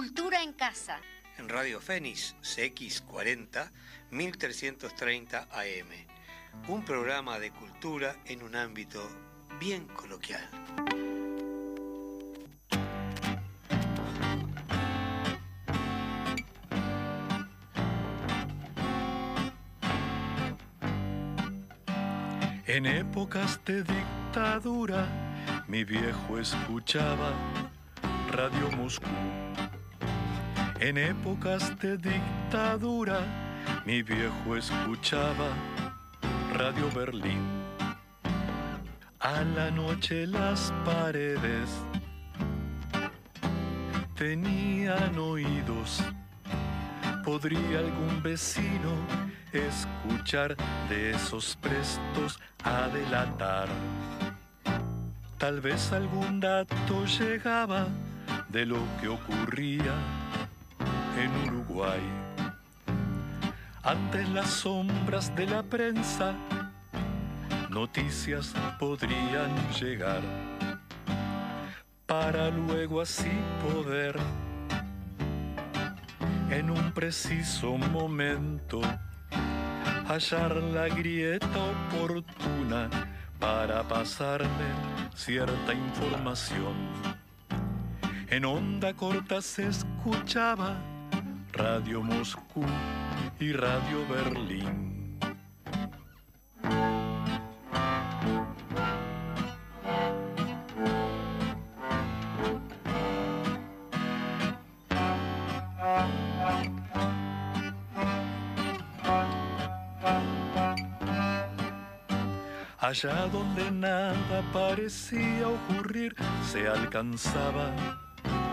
Cultura 0.00 0.42
en 0.42 0.54
Casa. 0.54 0.98
En 1.36 1.46
Radio 1.50 1.78
Fénix 1.78 2.34
CX40 2.40 3.70
1330 4.10 5.46
AM. 5.52 5.88
Un 6.68 6.82
programa 6.86 7.38
de 7.38 7.50
cultura 7.50 8.16
en 8.24 8.42
un 8.42 8.56
ámbito 8.56 9.06
bien 9.58 9.86
coloquial. 9.88 10.48
En 22.66 22.86
épocas 22.86 23.62
de 23.66 23.82
dictadura, 23.82 25.06
mi 25.68 25.84
viejo 25.84 26.38
escuchaba 26.38 27.34
Radio 28.30 28.70
Moscú. 28.78 29.06
En 30.80 30.96
épocas 30.96 31.78
de 31.78 31.98
dictadura, 31.98 33.20
mi 33.84 34.02
viejo 34.02 34.56
escuchaba 34.56 35.48
Radio 36.54 36.90
Berlín. 36.94 37.42
A 39.18 39.42
la 39.42 39.70
noche 39.70 40.26
las 40.26 40.72
paredes 40.86 41.68
tenían 44.14 45.18
oídos. 45.18 46.02
¿Podría 47.26 47.80
algún 47.80 48.22
vecino 48.22 48.94
escuchar 49.52 50.56
de 50.88 51.10
esos 51.10 51.56
prestos 51.56 52.40
a 52.64 52.88
delatar? 52.88 53.68
Tal 55.36 55.60
vez 55.60 55.92
algún 55.92 56.40
dato 56.40 57.04
llegaba 57.04 57.86
de 58.48 58.64
lo 58.64 58.78
que 58.98 59.08
ocurría 59.08 59.94
en 61.20 61.48
Uruguay. 61.48 62.00
Antes 63.82 64.28
las 64.30 64.50
sombras 64.50 65.34
de 65.36 65.46
la 65.46 65.62
prensa, 65.62 66.34
noticias 67.70 68.54
podrían 68.78 69.50
llegar 69.80 70.22
para 72.06 72.50
luego 72.50 73.00
así 73.00 73.30
poder 73.62 74.18
en 76.50 76.70
un 76.70 76.92
preciso 76.92 77.76
momento 77.76 78.80
hallar 80.08 80.56
la 80.56 80.88
grieta 80.88 81.46
oportuna 81.46 82.90
para 83.38 83.82
pasarle 83.84 84.48
cierta 85.14 85.72
información. 85.72 86.74
En 88.28 88.44
onda 88.44 88.92
corta 88.94 89.40
se 89.40 89.68
escuchaba 89.68 90.76
Radio 91.62 92.00
Moscú 92.00 92.64
y 93.38 93.52
Radio 93.52 94.06
Berlín. 94.08 95.18
Allá 112.78 113.26
donde 113.30 113.70
nada 113.70 114.42
parecía 114.54 115.46
ocurrir, 115.46 116.16
se 116.50 116.66
alcanzaba 116.66 117.70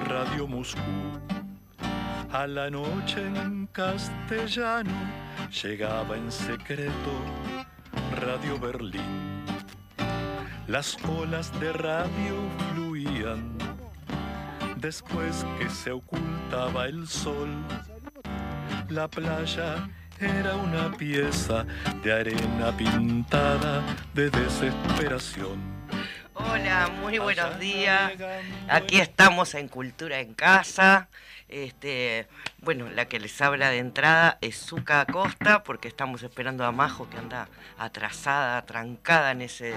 Radio 0.06 0.46
Moscú. 0.46 1.37
A 2.32 2.46
la 2.46 2.70
noche 2.70 3.26
en 3.26 3.68
castellano 3.68 4.92
llegaba 5.64 6.18
en 6.18 6.30
secreto 6.30 7.12
Radio 8.20 8.60
Berlín. 8.60 9.46
Las 10.68 10.98
olas 11.06 11.58
de 11.62 11.72
radio 11.72 12.36
fluían 12.74 13.58
después 14.76 15.46
que 15.58 15.70
se 15.70 15.92
ocultaba 15.92 16.88
el 16.88 17.08
sol. 17.08 17.50
La 18.90 19.08
playa 19.08 19.90
era 20.20 20.58
una 20.58 20.92
pieza 20.98 21.66
de 22.04 22.12
arena 22.12 22.76
pintada 22.76 23.82
de 24.14 24.30
desesperación. 24.30 25.77
Hola, 26.40 26.92
muy 27.02 27.18
buenos 27.18 27.60
días. 27.60 28.14
Aquí 28.70 29.00
estamos 29.00 29.56
en 29.56 29.68
Cultura 29.68 30.20
en 30.20 30.36
Casa. 30.36 31.10
Este, 31.50 32.28
bueno, 32.60 32.90
la 32.90 33.06
que 33.06 33.20
les 33.20 33.42
habla 33.42 33.70
de 33.70 33.78
entrada 33.78 34.38
es 34.42 34.58
Zuka 34.58 35.02
Acosta, 35.02 35.64
porque 35.64 35.88
estamos 35.88 36.22
esperando 36.22 36.66
a 36.66 36.72
Majo 36.72 37.10
que 37.10 37.18
anda 37.18 37.48
atrasada, 37.78 38.66
trancada 38.66 39.32
en 39.32 39.42
ese, 39.42 39.74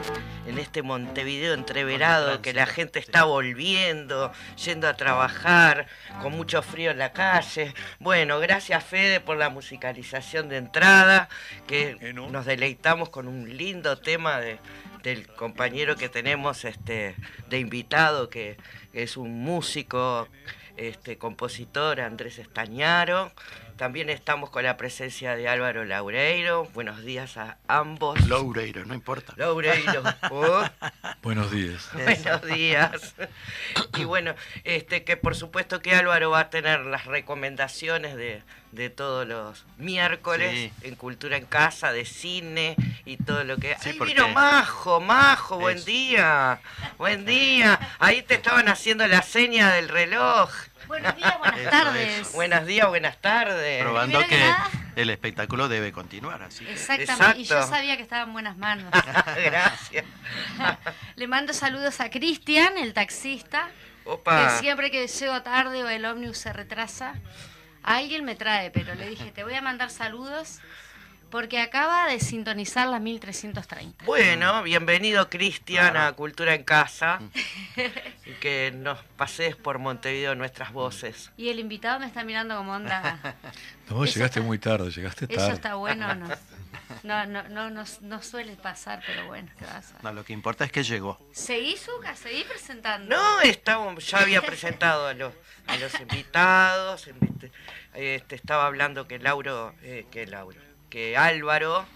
en 0.47 0.59
este 0.59 0.83
Montevideo 0.83 1.55
entreverado, 1.55 2.43
que 2.43 2.53
la 2.53 2.67
gente 2.67 2.99
está 2.99 3.25
volviendo, 3.25 4.33
yendo 4.63 4.89
a 4.89 4.95
trabajar, 4.95 5.87
con 6.21 6.33
mucho 6.33 6.61
frío 6.63 6.91
en 6.91 6.99
la 6.99 7.13
calle. 7.13 7.73
Bueno, 8.01 8.39
gracias 8.41 8.83
Fede 8.85 9.21
por 9.21 9.37
la 9.37 9.49
musicalización 9.49 10.49
de 10.49 10.57
entrada, 10.57 11.29
que 11.67 12.13
nos 12.13 12.45
deleitamos 12.45 13.11
con 13.11 13.29
un 13.29 13.57
lindo 13.57 13.97
tema 13.99 14.41
de, 14.41 14.59
del 15.03 15.27
compañero 15.29 15.97
que 15.97 16.09
tenemos 16.09 16.65
este, 16.65 17.15
de 17.49 17.59
invitado, 17.59 18.29
que 18.29 18.57
es 18.93 19.17
un 19.17 19.43
músico 19.43 20.29
este, 20.77 21.19
compositor 21.19 22.01
Andrés 22.01 22.39
Estañaro. 22.39 23.33
También 23.81 24.11
estamos 24.11 24.51
con 24.51 24.63
la 24.63 24.77
presencia 24.77 25.35
de 25.37 25.49
Álvaro 25.49 25.87
Laureiro. 25.87 26.69
Buenos 26.75 27.03
días 27.03 27.39
a 27.39 27.57
ambos. 27.67 28.29
Laureiro, 28.29 28.85
no 28.85 28.93
importa. 28.93 29.33
Laureiro. 29.39 30.03
Oh. 30.31 30.63
Buenos 31.23 31.51
días. 31.51 31.89
Buenos 31.95 32.43
días. 32.43 33.15
Y 33.97 34.05
bueno, 34.05 34.35
este 34.65 35.03
que 35.03 35.17
por 35.17 35.35
supuesto 35.35 35.81
que 35.81 35.95
Álvaro 35.95 36.29
va 36.31 36.41
a 36.41 36.51
tener 36.51 36.81
las 36.81 37.07
recomendaciones 37.07 38.17
de, 38.17 38.43
de 38.73 38.91
todos 38.91 39.27
los 39.27 39.65
miércoles 39.79 40.73
en 40.83 40.95
Cultura 40.95 41.39
en 41.39 41.47
Casa, 41.47 41.91
de 41.91 42.05
cine 42.05 42.77
y 43.07 43.17
todo 43.17 43.45
lo 43.45 43.57
que... 43.57 43.77
Sí, 43.81 43.99
Ay, 43.99 44.35
Majo, 44.35 45.01
Majo, 45.01 45.59
buen 45.59 45.83
día. 45.85 46.61
Buen 46.99 47.25
día. 47.25 47.81
Ahí 47.99 48.23
te 48.23 48.35
estaban 48.35 48.69
haciendo 48.69 49.07
la 49.07 49.23
seña 49.23 49.73
del 49.73 49.89
reloj. 49.89 50.51
Buenos 50.91 51.15
días, 51.15 51.39
buenas 51.39 51.71
tardes. 51.71 52.33
Buenos 52.33 52.67
días, 52.67 52.89
buenas 52.89 53.17
tardes. 53.19 53.81
Probando 53.81 54.19
que, 54.27 54.55
el 54.97 55.09
espectáculo 55.11 55.69
debe 55.69 55.93
continuar. 55.93 56.43
Así 56.43 56.67
Exactamente, 56.69 57.43
y 57.43 57.45
yo 57.45 57.63
sabía 57.63 57.97
que 57.97 58.03
estaba 58.03 58.25
en 58.25 58.33
buenas 58.33 58.57
manos. 58.57 58.91
Gracias. 59.45 60.05
Le 61.15 61.29
mando 61.29 61.53
saludos 61.53 62.01
a 62.01 62.11
Cristian, 62.11 62.77
el 62.77 62.93
taxista, 62.93 63.71
que 64.05 64.51
siempre 64.59 64.91
que 64.91 65.07
llego 65.07 65.41
tarde 65.43 65.85
o 65.85 65.89
el 65.89 66.05
ómnibus 66.05 66.39
se 66.39 66.53
retrasa, 66.53 67.15
alguien 67.85 68.25
me 68.25 68.35
trae, 68.35 68.73
pero 68.73 68.97
le 68.97 69.11
dije, 69.11 69.31
te 69.31 69.45
voy 69.45 69.55
a 69.55 69.63
mandar 69.63 69.91
saludos 69.91 70.59
porque 71.31 71.61
acaba 71.61 72.07
de 72.09 72.19
sintonizar 72.21 72.89
la 72.89 72.99
1330. 72.99 74.05
Bueno, 74.05 74.63
bienvenido 74.63 75.31
Cristian 75.31 75.97
a 75.97 76.13
Cultura 76.13 76.55
en 76.55 76.65
Casa. 76.65 77.21
y 78.27 78.33
que 78.41 78.73
nos 78.75 78.99
pases 79.17 79.55
por 79.57 79.79
Montevideo 79.79 80.35
nuestras 80.35 80.73
voces. 80.73 81.31
Y 81.37 81.49
el 81.49 81.61
invitado 81.61 82.01
me 82.01 82.07
está 82.07 82.25
mirando 82.25 82.57
como 82.57 82.73
onda. 82.73 83.19
No, 83.91 84.05
llegaste 84.05 84.41
muy 84.41 84.61
tarde, 84.61 84.89
llegaste 84.93 85.27
tarde. 85.27 85.43
Eso 85.43 85.53
está 85.53 85.75
bueno, 85.75 86.15
no, 86.15 86.29
no, 87.03 87.27
no, 87.27 87.71
no, 87.71 87.85
no, 88.03 88.23
suele 88.23 88.55
pasar, 88.55 89.03
pero 89.05 89.27
bueno, 89.27 89.51
¿qué 89.59 89.65
pasa? 89.65 89.97
No, 90.05 90.13
lo 90.13 90.25
que 90.25 90.33
importa 90.33 90.65
es 90.65 90.71
que 90.71 90.85
llegó. 90.85 91.19
¿Seguí, 91.33 91.77
Zuka? 91.77 92.15
¿Seguí 92.15 92.45
presentando? 92.45 93.17
No, 93.17 93.41
estaba, 93.41 93.93
ya 93.99 94.19
había 94.19 94.43
presentado 94.43 95.09
a 95.09 95.15
los, 95.15 95.35
a 95.67 95.77
los 95.79 95.93
invitados. 96.01 97.11
Este, 97.95 98.37
estaba 98.37 98.67
hablando 98.67 99.09
que 99.09 99.19
Lauro, 99.19 99.75
eh, 99.83 100.07
que 100.13 100.25
Lauro, 100.29 100.61
que 100.91 101.17
Álvaro, 101.17 101.87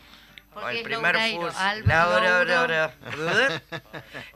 el 0.71 0.83
primer 0.83 1.17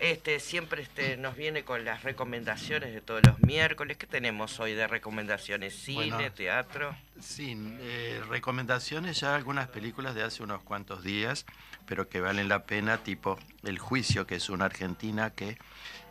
este 0.01 0.41
siempre 0.41 0.83
este 0.83 1.17
nos 1.17 1.37
viene 1.37 1.63
con 1.65 1.85
las 1.85 2.03
recomendaciones 2.03 2.93
de 2.93 3.01
todos 3.01 3.23
los 3.25 3.41
miércoles. 3.41 3.97
¿Qué 3.97 4.07
tenemos 4.07 4.59
hoy 4.59 4.75
de 4.75 4.87
recomendaciones? 4.89 5.75
Cine, 5.75 6.31
teatro. 6.31 6.95
Sí, 7.21 7.57
eh, 7.81 8.21
recomendaciones 8.29 9.21
ya 9.21 9.37
algunas 9.37 9.69
películas 9.69 10.15
de 10.15 10.25
hace 10.25 10.43
unos 10.43 10.63
cuantos 10.63 11.05
días, 11.05 11.47
pero 11.87 12.09
que 12.09 12.21
valen 12.21 12.49
la 12.49 12.65
pena, 12.65 12.99
tipo 12.99 13.39
El 13.63 13.79
Juicio, 13.79 14.27
que 14.27 14.35
es 14.35 14.51
una 14.51 14.65
argentina 14.67 15.31
que 15.31 15.57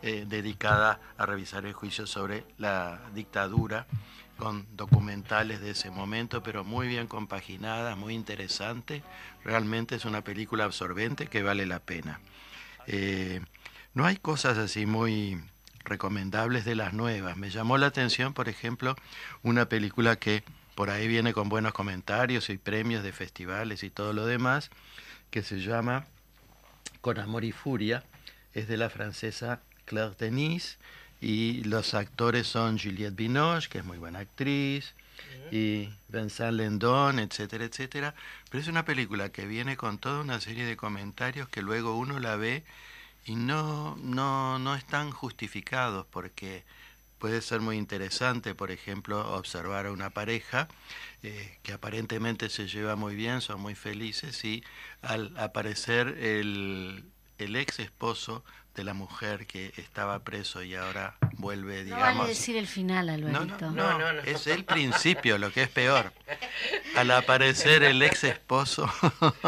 eh, 0.00 0.24
dedicada 0.26 1.00
a 1.18 1.26
revisar 1.26 1.66
el 1.66 1.72
juicio 1.72 2.06
sobre 2.06 2.44
la 2.56 3.00
dictadura 3.14 3.86
con 4.38 4.66
documentales 4.76 5.60
de 5.60 5.72
ese 5.72 5.90
momento, 5.90 6.42
pero 6.42 6.64
muy 6.64 6.88
bien 6.88 7.08
compaginadas, 7.08 7.98
muy 7.98 8.14
interesante. 8.14 9.02
Realmente 9.44 9.96
es 9.96 10.04
una 10.04 10.22
película 10.22 10.64
absorbente 10.64 11.26
que 11.26 11.42
vale 11.42 11.66
la 11.66 11.80
pena. 11.80 12.20
Eh, 12.86 13.40
no 13.92 14.06
hay 14.06 14.16
cosas 14.16 14.56
así 14.56 14.86
muy 14.86 15.42
recomendables 15.84 16.64
de 16.64 16.76
las 16.76 16.94
nuevas. 16.94 17.36
Me 17.36 17.50
llamó 17.50 17.76
la 17.78 17.88
atención, 17.88 18.32
por 18.32 18.48
ejemplo, 18.48 18.94
una 19.42 19.68
película 19.68 20.16
que 20.16 20.44
por 20.74 20.90
ahí 20.90 21.08
viene 21.08 21.32
con 21.32 21.48
buenos 21.48 21.72
comentarios 21.72 22.48
y 22.48 22.58
premios 22.58 23.02
de 23.02 23.12
festivales 23.12 23.82
y 23.82 23.90
todo 23.90 24.12
lo 24.12 24.24
demás, 24.24 24.70
que 25.30 25.42
se 25.42 25.60
llama 25.60 26.06
Con 27.00 27.18
Amor 27.18 27.44
y 27.44 27.52
Furia, 27.52 28.04
es 28.54 28.68
de 28.68 28.76
la 28.76 28.88
francesa 28.88 29.60
Claire 29.84 30.14
Denis 30.16 30.78
y 31.20 31.64
los 31.64 31.94
actores 31.94 32.46
son 32.46 32.78
Juliette 32.78 33.16
Binoche, 33.16 33.68
que 33.68 33.78
es 33.78 33.84
muy 33.84 33.98
buena 33.98 34.20
actriz, 34.20 34.94
y 35.50 35.88
Vincent 36.08 36.52
Lendon, 36.52 37.18
etcétera, 37.18 37.64
etcétera. 37.64 38.14
Pero 38.50 38.62
es 38.62 38.68
una 38.68 38.84
película 38.84 39.30
que 39.30 39.46
viene 39.46 39.76
con 39.76 39.98
toda 39.98 40.20
una 40.20 40.40
serie 40.40 40.64
de 40.64 40.76
comentarios 40.76 41.48
que 41.48 41.62
luego 41.62 41.96
uno 41.96 42.18
la 42.18 42.36
ve 42.36 42.64
y 43.24 43.34
no, 43.34 43.96
no, 43.96 44.58
no 44.58 44.74
están 44.74 45.10
justificados 45.10 46.06
porque 46.10 46.64
puede 47.18 47.42
ser 47.42 47.60
muy 47.60 47.76
interesante, 47.76 48.54
por 48.54 48.70
ejemplo, 48.70 49.34
observar 49.34 49.86
a 49.86 49.92
una 49.92 50.10
pareja 50.10 50.68
eh, 51.22 51.58
que 51.62 51.72
aparentemente 51.72 52.48
se 52.48 52.68
lleva 52.68 52.94
muy 52.94 53.16
bien, 53.16 53.40
son 53.40 53.60
muy 53.60 53.74
felices 53.74 54.44
y 54.44 54.62
al 55.02 55.36
aparecer 55.36 56.08
el, 56.18 57.04
el 57.38 57.56
ex 57.56 57.80
esposo 57.80 58.44
de 58.78 58.84
la 58.84 58.94
mujer 58.94 59.46
que 59.46 59.72
estaba 59.76 60.20
preso 60.20 60.62
y 60.62 60.76
ahora 60.76 61.16
vuelve, 61.32 61.82
digamos... 61.82 62.14
No 62.14 62.20
vale 62.20 62.28
decir 62.28 62.56
el 62.56 62.68
final, 62.68 63.08
Alvarito. 63.08 63.72
No, 63.72 63.98
no, 63.98 64.12
no, 64.12 64.20
es 64.20 64.46
el 64.46 64.64
principio, 64.64 65.36
lo 65.36 65.52
que 65.52 65.64
es 65.64 65.68
peor. 65.68 66.12
Al 66.96 67.10
aparecer 67.10 67.82
el 67.82 68.00
ex 68.02 68.22
esposo 68.22 68.88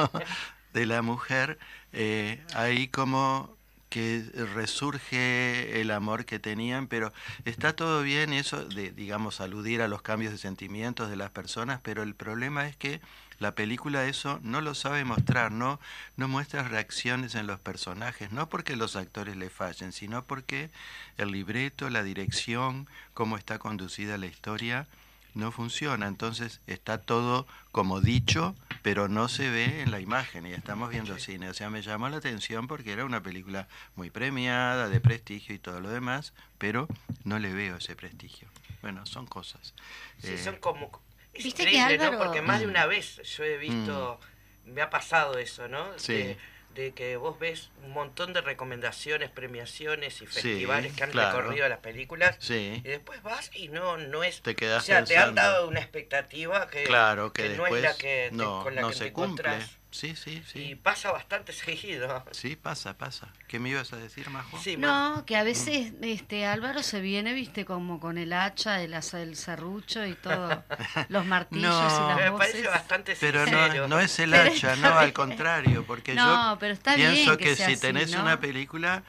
de 0.75 0.85
la 0.85 1.03
mujer, 1.03 1.61
eh, 1.93 2.43
ahí 2.55 2.89
como 2.89 3.57
que 3.89 4.25
resurge 4.55 5.81
el 5.81 5.93
amor 5.93 6.25
que 6.25 6.41
tenían, 6.41 6.89
pero 6.89 7.13
está 7.45 7.73
todo 7.75 8.03
bien 8.03 8.33
eso 8.33 8.65
de, 8.65 8.91
digamos, 8.91 9.41
aludir 9.41 9.81
a 9.81 9.87
los 9.87 10.03
cambios 10.03 10.33
de 10.33 10.39
sentimientos 10.39 11.09
de 11.09 11.17
las 11.17 11.31
personas, 11.31 11.79
pero 11.85 12.03
el 12.03 12.17
problema 12.17 12.67
es 12.67 12.77
que 12.77 13.01
la 13.41 13.55
película 13.55 14.05
eso 14.05 14.39
no 14.43 14.61
lo 14.61 14.75
sabe 14.75 15.05
mostrar, 15.05 15.51
no, 15.51 15.81
no 16.17 16.29
muestra 16.29 16.63
reacciones 16.63 17.35
en 17.35 17.47
los 17.47 17.59
personajes, 17.59 18.31
no 18.33 18.49
porque 18.49 18.77
los 18.77 18.97
actores 18.97 19.37
le 19.37 19.51
fallen, 19.51 19.93
sino 19.93 20.25
porque 20.25 20.71
el 21.17 21.33
libreto, 21.33 21.89
la 21.91 22.03
dirección, 22.03 22.87
cómo 23.15 23.37
está 23.39 23.59
conducida 23.59 24.19
la 24.19 24.27
historia, 24.27 24.87
no 25.35 25.53
funciona. 25.53 26.07
Entonces 26.07 26.61
está 26.67 26.99
todo 26.99 27.47
como 27.73 28.01
dicho, 28.01 28.55
pero 28.83 29.09
no 29.09 29.29
se 29.29 29.49
ve 29.49 29.81
en 29.83 29.91
la 29.91 30.01
imagen 30.01 30.47
y 30.47 30.53
estamos 30.53 30.91
viendo 30.91 31.19
cine. 31.19 31.49
O 31.49 31.55
sea, 31.55 31.71
me 31.71 31.81
llamó 31.81 32.09
la 32.11 32.19
atención 32.19 32.67
porque 32.67 32.93
era 32.93 33.07
una 33.07 33.23
película 33.23 33.69
muy 33.97 34.11
premiada, 34.11 34.89
de 34.89 35.01
prestigio 35.01 35.55
y 35.55 35.59
todo 35.59 35.81
lo 35.81 35.89
demás, 35.89 36.35
pero 36.59 36.89
no 37.25 37.39
le 37.39 37.55
veo 37.55 37.77
ese 37.77 37.97
prestigio. 37.97 38.49
Bueno, 38.83 39.07
son 39.07 39.27
cosas. 39.27 39.75
Sí, 40.19 40.37
son 40.37 40.57
como... 40.57 40.91
¿Viste 41.33 41.65
que 41.65 41.99
¿no? 41.99 42.19
Porque 42.19 42.43
más 42.43 42.61
de 42.61 42.67
una 42.67 42.87
vez 42.87 43.21
yo 43.23 43.45
he 43.45 43.57
visto, 43.57 44.21
mm. 44.65 44.71
me 44.73 44.83
ha 44.83 44.91
pasado 44.91 45.39
eso, 45.39 45.69
¿no? 45.69 45.87
Sí 45.99 46.37
de 46.75 46.93
que 46.93 47.17
vos 47.17 47.39
ves 47.39 47.71
un 47.85 47.91
montón 47.91 48.33
de 48.33 48.41
recomendaciones, 48.41 49.31
premiaciones 49.31 50.23
y 50.23 50.27
festivales 50.27 50.93
que 50.93 51.03
han 51.03 51.13
recorrido 51.13 51.69
las 51.69 51.79
películas 51.79 52.39
y 52.49 52.81
después 52.81 53.23
vas 53.23 53.51
y 53.55 53.69
no 53.69 53.97
no 53.97 54.23
es 54.23 54.41
te 54.43 54.55
o 54.73 54.81
sea 54.81 55.05
te 55.05 55.17
han 55.17 55.35
dado 55.35 55.69
una 55.69 55.81
expectativa 55.81 56.69
que, 56.69 56.85
claro, 56.85 57.33
que, 57.33 57.51
no 57.51 57.67
es 57.67 57.83
la 57.83 57.97
que 57.97 58.31
con 58.33 58.75
la 58.75 58.87
que 58.89 58.95
se 58.95 59.05
te 59.07 59.13
cumple. 59.13 59.51
Sí, 59.91 60.15
sí, 60.15 60.43
sí. 60.47 60.71
Y 60.71 60.75
pasa 60.77 61.11
bastante 61.11 61.53
seguido. 61.53 62.25
Sí, 62.31 62.57
pasa, 62.57 62.97
pasa. 62.97 63.29
¿Qué 63.49 63.59
me 63.59 63.71
ibas 63.71 63.93
a 63.93 63.97
decir, 63.97 64.31
Majo? 64.31 64.59
no, 64.79 65.25
que 65.27 65.37
a 65.37 65.43
veces 65.43 65.93
este 66.03 66.47
Álvaro 66.47 66.83
se 66.83 67.01
viene, 67.01 67.33
viste, 67.33 67.65
como 67.65 67.99
con 67.99 68.19
el 68.19 68.33
hacha, 68.33 68.81
el, 68.83 68.95
el 68.95 69.37
serrucho 69.37 70.07
y 70.07 70.15
todo, 70.15 70.63
los 71.09 71.27
martillos 71.27 71.75
y 71.75 72.07
las 72.07 72.17
me 72.17 72.39
parece 72.39 72.67
bastante 72.69 73.17
Pero 73.19 73.47
no, 73.47 73.89
no, 73.89 74.01
es 74.01 74.19
el 74.21 74.33
hacha, 74.35 74.77
no, 74.77 74.89
al 74.99 75.13
contrario, 75.13 75.85
porque 75.87 76.15
yo 76.15 76.59
pienso 76.95 77.37
que, 77.37 77.57
si 77.57 77.77
tenés 77.77 78.15
una 78.15 78.39
película 78.39 79.03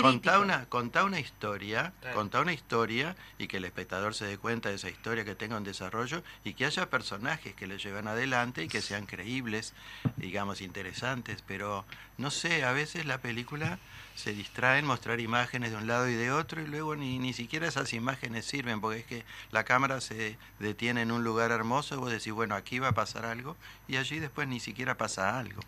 contá 0.00 0.38
una, 0.38 0.66
contá 0.66 1.04
una 1.04 1.20
historia, 1.20 1.92
contá 2.14 2.40
una 2.40 2.52
historia 2.52 3.16
y 3.38 3.46
que 3.48 3.58
el 3.58 3.64
espectador 3.64 4.14
se 4.14 4.26
dé 4.26 4.38
cuenta 4.38 4.68
de 4.68 4.76
esa 4.76 4.88
historia 4.88 5.24
que 5.24 5.34
tenga 5.34 5.56
un 5.56 5.64
desarrollo 5.64 6.22
y 6.44 6.54
que 6.54 6.66
haya 6.66 6.88
personajes 6.90 7.54
que 7.54 7.66
le 7.66 7.78
lleven 7.78 8.08
adelante 8.08 8.64
y 8.64 8.68
que 8.68 8.82
sean 8.82 9.06
creíbles, 9.06 9.74
digamos, 10.16 10.60
interesantes, 10.60 11.42
pero 11.46 11.84
no 12.18 12.30
sé, 12.30 12.64
a 12.64 12.72
veces 12.72 13.06
la 13.06 13.18
película 13.18 13.78
se 14.20 14.32
distrae 14.34 14.78
en 14.78 14.86
mostrar 14.86 15.18
imágenes 15.18 15.70
de 15.70 15.76
un 15.76 15.86
lado 15.86 16.08
y 16.08 16.14
de 16.14 16.30
otro 16.30 16.60
y 16.60 16.66
luego 16.66 16.94
ni, 16.94 17.18
ni 17.18 17.32
siquiera 17.32 17.66
esas 17.66 17.92
imágenes 17.92 18.44
sirven 18.44 18.80
porque 18.80 19.00
es 19.00 19.06
que 19.06 19.24
la 19.50 19.64
cámara 19.64 20.00
se 20.00 20.38
detiene 20.58 21.02
en 21.02 21.10
un 21.10 21.24
lugar 21.24 21.50
hermoso 21.50 21.94
y 21.94 21.98
vos 21.98 22.10
decís, 22.10 22.32
bueno, 22.32 22.54
aquí 22.54 22.78
va 22.78 22.88
a 22.88 22.92
pasar 22.92 23.24
algo 23.24 23.56
y 23.88 23.96
allí 23.96 24.18
después 24.18 24.46
ni 24.46 24.60
siquiera 24.60 24.96
pasa 24.96 25.38
algo. 25.38 25.62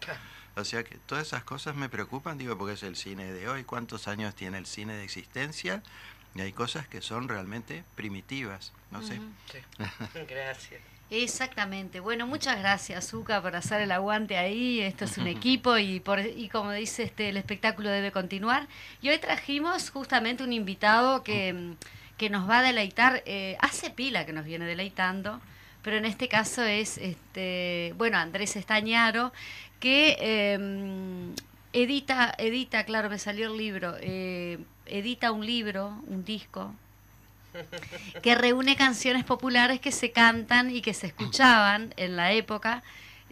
O 0.55 0.65
sea 0.65 0.85
que 0.85 0.97
todas 0.99 1.27
esas 1.27 1.45
cosas 1.45 1.75
me 1.75 1.89
preocupan, 1.89 2.37
digo, 2.37 2.57
porque 2.59 2.75
es 2.75 2.83
el 2.83 2.97
cine 2.97 3.33
de 3.33 3.49
hoy, 3.49 3.65
cuántos 3.65 4.07
años 4.07 4.35
tiene 4.35 4.59
el 4.59 4.67
cine 4.67 4.95
de 4.95 5.05
existencia, 5.05 5.83
y 6.35 6.41
hay 6.41 6.53
cosas 6.53 6.87
que 6.87 7.01
son 7.01 7.29
realmente 7.29 7.85
primitivas, 7.95 8.73
no 8.91 9.03
sé. 9.03 9.21
Gracias. 10.29 10.92
Exactamente. 11.15 12.01
Bueno, 12.01 12.27
muchas 12.27 12.59
gracias, 12.59 13.11
Zuka, 13.11 13.43
por 13.43 13.55
hacer 13.55 13.83
el 13.83 13.93
aguante 13.93 14.39
ahí. 14.39 14.81
Esto 14.81 15.05
es 15.05 15.19
un 15.19 15.27
equipo 15.29 15.77
y, 15.77 16.01
por, 16.01 16.21
y 16.21 16.49
como 16.49 16.73
dice, 16.73 17.03
este, 17.03 17.29
el 17.29 17.37
espectáculo 17.37 17.91
debe 17.91 18.13
continuar. 18.13 18.67
Y 19.03 19.11
hoy 19.11 19.19
trajimos 19.19 19.91
justamente 19.91 20.43
un 20.43 20.55
invitado 20.55 21.23
que, 21.23 21.75
que 22.17 22.31
nos 22.31 22.49
va 22.49 22.61
a 22.61 22.63
deleitar. 22.63 23.23
Eh, 23.27 23.59
hace 23.61 23.91
pila 23.91 24.25
que 24.25 24.33
nos 24.33 24.47
viene 24.47 24.65
deleitando, 24.65 25.39
pero 25.83 25.99
en 25.99 26.07
este 26.07 26.29
caso 26.29 26.63
es, 26.63 26.97
este, 26.97 27.93
bueno, 27.99 28.17
Andrés 28.17 28.57
Estañaro, 28.57 29.35
que 29.81 30.17
em, 30.55 31.35
edita, 31.75 32.35
edita, 32.39 32.85
claro, 32.85 33.11
me 33.11 33.19
salió 33.19 33.53
el 33.53 33.59
libro, 33.59 33.97
eh, 34.01 34.59
edita 34.87 35.31
un 35.31 35.45
libro, 35.45 36.03
un 36.07 36.25
disco, 36.25 36.75
que 38.23 38.35
reúne 38.35 38.77
canciones 38.77 39.25
populares 39.25 39.81
que 39.81 39.93
se 39.93 40.13
cantan 40.13 40.71
y 40.71 40.83
que 40.83 40.95
se 40.95 41.09
escuchaban 41.09 41.95
en 41.97 42.17
la 42.17 42.33
época 42.33 42.83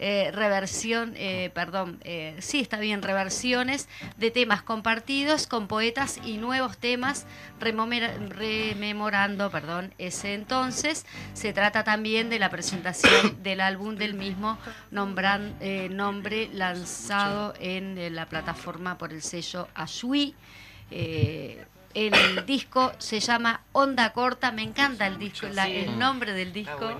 eh, 0.03 0.31
reversión, 0.31 1.13
eh, 1.15 1.51
perdón, 1.53 1.99
eh, 2.03 2.35
sí 2.39 2.59
está 2.59 2.79
bien, 2.79 3.03
reversiones 3.03 3.87
de 4.17 4.31
temas 4.31 4.63
compartidos 4.63 5.45
con 5.45 5.67
poetas 5.67 6.19
y 6.25 6.37
nuevos 6.37 6.79
temas, 6.79 7.27
rememorando, 7.59 9.51
perdón, 9.51 9.93
ese 9.99 10.33
entonces. 10.33 11.05
Se 11.35 11.53
trata 11.53 11.83
también 11.83 12.31
de 12.31 12.39
la 12.39 12.49
presentación 12.49 13.43
del 13.43 13.61
álbum 13.61 13.95
del 13.95 14.15
mismo 14.15 14.57
nombre 14.89 16.49
lanzado 16.51 17.53
en 17.59 18.15
la 18.15 18.25
plataforma 18.25 18.97
por 18.97 19.13
el 19.13 19.21
sello 19.21 19.67
Ashui. 19.75 20.33
El 21.93 22.45
disco 22.45 22.91
se 22.97 23.19
llama 23.19 23.61
Onda 23.71 24.13
Corta, 24.13 24.51
me 24.51 24.63
encanta 24.63 25.07
el 25.07 25.17
disco, 25.17 25.47
el 25.47 25.99
nombre 25.99 26.33
del 26.33 26.53
disco, 26.53 26.99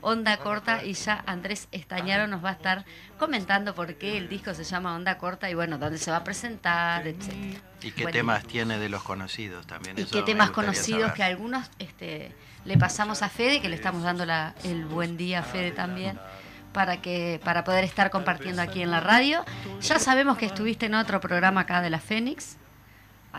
Onda 0.00 0.36
Corta, 0.38 0.84
y 0.84 0.94
ya 0.94 1.22
Andrés 1.26 1.68
Estañaro 1.72 2.26
nos 2.26 2.44
va 2.44 2.50
a 2.50 2.52
estar 2.52 2.84
comentando 3.18 3.74
por 3.74 3.94
qué 3.94 4.16
el 4.16 4.28
disco 4.28 4.54
se 4.54 4.64
llama 4.64 4.94
Onda 4.94 5.18
Corta 5.18 5.50
y 5.50 5.54
bueno, 5.54 5.78
dónde 5.78 5.98
se 5.98 6.10
va 6.10 6.18
a 6.18 6.24
presentar, 6.24 7.06
etc. 7.06 7.58
Y 7.82 7.92
qué 7.92 8.06
temas 8.06 8.44
tiene 8.44 8.78
de 8.78 8.88
los 8.88 9.02
conocidos 9.02 9.66
también. 9.66 9.98
Y 9.98 10.04
qué 10.04 10.22
temas 10.22 10.50
conocidos 10.50 11.12
que 11.12 11.22
algunos 11.22 11.70
este, 11.78 12.32
le 12.64 12.76
pasamos 12.78 13.22
a 13.22 13.28
Fede, 13.28 13.60
que 13.60 13.68
le 13.68 13.76
estamos 13.76 14.02
dando 14.02 14.26
la, 14.26 14.54
el 14.64 14.84
buen 14.84 15.16
día 15.16 15.40
a 15.40 15.42
Fede 15.42 15.70
también 15.70 16.18
para 16.76 17.00
que 17.00 17.40
para 17.42 17.64
poder 17.64 17.84
estar 17.84 18.10
compartiendo 18.10 18.60
aquí 18.60 18.82
en 18.82 18.90
la 18.90 19.00
radio. 19.00 19.46
Ya 19.80 19.98
sabemos 19.98 20.36
que 20.36 20.44
estuviste 20.44 20.84
en 20.84 20.94
otro 20.94 21.20
programa 21.20 21.62
acá 21.62 21.80
de 21.80 21.88
la 21.88 22.00
Fénix, 22.00 22.58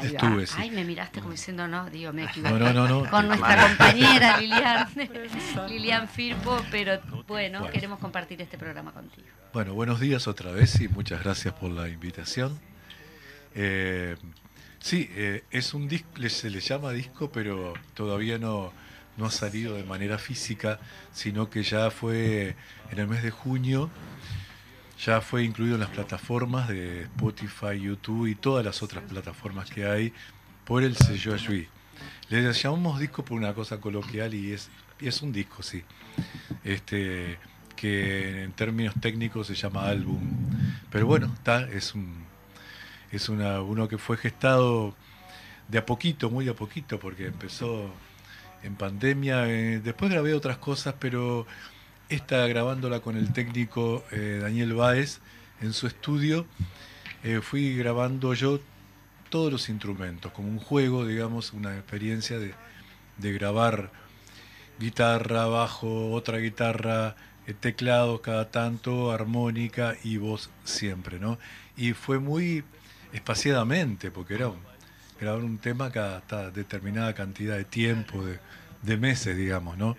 Estuve, 0.02 0.46
Ay, 0.56 0.72
me 0.72 0.84
miraste 0.84 1.20
como 1.20 1.32
diciendo, 1.32 1.68
no, 1.68 1.90
digo, 1.90 2.14
me 2.14 2.26
equivoqué. 2.26 2.60
No, 2.60 2.74
no, 2.74 2.88
no, 2.88 3.10
Con 3.10 3.28
nuestra 3.28 3.68
compañera 3.68 4.40
Lilian, 4.40 4.88
Lilian 5.70 6.08
Firpo, 6.08 6.62
pero 6.72 7.00
bueno, 7.28 7.70
queremos 7.70 8.00
compartir 8.00 8.42
este 8.42 8.58
programa 8.58 8.92
contigo. 8.92 9.28
Bueno, 9.54 9.74
buenos 9.74 10.00
días 10.00 10.28
otra 10.28 10.52
vez 10.52 10.80
y 10.82 10.88
muchas 10.88 11.24
gracias 11.24 11.54
por 11.54 11.72
la 11.72 11.88
invitación. 11.90 12.60
Eh, 13.56 14.16
sí, 14.80 15.10
eh, 15.16 15.44
es 15.52 15.74
un 15.74 15.88
disco, 15.88 16.10
se 16.30 16.50
le 16.50 16.60
llama 16.60 16.92
disco, 16.92 17.32
pero 17.32 17.74
todavía 17.94 18.38
no, 18.38 18.72
no 19.18 19.26
ha 19.26 19.32
salido 19.32 19.76
de 19.76 19.84
manera 19.84 20.18
física, 20.18 20.80
sino 21.12 21.50
que 21.50 21.64
ya 21.64 21.90
fue 21.90 22.56
en 22.92 23.00
el 23.00 23.08
mes 23.08 23.24
de 23.24 23.32
junio 23.32 23.90
ya 25.00 25.22
fue 25.22 25.44
incluido 25.44 25.76
en 25.76 25.82
las 25.82 25.90
plataformas 25.90 26.68
de 26.68 27.04
Spotify, 27.04 27.80
YouTube 27.80 28.28
y 28.28 28.36
todas 28.36 28.66
las 28.66 28.82
otras 28.82 29.04
plataformas 29.04 29.70
que 29.70 29.86
hay 29.86 30.14
por 30.66 30.84
el 30.84 30.96
sello 30.96 31.34
Ayui. 31.34 31.68
Le 32.30 32.52
llamamos 32.52 33.00
disco 33.00 33.24
por 33.24 33.38
una 33.38 33.54
cosa 33.54 33.80
coloquial 33.80 34.34
y 34.34 34.54
es, 34.54 34.70
es 35.00 35.22
un 35.22 35.32
disco, 35.32 35.64
sí. 35.64 35.84
Este, 36.64 37.38
que 37.76 38.44
en 38.44 38.52
términos 38.54 38.96
técnicos 39.00 39.48
se 39.48 39.56
llama 39.56 39.88
álbum. 39.88 40.20
Pero 40.92 41.06
bueno, 41.06 41.32
está, 41.34 41.62
es 41.70 41.96
un 41.96 42.28
es 43.12 43.30
una, 43.30 43.62
uno 43.62 43.88
que 43.88 43.98
fue 43.98 44.18
gestado 44.18 44.94
de 45.68 45.78
a 45.78 45.86
poquito, 45.86 46.30
muy 46.30 46.48
a 46.50 46.56
poquito, 46.56 47.00
porque 47.00 47.28
empezó 47.28 47.90
en 48.64 48.76
pandemia. 48.76 49.48
Eh, 49.48 49.80
después 49.80 50.12
grabé 50.12 50.34
otras 50.34 50.58
cosas, 50.58 50.96
pero 51.00 51.46
esta 52.10 52.48
grabándola 52.48 53.00
con 53.00 53.18
el 53.18 53.34
técnico 53.34 54.04
eh, 54.12 54.40
Daniel 54.42 54.74
Báez 54.74 55.20
en 55.62 55.74
su 55.74 55.88
estudio, 55.88 56.46
eh, 57.24 57.42
fui 57.42 57.76
grabando 57.76 58.34
yo 58.34 58.60
todos 59.30 59.52
los 59.52 59.70
instrumentos, 59.70 60.32
como 60.32 60.48
un 60.48 60.60
juego, 60.60 61.06
digamos, 61.06 61.54
una 61.54 61.76
experiencia 61.76 62.40
de, 62.40 62.54
de 63.18 63.34
grabar 63.34 63.92
guitarra, 64.80 65.48
bajo, 65.48 66.12
otra 66.12 66.38
guitarra, 66.38 67.16
teclado 67.54 68.22
cada 68.22 68.50
tanto, 68.52 69.12
armónica 69.12 69.96
y 70.04 70.18
voz 70.18 70.50
siempre, 70.64 71.20
¿no? 71.20 71.40
Y 71.76 71.94
fue 71.94 72.20
muy 72.20 72.64
espaciadamente, 73.14 74.12
porque 74.12 74.36
era 74.36 74.52
grabar 75.20 75.44
un 75.44 75.58
tema 75.58 75.92
cada, 75.92 76.52
determinada 76.52 77.14
cantidad 77.14 77.56
de 77.56 77.66
tiempo, 77.66 78.24
de, 78.24 78.98
meses, 78.98 79.36
digamos, 79.36 79.78
¿no? 79.78 79.98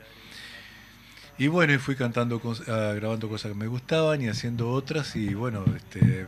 Y 1.38 1.46
bueno, 1.46 1.78
fui 1.78 1.94
cantando, 1.94 2.40
ah, 2.66 2.92
grabando 2.96 3.28
cosas 3.28 3.52
que 3.52 3.58
me 3.58 3.68
gustaban 3.68 4.20
y 4.20 4.28
haciendo 4.28 4.70
otras 4.70 5.14
y 5.14 5.34
bueno, 5.34 5.64
este, 5.76 6.26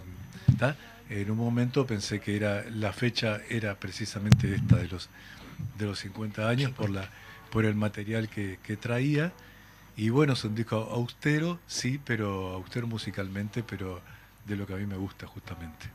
en 1.09 1.31
un 1.31 1.37
momento 1.37 1.85
pensé 1.85 2.21
que 2.21 2.37
era 2.37 2.65
la 2.71 2.93
fecha 2.93 3.41
era 3.49 3.75
precisamente 3.75 4.55
esta 4.55 4.77
de 4.77 4.87
los 4.87 5.11
de 5.79 5.87
los 5.87 5.99
50 5.99 6.49
años 6.49 6.71
por 6.71 6.91
la 6.91 7.11
por 7.51 7.65
el 7.65 7.75
material 7.75 8.29
que, 8.29 8.77
traía. 8.81 9.33
Y 9.97 10.11
bueno, 10.11 10.35
es 10.35 10.45
un 10.45 10.55
disco 10.55 10.77
austero, 10.77 11.59
sí, 11.67 12.01
pero 12.05 12.51
austero 12.55 12.87
musicalmente, 12.87 13.65
pero 13.65 14.01
de 14.47 14.57
lo 14.57 14.67
que 14.67 14.75
a 14.75 14.77
mí 14.77 14.87
me 14.87 14.97
gusta 14.97 15.27
justamente, 15.27 15.87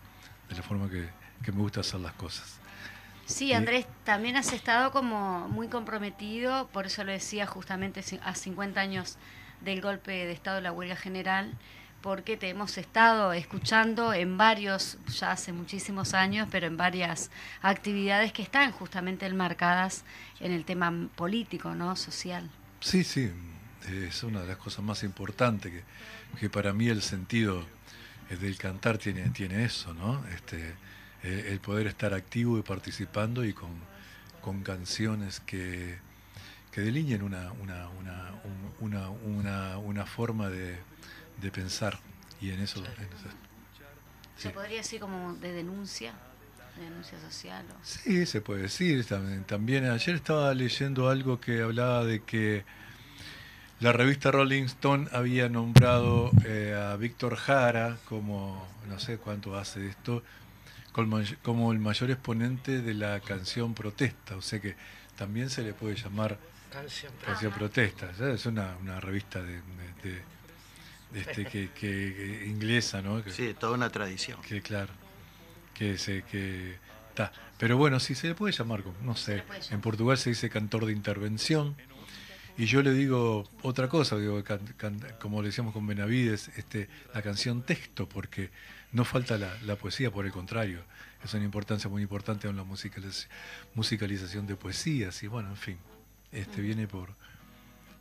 de 0.49 0.55
la 0.55 0.61
forma 0.61 0.89
que, 0.89 1.07
que 1.41 1.51
me 1.53 1.59
gusta 1.59 1.79
hacer 1.79 2.01
las 2.01 2.13
cosas. 2.13 2.59
Sí, 3.25 3.53
Andrés, 3.53 3.87
también 4.03 4.35
has 4.35 4.53
estado 4.53 4.91
como 4.91 5.47
muy 5.49 5.67
comprometido, 5.67 6.67
por 6.67 6.85
eso 6.85 7.03
lo 7.03 7.11
decía 7.11 7.47
justamente 7.47 8.03
a 8.23 8.35
50 8.35 8.79
años 8.79 9.17
del 9.61 9.81
golpe 9.81 10.11
de 10.11 10.31
Estado 10.31 10.57
de 10.57 10.61
la 10.61 10.71
huelga 10.71 10.95
general, 10.95 11.57
porque 12.01 12.37
te 12.37 12.49
hemos 12.49 12.77
estado 12.77 13.33
escuchando 13.33 14.13
en 14.13 14.37
varios, 14.37 14.99
ya 15.07 15.31
hace 15.31 15.51
muchísimos 15.53 16.13
años, 16.13 16.47
pero 16.51 16.67
en 16.67 16.77
varias 16.77 17.31
actividades 17.63 18.31
que 18.31 18.43
están 18.43 18.71
justamente 18.71 19.25
enmarcadas 19.25 20.03
en 20.39 20.51
el 20.51 20.63
tema 20.63 20.93
político, 21.15 21.73
¿no? 21.73 21.95
Social. 21.95 22.47
Sí, 22.79 23.03
sí, 23.03 23.31
es 23.89 24.21
una 24.21 24.41
de 24.41 24.49
las 24.49 24.57
cosas 24.57 24.85
más 24.85 25.01
importantes 25.01 25.71
que, 25.71 25.83
que 26.39 26.49
para 26.51 26.73
mí 26.73 26.89
el 26.89 27.01
sentido 27.01 27.65
del 28.29 28.55
cantar 28.59 28.99
tiene, 28.99 29.27
tiene 29.29 29.65
eso, 29.65 29.95
¿no? 29.95 30.23
Este, 30.27 30.75
eh, 31.25 31.47
el 31.49 31.59
poder 31.59 31.87
estar 31.87 32.13
activo 32.13 32.59
y 32.59 32.61
participando 32.61 33.43
y 33.43 33.53
con, 33.53 33.71
con 34.41 34.61
canciones 34.61 35.39
que, 35.39 35.97
que 36.71 36.81
delinean 36.81 37.23
una, 37.23 37.51
una, 37.53 37.89
una, 38.79 39.09
una, 39.09 39.77
una 39.79 40.05
forma 40.05 40.49
de, 40.49 40.77
de, 41.41 41.51
pensar. 41.51 41.99
Y 42.39 42.51
en 42.51 42.61
eso... 42.61 42.83
¿Se 44.37 44.51
podría 44.51 44.77
decir 44.77 44.99
como 44.99 45.33
de 45.35 45.51
denuncia? 45.51 46.13
denuncia 46.79 47.19
social? 47.19 47.65
Sí, 47.83 48.25
se 48.25 48.41
puede 48.41 48.63
decir. 48.63 49.05
También, 49.05 49.43
también 49.45 49.85
ayer 49.85 50.15
estaba 50.15 50.53
leyendo 50.53 51.09
algo 51.09 51.39
que 51.39 51.61
hablaba 51.61 52.03
de 52.03 52.23
que 52.23 52.65
la 53.79 53.91
revista 53.91 54.31
Rolling 54.31 54.63
Stone 54.63 55.07
había 55.11 55.49
nombrado 55.49 56.31
eh, 56.45 56.73
a 56.73 56.95
Víctor 56.97 57.35
Jara 57.35 57.97
como, 58.07 58.67
no 58.87 58.99
sé 58.99 59.17
cuánto 59.17 59.57
hace 59.57 59.87
esto, 59.87 60.23
como 61.41 61.71
el 61.73 61.79
mayor 61.79 62.11
exponente 62.11 62.81
de 62.81 62.93
la 62.93 63.19
canción 63.19 63.73
protesta, 63.73 64.37
o 64.37 64.41
sea 64.41 64.61
que 64.61 64.75
también 65.17 65.49
se 65.49 65.61
le 65.61 65.73
puede 65.73 65.95
llamar 65.95 66.37
canción, 66.71 67.53
protesta. 67.53 68.11
Es 68.33 68.45
una, 68.45 68.99
revista 68.99 69.41
de, 69.41 69.61
este, 71.13 71.45
que, 71.45 72.45
inglesa, 72.47 73.01
¿no? 73.01 73.23
sí, 73.29 73.53
toda 73.59 73.73
una 73.73 73.89
tradición. 73.89 74.41
Que 74.41 74.61
claro, 74.61 74.93
que 75.73 75.97
se 75.97 76.23
que 76.23 76.77
está. 77.09 77.31
Pero 77.57 77.77
bueno, 77.77 77.99
sí 77.99 78.15
se 78.15 78.27
le 78.27 78.35
puede 78.35 78.53
llamar, 78.53 78.83
no 79.03 79.15
sé, 79.15 79.43
en 79.71 79.81
Portugal 79.81 80.17
se 80.17 80.31
dice 80.31 80.49
cantor 80.49 80.85
de 80.85 80.91
intervención. 80.91 81.75
Y 82.57 82.67
yo 82.67 82.81
le 82.81 82.93
digo 82.93 83.49
otra 83.63 83.89
cosa, 83.89 84.17
digo, 84.17 84.41
como 85.19 85.41
le 85.41 85.49
decíamos 85.49 85.73
con 85.73 85.85
Benavides, 85.85 86.49
este, 86.55 86.87
la 87.13 87.21
canción 87.21 87.63
texto, 87.63 88.07
porque 88.07 88.49
no 88.91 89.05
falta 89.05 89.37
la, 89.37 89.75
poesía, 89.75 90.11
por 90.11 90.25
el 90.25 90.31
contrario, 90.31 90.81
es 91.23 91.33
una 91.33 91.43
importancia 91.43 91.89
muy 91.89 92.01
importante 92.01 92.47
en 92.47 92.55
la 92.55 92.63
musicalización 93.73 94.47
de 94.47 94.55
poesías 94.55 95.21
y 95.23 95.27
bueno, 95.27 95.49
en 95.49 95.57
fin, 95.57 95.77
este 96.31 96.61
viene 96.61 96.87
por, 96.87 97.15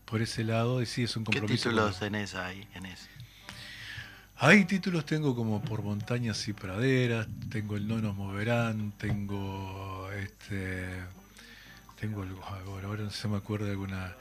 por 0.04 0.22
ese 0.22 0.44
lado 0.44 0.82
y 0.82 0.86
sí 0.86 1.04
es 1.04 1.16
un 1.16 1.24
compromiso. 1.24 1.64
¿Qué 1.64 1.70
títulos 1.70 1.98
tenés 1.98 2.34
ahí 2.34 2.68
en 2.74 2.86
ese? 2.86 3.08
Hay 4.36 4.64
títulos, 4.64 5.06
tengo 5.06 5.34
como 5.36 5.62
Por 5.62 5.82
montañas 5.82 6.48
y 6.48 6.52
praderas, 6.52 7.28
tengo 7.50 7.76
El 7.76 7.86
no 7.86 7.98
nos 8.00 8.16
moverán, 8.16 8.92
tengo 8.98 10.10
este 10.12 10.92
tengo 12.00 12.24
ahora, 12.66 12.88
ahora 12.88 13.04
no 13.04 13.10
se 13.10 13.28
me 13.28 13.36
acuerda 13.36 13.66
de 13.66 13.72
alguna 13.72 14.14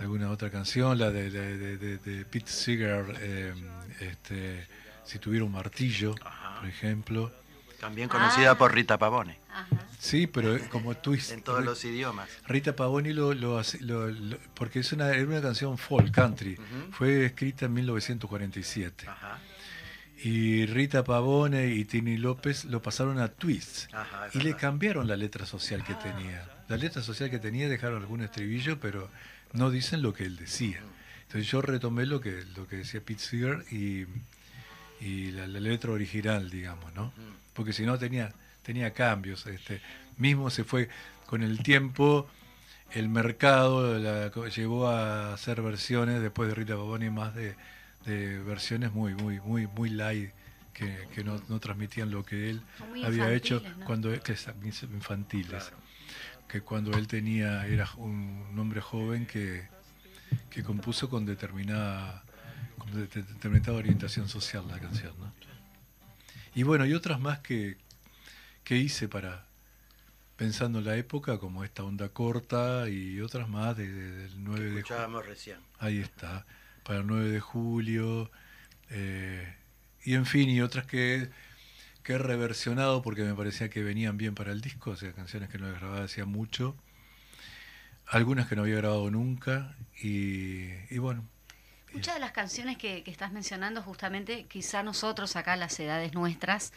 alguna 0.00 0.30
otra 0.30 0.50
canción, 0.50 0.98
la 0.98 1.10
de, 1.10 1.30
de, 1.30 2.24
Pete 2.24 2.50
Seeger, 2.50 3.04
eh, 3.20 3.54
este, 4.00 4.66
si 5.10 5.18
tuviera 5.18 5.44
un 5.44 5.50
martillo, 5.50 6.14
por 6.60 6.68
ejemplo. 6.68 7.32
También 7.80 8.08
conocida 8.08 8.56
por 8.56 8.72
Rita 8.72 8.96
Pavone. 8.96 9.38
Sí, 9.98 10.26
pero 10.26 10.56
como 10.68 10.96
tú 10.96 11.14
En 11.30 11.42
todos 11.42 11.64
los 11.64 11.84
idiomas. 11.84 12.28
Rita 12.46 12.76
Pavone 12.76 13.12
lo, 13.12 13.34
lo, 13.34 13.60
porque 14.54 14.80
es 14.80 14.92
una, 14.92 15.08
una 15.08 15.42
canción 15.42 15.78
folk 15.78 16.12
country. 16.12 16.56
Fue 16.92 17.26
escrita 17.26 17.66
en 17.66 17.72
1947. 17.74 19.06
Y 20.22 20.66
Rita 20.66 21.02
Pavone 21.02 21.68
y 21.68 21.84
Tini 21.86 22.16
López 22.16 22.66
lo 22.66 22.80
pasaron 22.80 23.18
a 23.18 23.28
Twist. 23.28 23.90
y 24.34 24.40
le 24.40 24.54
cambiaron 24.54 25.08
la 25.08 25.16
letra 25.16 25.44
social 25.44 25.82
que 25.82 25.94
tenía. 25.94 26.46
La 26.68 26.76
letra 26.76 27.02
social 27.02 27.30
que 27.30 27.40
tenía 27.40 27.68
dejaron 27.68 28.00
algún 28.00 28.22
estribillo, 28.22 28.78
pero 28.78 29.10
no 29.54 29.70
dicen 29.70 30.02
lo 30.02 30.12
que 30.12 30.24
él 30.24 30.36
decía. 30.36 30.80
Entonces 31.22 31.50
yo 31.50 31.62
retomé 31.62 32.06
lo 32.06 32.20
que, 32.20 32.44
lo 32.56 32.68
que 32.68 32.76
decía 32.76 33.00
Pete 33.00 33.20
Seeger 33.20 33.64
y 33.72 34.06
y 35.00 35.30
la, 35.32 35.46
letra 35.46 35.92
original, 35.92 36.50
digamos, 36.50 36.92
¿no? 36.94 37.12
Porque 37.54 37.72
si 37.72 37.84
no 37.84 37.98
tenía, 37.98 38.32
tenía 38.62 38.92
cambios. 38.92 39.46
Este, 39.46 39.80
mismo 40.16 40.50
se 40.50 40.64
fue 40.64 40.88
con 41.26 41.42
el 41.42 41.62
tiempo, 41.62 42.28
el 42.92 43.08
mercado 43.08 43.98
la, 43.98 44.30
llevó 44.48 44.88
a 44.88 45.32
hacer 45.32 45.62
versiones 45.62 46.20
después 46.20 46.48
de 46.48 46.54
Rita 46.54 46.74
Baboni 46.74 47.10
más 47.10 47.34
de, 47.34 47.56
versiones 48.44 48.92
muy, 48.92 49.14
muy, 49.14 49.40
muy, 49.40 49.66
muy 49.66 49.90
light 49.90 50.30
que, 50.72 51.22
no, 51.24 51.38
transmitían 51.60 52.10
lo 52.10 52.24
que 52.24 52.50
él 52.50 52.62
había 53.04 53.32
hecho 53.32 53.62
cuando 53.84 54.10
que 54.22 54.34
infantiles. 54.92 55.72
Que 56.48 56.62
cuando 56.62 56.96
él 56.98 57.06
tenía, 57.06 57.66
era 57.66 57.88
un 57.96 58.56
hombre 58.58 58.80
joven 58.80 59.26
que, 59.26 59.68
que 60.50 60.62
compuso 60.62 61.08
con 61.08 61.24
determinada 61.26 62.24
de 62.92 63.06
determinada 63.06 63.72
orientación 63.72 64.28
social 64.28 64.66
la 64.68 64.78
canción. 64.78 65.12
¿no? 65.18 65.32
Y 66.54 66.62
bueno, 66.62 66.86
y 66.86 66.94
otras 66.94 67.20
más 67.20 67.38
que, 67.40 67.76
que 68.64 68.76
hice 68.76 69.08
para, 69.08 69.46
pensando 70.36 70.80
en 70.80 70.84
la 70.86 70.96
época, 70.96 71.38
como 71.38 71.64
esta 71.64 71.84
onda 71.84 72.08
corta 72.08 72.88
y 72.88 73.20
otras 73.20 73.48
más 73.48 73.76
del 73.76 74.32
9 74.36 74.70
de 74.70 74.82
julio. 74.82 75.22
recién. 75.22 75.58
Ahí 75.78 75.98
está, 75.98 76.46
para 76.82 77.00
el 77.00 77.06
9 77.06 77.30
de 77.30 77.40
julio. 77.40 78.30
Eh, 78.90 79.54
y 80.04 80.14
en 80.14 80.26
fin, 80.26 80.48
y 80.48 80.60
otras 80.60 80.86
que, 80.86 81.30
que 82.02 82.14
he 82.14 82.18
reversionado 82.18 83.02
porque 83.02 83.22
me 83.22 83.34
parecía 83.34 83.68
que 83.70 83.82
venían 83.82 84.16
bien 84.16 84.34
para 84.34 84.50
el 84.50 84.60
disco, 84.60 84.92
o 84.92 84.96
sea, 84.96 85.12
canciones 85.12 85.50
que 85.50 85.58
no 85.58 85.66
había 85.66 85.78
grabado 85.78 86.04
hacía 86.04 86.24
mucho. 86.24 86.76
Algunas 88.06 88.48
que 88.48 88.56
no 88.56 88.62
había 88.62 88.76
grabado 88.76 89.08
nunca. 89.10 89.76
Y, 90.02 90.70
y 90.90 90.98
bueno, 90.98 91.28
Muchas 91.92 92.14
de 92.14 92.20
las 92.20 92.32
canciones 92.32 92.78
que, 92.78 93.02
estás 93.06 93.32
mencionando, 93.32 93.82
justamente, 93.82 94.46
quizá 94.46 94.82
nosotros 94.82 95.34
acá, 95.34 95.56
las 95.56 95.78
edades 95.80 96.14
nuestras, 96.14 96.72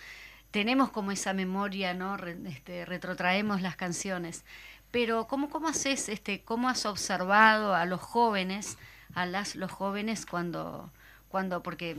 tenemos 0.49 0.89
como 0.89 1.11
esa 1.11 1.33
memoria, 1.33 1.93
¿no? 1.93 2.17
este, 2.47 2.85
retrotraemos 2.85 3.61
las 3.61 3.75
canciones. 3.75 4.43
Pero, 4.91 5.27
¿cómo, 5.27 5.49
cómo 5.49 5.67
haces, 5.67 6.09
este, 6.09 6.41
cómo 6.41 6.67
has 6.67 6.85
observado 6.85 7.75
a 7.75 7.85
los 7.85 8.01
jóvenes, 8.01 8.77
a 9.13 9.25
las, 9.25 9.55
los 9.55 9.71
jóvenes 9.71 10.25
cuando, 10.25 10.91
cuando, 11.29 11.61
porque 11.63 11.95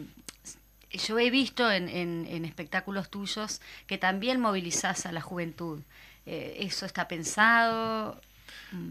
yo 0.90 1.18
he 1.18 1.30
visto 1.30 1.70
en, 1.70 1.88
en, 1.88 2.44
espectáculos 2.44 3.10
tuyos 3.10 3.60
que 3.86 3.98
también 3.98 4.40
movilizás 4.40 5.06
a 5.06 5.12
la 5.12 5.20
juventud. 5.20 5.80
Eh, 6.26 6.58
¿Eso 6.60 6.86
está 6.86 7.08
pensado? 7.08 8.20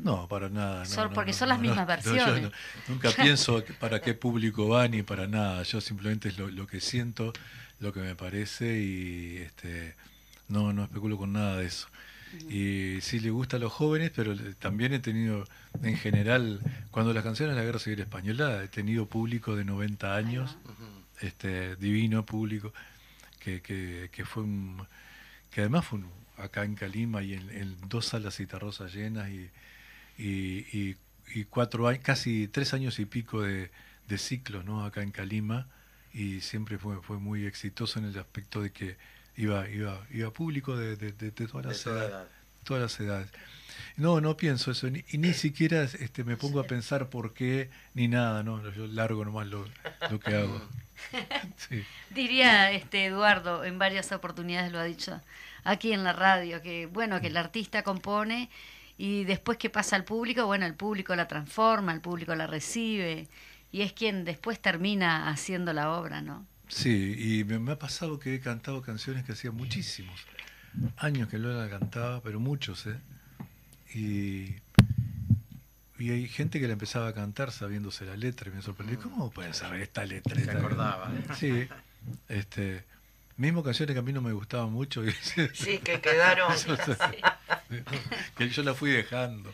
No, 0.04 0.28
para 0.28 0.50
nada. 0.50 0.84
porque 1.14 1.34
son 1.34 1.50
las 1.50 1.60
mismas 1.60 1.86
versiones. 1.86 2.52
nunca 2.88 3.10
pienso 3.22 3.64
para 3.80 4.02
qué 4.02 4.14
público 4.14 4.68
va 4.68 4.88
ni 4.88 5.04
para 5.04 5.28
nada. 5.28 5.64
Yo 5.64 5.82
simplemente 5.82 6.30
es 6.30 6.38
lo, 6.38 6.68
que 6.68 6.80
siento, 6.80 7.34
lo 7.80 7.94
que 7.94 8.00
me 8.00 8.16
parece 8.16 8.80
y 8.80 9.38
este, 9.38 9.96
no, 10.48 10.74
no 10.74 10.84
especulo 10.84 11.18
con 11.18 11.34
nada 11.34 11.58
de 11.58 11.66
eso. 11.66 11.88
Y 12.50 13.00
sí 13.02 13.20
le 13.20 13.30
gusta 13.30 13.58
a 13.58 13.60
los 13.60 13.72
jóvenes, 13.72 14.12
pero 14.16 14.36
también 14.56 14.94
he 14.94 15.00
tenido, 15.00 15.46
en 15.84 15.96
general, 15.98 16.62
cuando 16.90 17.14
las 17.14 17.24
canciones 17.24 17.56
de 17.56 17.62
la 17.62 17.66
Guerra 17.66 17.80
Civil 17.80 18.00
Española, 18.00 18.64
he 18.64 18.68
tenido 18.70 19.06
público 19.06 19.56
de 19.56 19.66
90 19.66 20.16
años, 20.16 20.58
este 21.22 21.76
divino 21.76 22.26
público, 22.26 22.74
que, 23.40 23.62
que, 23.62 24.10
que 24.12 24.26
fue 24.26 24.44
un, 24.44 24.88
que 25.52 25.62
además 25.62 25.86
fue 25.86 26.00
acá 26.38 26.64
en 26.64 26.76
Calima 26.76 27.22
y 27.22 27.34
en, 27.34 27.78
dos 27.88 28.08
salas 28.08 28.36
citarrosas 28.36 28.94
llenas 28.94 29.30
y, 29.30 29.50
y, 30.28 30.98
y, 31.34 31.46
cuatro 31.46 31.88
años, 31.88 32.04
casi 32.04 32.48
tres 32.48 32.74
años 32.74 33.00
y 33.00 33.06
pico 33.06 33.42
de, 33.42 33.72
de 34.08 34.18
ciclos 34.18 34.64
¿no? 34.66 34.86
acá 34.86 35.02
en 35.02 35.12
Calima 35.12 35.68
y 36.14 36.42
siempre 36.42 36.78
fue, 36.78 37.02
fue 37.02 37.18
muy 37.18 37.46
exitoso 37.46 38.00
en 38.00 38.06
el 38.06 38.18
aspecto 38.20 38.62
de 38.62 38.72
que 38.72 38.98
iba, 39.36 39.68
iba, 39.70 40.06
iba 40.12 40.32
público 40.32 40.78
de, 40.78 40.96
de, 40.96 41.12
de, 41.12 41.32
todas 41.32 41.66
las 41.66 41.86
edades. 41.86 42.28
Todas 42.64 42.84
las 42.84 43.00
edades. 43.00 43.30
No, 43.98 44.22
no 44.22 44.38
pienso 44.38 44.72
eso, 44.72 44.90
ni, 44.90 45.04
y 45.10 45.18
ni 45.18 45.34
siquiera 45.34 45.84
este, 45.84 46.24
me 46.24 46.38
pongo 46.38 46.60
a 46.60 46.64
pensar 46.66 47.10
por 47.10 47.34
qué, 47.34 47.70
ni 47.94 48.08
nada, 48.08 48.44
¿no? 48.44 48.72
Yo 48.72 48.88
largo 48.88 49.26
nomás 49.26 49.48
lo, 49.48 49.66
lo 50.10 50.20
que 50.20 50.36
hago. 50.36 50.62
Diría 52.12 52.72
este 52.72 53.06
Eduardo, 53.06 53.64
en 53.66 53.80
varias 53.80 54.12
oportunidades 54.12 54.72
lo 54.72 54.80
ha 54.80 54.84
dicho 54.84 55.20
aquí 55.64 55.94
en 55.94 56.04
la 56.04 56.14
radio, 56.14 56.62
que 56.62 56.86
bueno, 56.86 57.20
que 57.22 57.28
el 57.28 57.38
artista 57.38 57.84
compone 57.84 58.50
y 58.98 59.24
después 59.24 59.58
que 59.58 59.70
pasa 59.70 59.96
al 59.96 60.04
público, 60.04 60.46
bueno, 60.46 60.66
el 60.66 60.76
público 60.76 61.16
la 61.16 61.28
transforma, 61.28 61.94
el 61.94 62.02
público 62.02 62.36
la 62.36 62.48
recibe 62.48 63.28
y 63.72 63.82
es 63.82 63.94
quien 63.94 64.24
después 64.24 64.60
termina 64.60 65.30
haciendo 65.30 65.74
la 65.74 65.92
obra, 65.92 66.22
¿no? 66.22 66.46
Sí, 66.68 67.16
y 67.18 67.44
me, 67.44 67.72
ha 67.72 67.80
pasado 67.80 68.20
que 68.20 68.36
he 68.36 68.40
cantado 68.40 68.82
canciones 68.82 69.24
que 69.26 69.34
hacía 69.34 69.52
muchísimos 69.52 70.26
años 70.98 71.28
que 71.30 71.38
Lola 71.38 71.70
cantaba, 71.70 72.22
pero 72.22 72.40
muchos, 72.40 72.88
¿eh? 72.88 73.00
Y, 73.94 74.56
y 76.00 76.10
hay 76.12 76.28
gente 76.28 76.60
que 76.60 76.68
la 76.68 76.74
empezaba 76.74 77.08
a 77.08 77.14
cantar 77.14 77.52
sabiéndose 77.52 78.06
la 78.06 78.18
letra 78.18 78.50
y 78.50 78.56
me 78.56 78.62
sorprendió. 78.62 79.00
¿Cómo 79.00 79.30
pueden 79.30 79.54
saber 79.54 79.82
esta 79.82 80.06
letra? 80.06 80.40
Se 80.40 80.50
acordaba. 80.50 81.12
Sí, 81.36 81.68
este, 82.28 82.86
mismo 83.38 83.64
canciones 83.64 83.94
que 83.94 84.00
a 84.00 84.04
mí 84.04 84.14
no 84.14 84.22
me 84.22 84.34
gustaban 84.34 84.72
mucho. 84.72 85.04
sí, 85.54 85.80
que 85.80 86.02
quedaron. 86.02 86.54
que 88.38 88.50
yo 88.50 88.64
la 88.64 88.74
fui 88.74 88.92
dejando. 88.92 89.54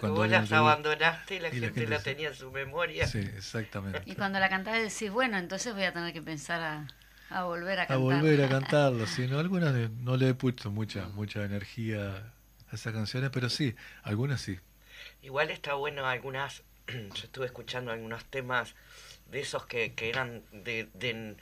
cuando 0.00 0.14
vos 0.14 0.28
las 0.28 0.50
abandonaste 0.52 1.36
y 1.36 1.40
la 1.40 1.50
gente 1.50 1.86
la 1.86 2.00
tenía 2.00 2.28
en 2.28 2.34
su 2.34 2.50
memoria. 2.50 3.06
Sí, 3.06 3.18
exactamente. 3.18 4.02
Y 4.06 4.14
cuando 4.14 4.38
la 4.38 4.48
cantaba 4.48 4.78
decís, 4.78 5.10
bueno, 5.10 5.38
entonces 5.38 5.74
voy 5.74 5.84
a 5.84 5.92
tener 5.92 6.12
que 6.12 6.22
pensar 6.22 6.60
a, 6.60 6.88
a 7.30 7.44
volver 7.44 7.80
a 7.80 7.86
cantar. 7.86 7.96
A 7.96 8.00
volver 8.20 8.42
a 8.42 8.48
cantarlo, 8.48 9.06
sí. 9.06 9.26
¿no? 9.26 9.38
Algunas 9.38 9.74
no 9.90 10.16
le 10.16 10.30
he 10.30 10.34
puesto 10.34 10.70
mucha, 10.70 11.08
mucha 11.08 11.44
energía 11.44 12.32
a 12.70 12.74
esas 12.74 12.92
canciones, 12.92 13.30
pero 13.30 13.48
sí, 13.48 13.74
algunas 14.02 14.40
sí. 14.40 14.58
Igual 15.22 15.50
está 15.50 15.74
bueno 15.74 16.06
algunas, 16.06 16.62
yo 16.86 17.24
estuve 17.24 17.46
escuchando 17.46 17.90
algunos 17.90 18.24
temas 18.26 18.74
de 19.30 19.40
esos 19.40 19.66
que, 19.66 19.94
que 19.94 20.08
eran 20.08 20.42
de, 20.52 20.88
de 20.94 21.36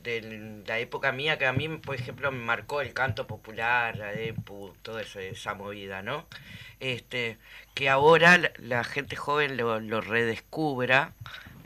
de 0.00 0.62
la 0.66 0.78
época 0.78 1.12
mía 1.12 1.38
que 1.38 1.46
a 1.46 1.52
mí, 1.52 1.68
por 1.68 1.96
ejemplo, 1.96 2.30
me 2.30 2.38
marcó 2.38 2.80
el 2.80 2.92
canto 2.92 3.26
popular, 3.26 3.96
la 3.96 4.12
EPU, 4.12 4.74
toda 4.82 5.02
esa, 5.02 5.54
movida, 5.54 6.02
¿no? 6.02 6.26
Este, 6.80 7.38
que 7.74 7.88
ahora 7.88 8.40
la, 8.58 8.84
gente 8.84 9.16
joven 9.16 9.56
lo, 9.56 9.80
lo, 9.80 10.00
redescubra, 10.00 11.12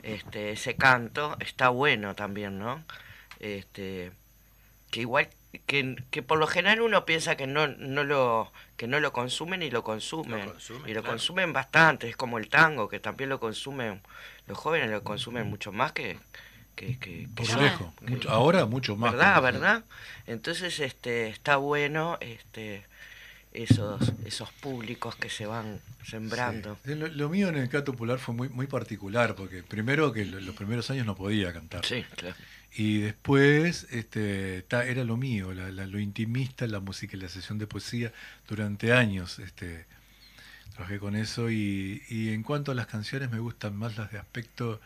este, 0.01 0.51
ese 0.51 0.75
canto, 0.75 1.37
está 1.39 1.69
bueno 1.69 2.15
también, 2.15 2.59
¿no? 2.59 2.83
Este, 3.39 4.11
que 4.89 5.01
igual 5.01 5.29
que, 5.67 5.95
que 6.09 6.23
por 6.23 6.39
lo 6.39 6.47
general 6.47 6.81
uno 6.81 7.05
piensa 7.05 7.35
que 7.35 7.45
no, 7.45 7.67
no 7.67 8.03
lo 8.03 8.51
que 8.75 8.87
no 8.87 8.99
lo 8.99 9.13
consumen 9.13 9.61
y 9.61 9.69
lo 9.69 9.83
consumen, 9.83 10.51
y 10.87 10.93
lo 10.93 11.03
consumen 11.03 11.53
bastante, 11.53 12.09
es 12.09 12.15
como 12.15 12.39
el 12.39 12.49
tango 12.49 12.89
que 12.89 12.99
también 12.99 13.29
lo 13.29 13.39
consumen 13.39 14.01
los 14.47 14.57
jóvenes 14.57 14.89
lo 14.89 15.03
consumen 15.03 15.49
mucho 15.49 15.71
más 15.71 15.91
que, 15.91 16.17
que, 16.75 17.27
Por 17.35 17.61
lejos, 17.61 17.93
ahora 18.27 18.65
mucho 18.65 18.95
más. 18.95 19.13
¿Verdad? 19.13 19.41
¿Verdad? 19.41 19.83
Entonces 20.27 20.79
este 20.79 21.29
está 21.29 21.57
bueno 21.57 22.17
este 22.21 22.85
esos 23.53 24.13
esos 24.25 24.51
públicos 24.53 25.15
que 25.15 25.29
se 25.29 25.45
van 25.45 25.79
sembrando. 26.03 26.77
Lo, 26.85 27.29
mío 27.29 27.49
en 27.49 27.57
el 27.57 27.69
canto 27.69 27.91
popular 27.91 28.19
fue 28.19 28.33
muy 28.33 28.49
muy 28.49 28.67
particular 28.67 29.35
porque 29.35 29.63
primero 29.63 30.11
que 30.11 30.25
los 30.25 30.55
primeros 30.55 30.89
años 30.89 31.05
no 31.05 31.15
podía 31.15 31.53
cantar. 31.53 31.85
Sí, 31.85 32.03
claro. 32.15 32.35
Y 32.75 33.01
después 33.01 33.85
este, 33.91 34.65
era 34.67 35.03
lo 35.03 35.15
mío, 35.15 35.53
la, 35.53 35.69
lo 35.69 35.99
intimista, 35.99 36.65
la 36.65 36.79
música 36.79 37.15
y 37.15 37.19
la 37.19 37.29
sesión 37.29 37.59
de 37.59 37.67
poesía 37.67 38.11
durante 38.47 38.93
años. 38.93 39.37
Este, 39.37 39.85
trabajé 40.73 40.97
con 40.97 41.15
eso 41.15 41.51
y, 41.51 42.01
y 42.09 42.33
en 42.33 42.41
cuanto 42.41 42.71
a 42.71 42.75
las 42.75 42.87
canciones 42.87 43.29
me 43.29 43.37
gustan 43.37 43.75
más 43.77 43.95
las 43.95 44.11
de 44.11 44.17
aspecto, 44.17 44.81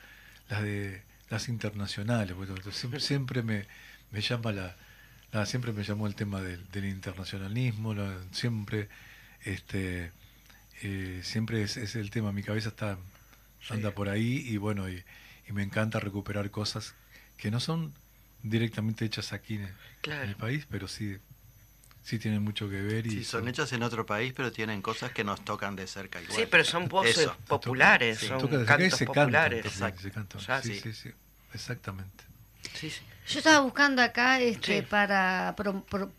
las 0.50 0.63
de 0.63 1.02
las 1.30 1.50
internacionales, 1.50 2.36
siempre, 2.72 3.00
siempre 3.00 3.44
me, 3.44 3.66
me 4.12 4.22
llama 4.22 4.52
la, 4.52 5.46
siempre 5.46 5.74
me 5.74 5.84
llamó 5.84 6.08
el 6.08 6.16
tema 6.16 6.42
del, 6.42 6.70
del 6.72 6.86
internacionalismo, 6.86 7.96
siempre 8.32 8.90
este 9.44 10.12
eh, 10.84 11.22
siempre 11.24 11.63
es, 11.63 11.78
es, 11.78 11.96
el 11.96 12.12
tema, 12.12 12.32
mi 12.32 12.44
cabeza 12.44 12.70
está 12.70 12.98
anda 13.70 13.92
por 13.92 14.10
ahí 14.10 14.44
y 14.48 14.58
bueno, 14.58 14.90
y, 14.90 15.04
me 15.52 15.63
encanta 15.63 16.02
recuperar 16.02 16.52
cosas 16.52 16.94
que 17.38 17.52
no 17.52 17.62
son 17.62 17.94
directamente 18.44 19.06
hechas 19.06 19.32
aquí 19.32 19.56
en, 19.56 19.70
el 20.04 20.36
país, 20.36 20.68
pero 20.70 20.90
sí 20.90 21.18
sí 22.08 22.20
tienen 22.20 22.41
mucho 22.41 22.70
que 22.70 22.82
ver. 22.82 23.06
Y 23.06 23.12
sí, 23.12 23.24
son, 23.26 23.50
hechas 23.50 23.74
en 23.74 23.84
otro 23.84 24.06
país, 24.06 24.32
pero 24.34 24.50
tienen 24.50 24.82
cosas 24.82 25.12
que 25.12 25.26
nos 25.26 25.43
tocan 25.43 25.76
de 25.76 25.88
cerca 25.88 26.22
igual. 26.22 26.39
Sí, 26.39 26.48
pero 26.50 26.63
son 26.63 26.88
voces 26.88 27.30
populares, 27.46 28.20
son 28.20 28.48
cantos 28.65 29.02
populares. 29.02 29.65
Exacto. 29.65 30.39
sí, 30.63 30.80
sí, 30.80 30.93
sí, 30.93 31.10
exactamente. 31.54 32.24
Yo 33.28 33.39
estaba 33.39 33.60
buscando 33.60 34.02
acá 34.02 34.39
este 34.39 34.84
para 34.84 35.54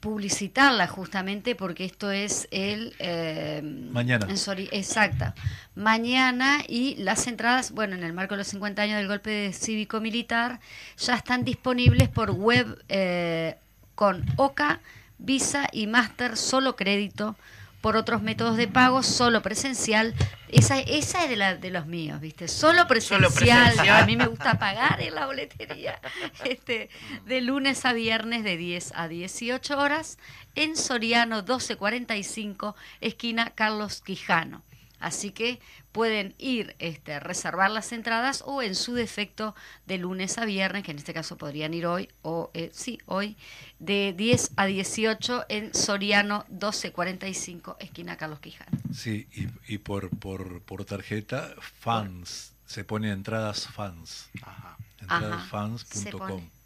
publicitarla 0.01 0.87
justamente 0.88 1.55
porque 1.55 1.87
esto 1.87 2.11
es 2.11 2.48
el... 2.51 2.94
Eh, 2.98 3.62
Mañana. 3.90 4.27
exacta. 4.72 5.35
Mañana 5.74 6.64
y 6.68 6.96
las 6.96 7.27
entradas, 7.29 7.70
bueno, 7.70 7.94
en 7.94 8.05
el 8.05 8.12
marco 8.12 8.35
de 8.35 8.38
los 8.38 8.48
50 8.48 8.83
años 8.83 8.98
del 8.98 9.09
golpe 9.09 9.55
cívico-militar, 9.55 10.61
ya 10.98 11.14
están 11.14 11.44
disponibles 11.44 12.11
por 12.11 12.33
web 12.33 12.85
eh, 12.90 13.57
con 13.94 14.27
OCA 14.37 14.81
Visa 15.18 15.68
y 15.72 15.87
Master 15.87 16.37
solo 16.37 16.76
crédito, 16.76 17.37
por 17.81 17.96
otros 17.96 18.22
métodos 18.22 18.57
de 18.57 18.66
pago, 18.68 19.02
solo 19.02 19.42
presencial. 19.42 20.14
Esa, 20.48 20.81
esa 20.81 21.24
es 21.24 21.31
de, 21.31 21.37
la, 21.37 21.54
de 21.54 21.70
los 21.70 21.87
míos, 21.87 22.20
¿viste? 22.20 22.48
Solo 22.48 22.87
presencial. 22.87 23.78
a 23.88 24.04
mí 24.04 24.16
me 24.16 24.26
gusta 24.26 24.59
pagar 24.59 25.00
en 25.00 25.14
la 25.14 25.26
boletería. 25.26 26.00
Este, 26.44 26.88
de 27.26 27.40
lunes 27.40 27.85
a 27.85 27.92
viernes 27.92 28.44
de 28.44 28.57
10 28.57 28.92
a 28.94 29.09
18 29.09 29.78
horas 29.78 30.18
en 30.54 30.76
Soriano 30.76 31.37
1245, 31.37 32.74
esquina 33.00 33.50
Carlos 33.54 34.00
Quijano. 34.00 34.62
Así 35.00 35.31
que 35.31 35.61
pueden 35.92 36.35
ir 36.38 36.77
este, 36.79 37.20
reservar 37.20 37.70
las 37.70 37.92
entradas 37.92 38.42
o 38.46 38.62
en 38.62 38.74
su 38.74 38.94
defecto 38.94 39.55
de 39.87 39.98
lunes 39.98 40.38
a 40.38 40.44
viernes, 40.44 40.85
que 40.85 40.92
en 40.92 40.98
este 40.98 41.14
caso 41.14 41.37
podrían 41.37 41.74
ir 41.74 41.87
hoy, 41.87 42.09
o 42.22 42.51
eh, 42.55 42.70
sí, 42.72 42.98
hoy, 43.07 43.37
de 43.79 44.14
10 44.16 44.53
a 44.57 44.66
18 44.66 45.46
en 45.48 45.74
Soriano 45.74 46.44
1245, 46.48 47.77
esquina 47.81 48.16
Carlos 48.16 48.40
Quijano. 48.40 48.79
Sí, 48.92 49.27
y, 49.33 49.74
y 49.74 49.79
por, 49.79 50.11
por, 50.11 50.62
por 50.62 50.85
tarjeta, 50.85 51.55
fans, 51.61 52.53
se 52.66 52.85
pone 52.85 53.11
entradas 53.11 53.66
fans. 53.66 54.29
Ajá. 54.42 54.77
Entradasfans.com. 55.01 56.58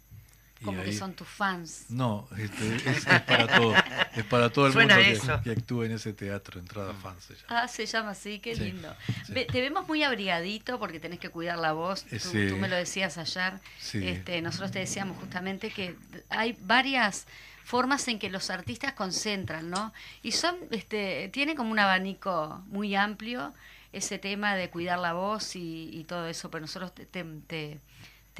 Como 0.63 0.83
que 0.83 0.93
son 0.93 1.13
tus 1.13 1.27
fans. 1.27 1.85
No, 1.89 2.27
este, 2.37 2.89
es, 2.89 3.05
para 3.05 3.47
todo. 3.47 3.73
Es 4.15 4.23
para 4.25 4.49
todo 4.49 4.67
el 4.67 4.73
mundo 4.73 4.95
que, 5.43 5.51
actúa 5.51 5.85
en 5.85 5.93
ese 5.93 6.13
teatro, 6.13 6.59
entrada 6.59 6.93
fans. 6.93 7.23
Se 7.25 7.33
llama. 7.33 7.45
Ah, 7.49 7.67
se 7.67 7.85
llama 7.85 8.11
así, 8.11 8.39
qué 8.39 8.55
lindo. 8.55 8.95
te 9.27 9.61
vemos 9.61 9.87
muy 9.87 10.03
abrigadito 10.03 10.79
porque 10.79 10.99
tenés 10.99 11.19
que 11.19 11.29
cuidar 11.29 11.57
la 11.57 11.73
voz. 11.73 12.05
Tú, 12.05 12.57
me 12.57 12.69
lo 12.69 12.75
decías 12.75 13.17
ayer. 13.17 13.59
Este, 13.93 14.41
nosotros 14.41 14.71
te 14.71 14.79
decíamos 14.79 15.17
justamente 15.17 15.71
que 15.71 15.95
hay 16.29 16.57
varias 16.61 17.27
formas 17.63 18.07
en 18.07 18.19
que 18.19 18.29
los 18.29 18.49
artistas 18.49 18.93
concentran, 18.93 19.69
¿no? 19.69 19.93
Y 20.21 20.33
son, 20.33 20.55
este, 20.71 21.29
tienen 21.29 21.55
como 21.55 21.71
un 21.71 21.79
abanico 21.79 22.61
muy 22.67 22.95
amplio 22.95 23.53
ese 23.93 24.17
tema 24.19 24.55
de 24.55 24.69
cuidar 24.69 24.99
la 24.99 25.13
voz 25.13 25.55
y, 25.55 26.05
todo 26.07 26.27
eso, 26.27 26.49
pero 26.49 26.61
nosotros 26.61 26.93
te 26.93 27.05
te 27.05 27.79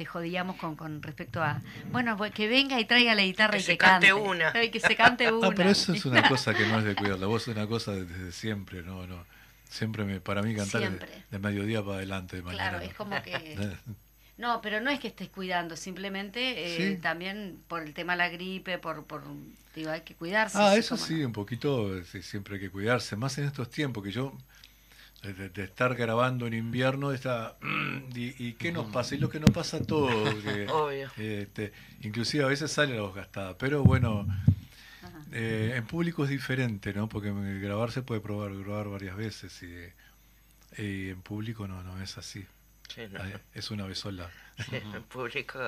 jodíamos 0.04 0.56
con, 0.56 0.74
con 0.74 1.02
respecto 1.02 1.42
a, 1.42 1.60
bueno, 1.92 2.16
pues, 2.16 2.32
que 2.32 2.48
venga 2.48 2.80
y 2.80 2.84
traiga 2.84 3.14
la 3.14 3.22
guitarra 3.22 3.58
y 3.58 3.62
se 3.62 3.78
cante. 3.78 4.12
una. 4.12 4.52
que 4.52 4.80
se 4.80 4.96
cante 4.96 5.30
una. 5.32 5.50
pero 5.52 5.70
eso 5.70 5.92
es 5.92 6.04
una 6.04 6.28
cosa 6.28 6.54
que 6.54 6.66
no 6.66 6.78
es 6.78 6.84
de 6.84 6.96
cuidar 6.96 7.18
la 7.18 7.26
voz, 7.26 7.42
es 7.42 7.56
una 7.56 7.66
cosa 7.66 7.92
desde 7.92 8.32
siempre, 8.32 8.82
no, 8.82 9.06
no. 9.06 9.24
Siempre 9.68 10.04
me, 10.04 10.20
para 10.20 10.42
mí 10.42 10.54
cantar 10.54 10.98
de, 11.30 11.38
mediodía 11.38 11.82
para 11.82 11.96
adelante, 11.96 12.36
de 12.36 12.42
mañana. 12.42 12.70
Claro, 12.70 12.84
es 12.84 12.94
como 12.94 13.20
que 13.22 13.76
No, 14.36 14.60
pero 14.60 14.80
no 14.80 14.90
es 14.90 14.98
que 14.98 15.08
estés 15.08 15.28
cuidando, 15.28 15.76
simplemente 15.76 16.90
eh, 16.90 16.96
también 16.96 17.62
por 17.68 17.82
el 17.82 17.94
tema 17.94 18.14
de 18.14 18.18
la 18.18 18.28
gripe, 18.28 18.78
por, 18.78 19.04
por 19.04 19.22
digo, 19.76 19.90
hay 19.90 20.00
que 20.00 20.16
cuidarse. 20.16 20.58
Ah, 20.60 20.74
eso 20.76 20.96
sí, 20.96 21.24
un 21.24 21.32
poquito, 21.32 22.02
siempre 22.04 22.54
hay 22.54 22.60
que 22.60 22.70
cuidarse, 22.70 23.14
más 23.14 23.38
en 23.38 23.44
estos 23.44 23.70
tiempos 23.70 24.02
que 24.02 24.10
yo, 24.10 24.36
de, 25.24 25.64
estar 25.64 25.94
grabando 25.94 26.46
en 26.46 26.54
invierno, 26.54 27.12
está, 27.12 27.56
y, 28.14 28.52
qué 28.54 28.72
nos 28.72 28.90
pasa? 28.92 29.14
Y 29.14 29.18
lo 29.18 29.28
que 29.28 29.40
nos 29.40 29.50
pasa 29.50 29.78
a 29.78 29.82
todos. 29.82 30.12
Obvio. 30.72 31.10
Este, 31.16 31.72
inclusive 32.02 32.44
a 32.44 32.48
veces 32.48 32.70
sale 32.70 32.94
la 32.94 33.02
voz 33.02 33.14
gastada, 33.14 33.56
pero 33.58 33.82
bueno, 33.82 34.26
eh, 35.32 35.74
en 35.76 35.86
público 35.86 36.24
es 36.24 36.30
diferente, 36.30 36.92
¿no? 36.92 37.08
Porque 37.08 37.32
grabar 37.60 37.90
se 37.90 38.02
puede 38.02 38.20
probar, 38.20 38.54
grabar 38.54 38.88
varias 38.88 39.16
veces 39.16 39.62
y, 39.62 40.82
y 40.82 41.10
en 41.10 41.22
público 41.22 41.66
no, 41.66 41.82
no 41.82 42.00
es 42.02 42.18
así. 42.18 42.46
Es 43.54 43.70
una 43.70 43.86
vez 43.86 43.98
sola. 43.98 44.30
Sí, 44.58 44.76
el 44.76 45.02
público 45.02 45.58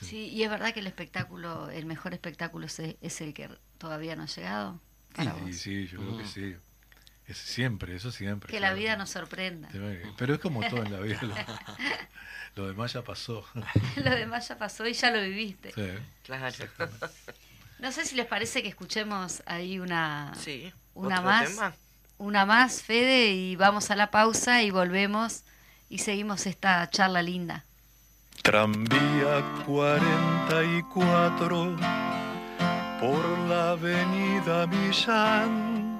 Sí. 0.00 0.28
y 0.28 0.42
es 0.42 0.50
verdad 0.50 0.74
que 0.74 0.80
el 0.80 0.86
espectáculo, 0.86 1.70
el 1.70 1.86
mejor 1.86 2.12
espectáculo 2.12 2.66
es, 2.66 3.20
el 3.20 3.32
que 3.32 3.48
todavía 3.78 4.16
no 4.16 4.24
ha 4.24 4.26
llegado. 4.26 4.80
sí, 5.46 5.52
sí, 5.52 5.86
yo 5.86 5.98
creo 6.00 6.18
que 6.18 6.26
sí. 6.26 6.56
Es 7.26 7.38
siempre, 7.38 7.96
eso 7.96 8.12
siempre. 8.12 8.50
Que 8.50 8.60
la 8.60 8.74
vida 8.74 8.96
nos 8.96 9.08
sorprenda. 9.10 9.70
Pero 10.16 10.34
es 10.34 10.40
como 10.40 10.60
todo 10.68 10.82
en 10.82 10.92
la 10.92 11.00
vida. 11.00 11.20
Lo, 12.54 12.66
demás 12.66 12.92
ya 12.92 13.02
pasó. 13.02 13.46
lo 13.96 14.10
demás 14.10 14.48
ya 14.48 14.58
pasó 14.58 14.86
y 14.86 14.92
ya 14.92 15.10
lo 15.10 15.22
viviste. 15.22 15.72
Sí. 15.72 15.90
Claro. 16.24 16.54
No 17.78 17.92
sé 17.92 18.04
si 18.04 18.16
les 18.16 18.26
parece 18.26 18.62
que 18.62 18.68
escuchemos 18.68 19.42
ahí 19.46 19.78
una, 19.78 20.32
sí, 20.38 20.72
una 20.94 21.20
más. 21.20 21.58
Una 22.16 22.46
más, 22.46 22.80
Fede, 22.80 23.32
y 23.32 23.56
vamos 23.56 23.90
a 23.90 23.96
la 23.96 24.12
pausa 24.12 24.62
y 24.62 24.70
volvemos 24.70 25.42
y 25.88 25.98
seguimos 25.98 26.46
esta 26.46 26.88
charla 26.88 27.22
linda. 27.22 27.64
Tranvía 28.42 29.42
44 29.66 31.76
por 33.00 33.38
la 33.48 33.70
avenida 33.70 34.66
Millán, 34.66 35.93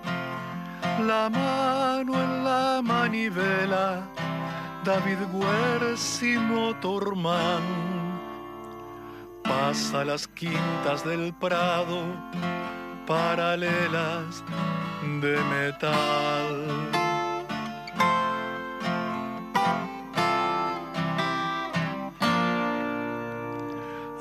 la 1.01 1.29
mano 1.31 2.15
en 2.15 2.45
la 2.45 2.81
manivela, 2.83 4.09
David 4.85 5.19
Guerci 5.33 6.39
Motorman. 6.39 7.63
Pasa 9.43 10.05
las 10.05 10.27
quintas 10.29 11.05
del 11.05 11.33
Prado, 11.35 12.03
paralelas 13.07 14.43
de 15.21 15.37
metal 15.51 17.05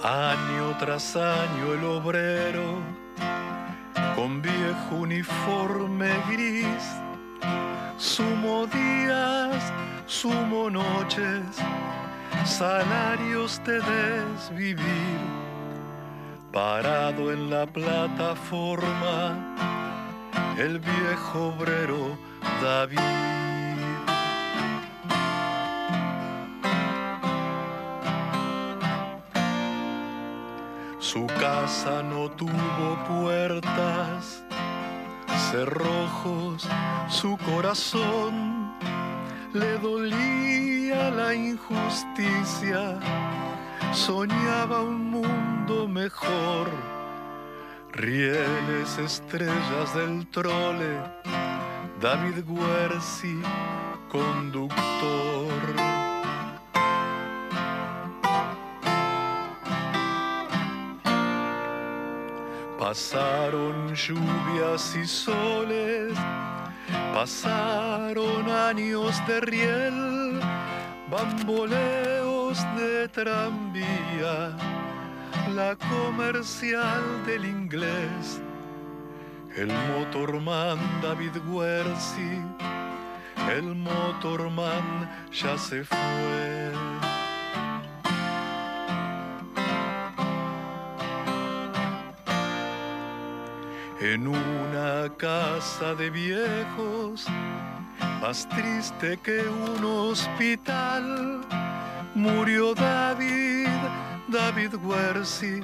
Año 0.04 0.76
tras 0.80 1.16
año 1.16 1.74
el 1.76 1.86
obrero, 1.86 2.76
con 4.16 4.42
viejo 4.42 4.96
uniforme 4.96 6.10
gris, 6.30 6.84
sumo 7.98 8.68
días, 8.68 9.74
sumo 10.06 10.70
noches, 10.70 11.42
salarios 12.46 13.62
de 13.66 13.80
desvivir, 13.82 15.20
parado 16.52 17.32
en 17.32 17.50
la 17.50 17.66
plataforma, 17.66 19.38
el 20.58 20.80
viejo 20.80 21.56
obrero 21.56 22.18
David. 22.62 23.43
Su 31.14 31.28
casa 31.28 32.02
no 32.02 32.28
tuvo 32.32 32.98
puertas, 33.08 34.44
cerrojos, 35.52 36.68
su 37.08 37.38
corazón 37.38 38.74
le 39.54 39.78
dolía 39.78 41.12
la 41.12 41.36
injusticia, 41.36 43.00
soñaba 43.92 44.82
un 44.82 45.12
mundo 45.12 45.88
mejor. 45.88 46.72
Rieles, 47.92 48.98
estrellas 48.98 49.94
del 49.94 50.26
trole, 50.32 50.98
David 52.02 52.44
Guerci, 52.44 53.40
conductor. 54.12 55.93
Pasaron 62.84 63.96
lluvias 63.96 64.94
y 65.02 65.08
soles, 65.08 66.14
pasaron 67.14 68.50
años 68.52 69.26
de 69.26 69.40
riel, 69.40 70.42
bamboleos 71.10 72.58
de 72.76 73.08
tranvía, 73.08 74.52
la 75.56 75.78
comercial 75.78 77.26
del 77.26 77.46
inglés, 77.46 78.42
el 79.56 79.68
motorman 79.68 80.78
David 81.02 81.38
Guerci, 81.50 82.42
el 83.50 83.76
motorman 83.76 85.10
ya 85.32 85.58
se 85.58 85.86
fue. 85.86 86.93
En 94.04 94.28
una 94.28 95.08
casa 95.16 95.96
de 95.96 96.10
viejos, 96.10 97.26
más 98.22 98.48
triste 98.50 99.18
que 99.24 99.40
un 99.48 99.86
hospital, 99.86 101.40
murió 102.14 102.74
David, 102.76 103.70
David 104.28 104.76
Huerci, 104.84 105.62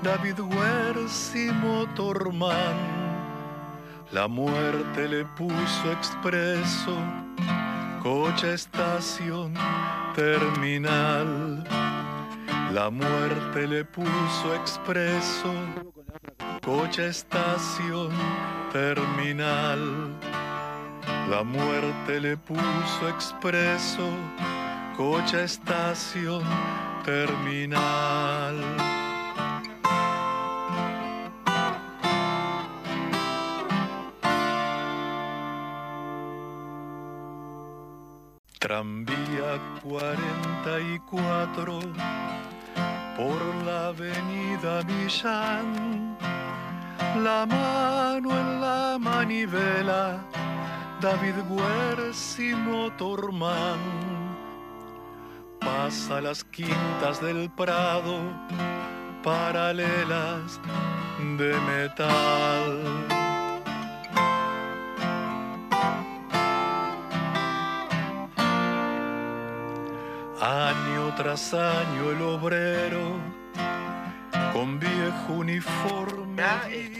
David 0.00 0.38
Huerci 0.38 1.50
Motorman. 1.60 2.76
La 4.12 4.28
muerte 4.28 5.08
le 5.08 5.24
puso 5.24 5.90
expreso, 5.90 6.96
coche 8.00 8.54
estación 8.54 9.54
terminal. 10.14 11.64
La 12.72 12.90
muerte 12.90 13.66
le 13.66 13.84
puso 13.84 14.54
expreso 14.54 15.52
coche 16.66 17.06
estación 17.06 18.10
terminal. 18.72 19.78
La 21.30 21.44
muerte 21.44 22.20
le 22.20 22.36
puso 22.36 23.08
expreso, 23.08 24.08
coche 24.96 25.44
estación 25.44 26.42
terminal. 27.04 28.56
Tranvía 38.58 39.60
44 39.84 41.80
por 43.16 43.40
la 43.64 43.86
avenida 43.86 44.82
Millán 44.82 46.16
la 47.24 47.46
mano 47.46 48.30
en 48.30 48.60
la 48.60 48.98
manivela, 48.98 50.20
David 51.00 51.36
Guerci 51.48 52.54
Motorman. 52.54 53.78
Pasa 55.60 56.20
las 56.20 56.44
quintas 56.44 57.20
del 57.20 57.50
Prado, 57.50 58.18
paralelas 59.22 60.60
de 61.38 61.54
metal. 61.60 63.16
Año 70.40 71.14
tras 71.16 71.54
año 71.54 72.10
el 72.10 72.22
obrero 72.22 73.36
con 74.56 74.80
viejo 74.80 75.32
uniforme. 75.34 76.42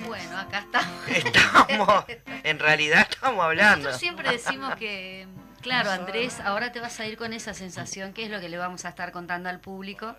Bueno, 0.07 0.37
acá 0.37 0.59
estamos. 0.59 1.09
Estamos, 1.09 2.05
en 2.43 2.59
realidad 2.59 3.07
estamos 3.11 3.43
hablando. 3.43 3.77
Nosotros 3.89 4.01
siempre 4.01 4.31
decimos 4.31 4.75
que, 4.75 5.27
claro, 5.63 5.91
Andrés, 5.91 6.39
ahora 6.41 6.73
te 6.73 6.81
vas 6.81 7.01
a 7.01 7.07
ir 7.07 7.17
con 7.17 7.33
esa 7.33 7.55
sensación, 7.55 8.13
que 8.13 8.25
es 8.25 8.31
lo 8.31 8.41
que 8.41 8.51
le 8.51 8.59
vamos 8.59 8.85
a 8.85 8.91
estar 8.91 9.11
contando 9.11 9.49
al 9.49 9.61
público, 9.61 10.17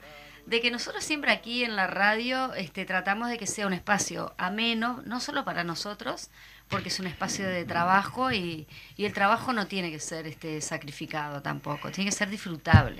de 0.47 0.61
que 0.61 0.71
nosotros 0.71 1.03
siempre 1.03 1.31
aquí 1.31 1.63
en 1.63 1.75
la 1.75 1.85
radio 1.85 2.55
este, 2.55 2.85
tratamos 2.85 3.29
de 3.29 3.37
que 3.37 3.45
sea 3.45 3.67
un 3.67 3.73
espacio 3.73 4.33
ameno, 4.39 5.03
no 5.05 5.19
solo 5.19 5.45
para 5.45 5.63
nosotros, 5.63 6.31
porque 6.69 6.89
es 6.89 6.99
un 6.99 7.05
espacio 7.05 7.47
de 7.47 7.65
trabajo 7.65 8.31
y, 8.31 8.65
y 8.95 9.05
el 9.05 9.13
trabajo 9.13 9.53
no 9.53 9.67
tiene 9.67 9.91
que 9.91 9.99
ser 9.99 10.25
este, 10.25 10.59
sacrificado 10.61 11.43
tampoco, 11.43 11.91
tiene 11.91 12.09
que 12.09 12.15
ser 12.15 12.29
disfrutable. 12.29 12.99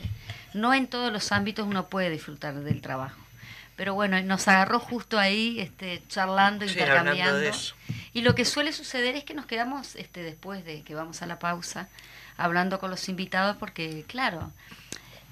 no 0.54 0.76
en 0.76 0.86
todos 0.86 1.12
los 1.12 1.32
ámbitos 1.32 1.65
uno 1.65 1.88
puede 1.88 2.12
disfrutar 2.12 2.54
del 2.54 2.82
trabajo. 2.82 3.27
Pero 3.78 3.94
bueno, 3.94 4.22
nos 4.24 4.48
agarró 4.48 4.80
justo 4.80 5.18
ahí, 5.18 5.60
este, 5.60 6.02
charlando, 6.10 6.66
intercambiando. 6.66 7.52
Y 8.12 8.22
lo 8.22 8.36
que 8.36 8.44
suele 8.44 8.74
suceder 8.74 9.16
es 9.16 9.24
que 9.24 9.36
nos 9.36 9.46
quedamos 9.46 9.96
este, 9.96 10.24
después 10.24 10.66
de 10.66 10.82
que 10.82 10.96
vamos 10.96 11.22
a 11.22 11.28
la 11.28 11.38
pausa, 11.40 11.88
hablando 12.36 12.80
con 12.80 12.90
los 12.90 13.08
invitados, 13.08 13.56
porque 13.58 14.04
claro, 14.08 14.52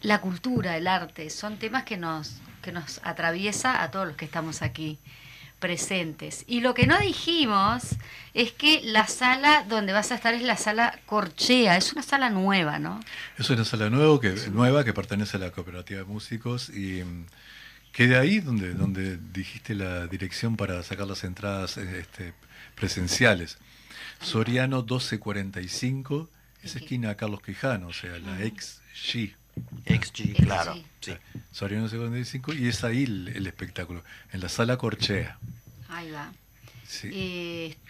la 0.02 0.22
cultura, 0.22 0.78
el 0.78 0.88
arte, 0.88 1.32
son 1.32 1.58
temas 1.58 1.84
que 1.84 1.98
nos, 1.98 2.38
que 2.62 2.72
nos 2.72 3.02
atraviesa 3.04 3.82
a 3.82 3.90
todos 3.90 4.08
los 4.08 4.16
que 4.16 4.26
estamos 4.26 4.62
aquí 4.62 5.00
presentes. 5.60 6.44
Y 6.48 6.62
lo 6.62 6.76
que 6.76 6.86
no 6.86 7.00
dijimos 7.00 7.96
es 8.36 8.52
que 8.52 8.82
la 8.84 9.08
sala 9.08 9.66
donde 9.68 9.94
vas 9.94 10.12
a 10.12 10.16
estar 10.16 10.36
es 10.36 10.44
la 10.44 10.58
sala 10.58 11.00
Corchea, 11.08 11.78
es 11.78 11.94
una 11.94 12.04
sala 12.04 12.30
nueva, 12.30 12.78
¿no? 12.78 13.00
Es 13.40 13.50
una 13.50 13.66
sala 13.66 13.90
nuevo 13.90 14.20
que, 14.20 14.36
nueva 14.52 14.84
que 14.84 14.94
pertenece 14.94 15.38
a 15.38 15.40
la 15.40 15.52
cooperativa 15.52 16.02
de 16.02 16.06
músicos 16.06 16.70
y 16.70 17.04
mm, 17.04 17.26
que 17.96 18.08
de 18.08 18.18
ahí 18.18 18.42
donde, 18.42 18.74
donde 18.74 19.18
dijiste 19.32 19.74
la 19.74 20.06
dirección 20.08 20.58
para 20.58 20.84
sacar 20.84 21.08
las 21.08 21.24
entradas 21.24 21.78
este, 21.78 22.34
presenciales. 22.76 23.58
Soriano 24.20 24.80
1245, 24.80 26.30
es 26.62 26.76
esquina 26.76 27.16
Carlos 27.16 27.42
Quijano, 27.42 27.88
o 27.88 27.94
sea, 27.94 28.20
la 28.20 28.44
ex 28.44 28.82
G. 28.94 29.34
Ex 29.86 30.12
G, 30.12 30.36
claro. 30.36 30.76
Sí. 31.00 31.14
Soriano 31.52 31.84
1245 31.84 32.54
y 32.56 32.68
es 32.68 32.84
ahí 32.84 33.04
el 33.04 33.48
espectáculo, 33.48 34.04
en 34.34 34.42
la 34.42 34.50
sala 34.50 34.76
Corchea. 34.76 35.40
Ahí 35.88 36.12
va. 36.12 36.34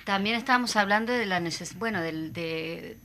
también 0.04 0.36
estábamos 0.36 0.76
hablando 0.76 1.14
de 1.14 1.26
la 1.26 1.42
bueno, 1.78 2.02
de 2.02 2.98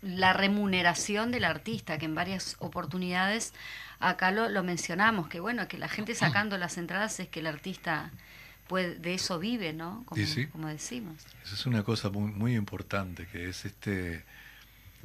la 0.00 0.32
remuneración 0.32 1.32
del 1.32 1.44
artista, 1.44 1.98
que 1.98 2.06
en 2.06 2.14
varias 2.14 2.56
oportunidades 2.60 3.52
acá 4.00 4.32
lo, 4.32 4.48
lo, 4.48 4.62
mencionamos, 4.62 5.28
que 5.28 5.40
bueno, 5.40 5.68
que 5.68 5.78
la 5.78 5.88
gente 5.88 6.14
sacando 6.16 6.58
las 6.58 6.78
entradas 6.78 7.20
es 7.20 7.28
que 7.28 7.40
el 7.40 7.46
artista 7.46 8.10
puede, 8.66 8.96
de 8.96 9.14
eso 9.14 9.38
vive, 9.38 9.72
¿no? 9.72 10.02
Como, 10.06 10.22
como 10.52 10.68
decimos. 10.68 11.16
Eso 11.44 11.54
es 11.54 11.66
una 11.66 11.82
cosa 11.82 12.10
muy, 12.10 12.32
muy 12.32 12.56
importante, 12.56 13.26
que 13.26 13.48
es 13.48 13.64
este 13.64 14.24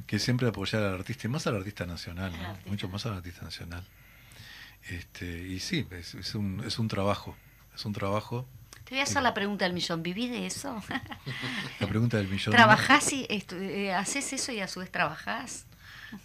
que 0.06 0.18
siempre 0.18 0.46
apoyar 0.46 0.82
al 0.82 0.94
artista, 0.94 1.26
y 1.26 1.30
más 1.30 1.46
al 1.46 1.56
artista 1.56 1.86
nacional, 1.86 2.30
¿no? 2.30 2.58
mucho 2.66 2.86
más 2.88 3.06
al 3.06 3.14
artista 3.14 3.42
nacional. 3.42 3.82
Este, 4.88 5.26
y 5.26 5.58
sí, 5.58 5.86
es, 5.90 6.14
es, 6.14 6.34
un, 6.34 6.62
es 6.64 6.78
un 6.78 6.86
trabajo, 6.86 7.34
es 7.74 7.84
un 7.86 7.94
trabajo 7.94 8.46
te 8.86 8.94
voy 8.94 9.00
a 9.00 9.02
hacer 9.02 9.20
la 9.20 9.34
pregunta 9.34 9.64
del 9.64 9.74
millón. 9.74 10.00
¿Vivís 10.04 10.30
de 10.30 10.46
eso? 10.46 10.80
La 11.80 11.88
pregunta 11.88 12.18
del 12.18 12.28
millón. 12.28 12.54
¿Trabajás 12.54 13.12
y 13.12 13.26
eh, 13.28 13.92
haces 13.92 14.32
eso 14.32 14.52
y 14.52 14.60
a 14.60 14.68
su 14.68 14.78
vez 14.78 14.92
trabajás? 14.92 15.66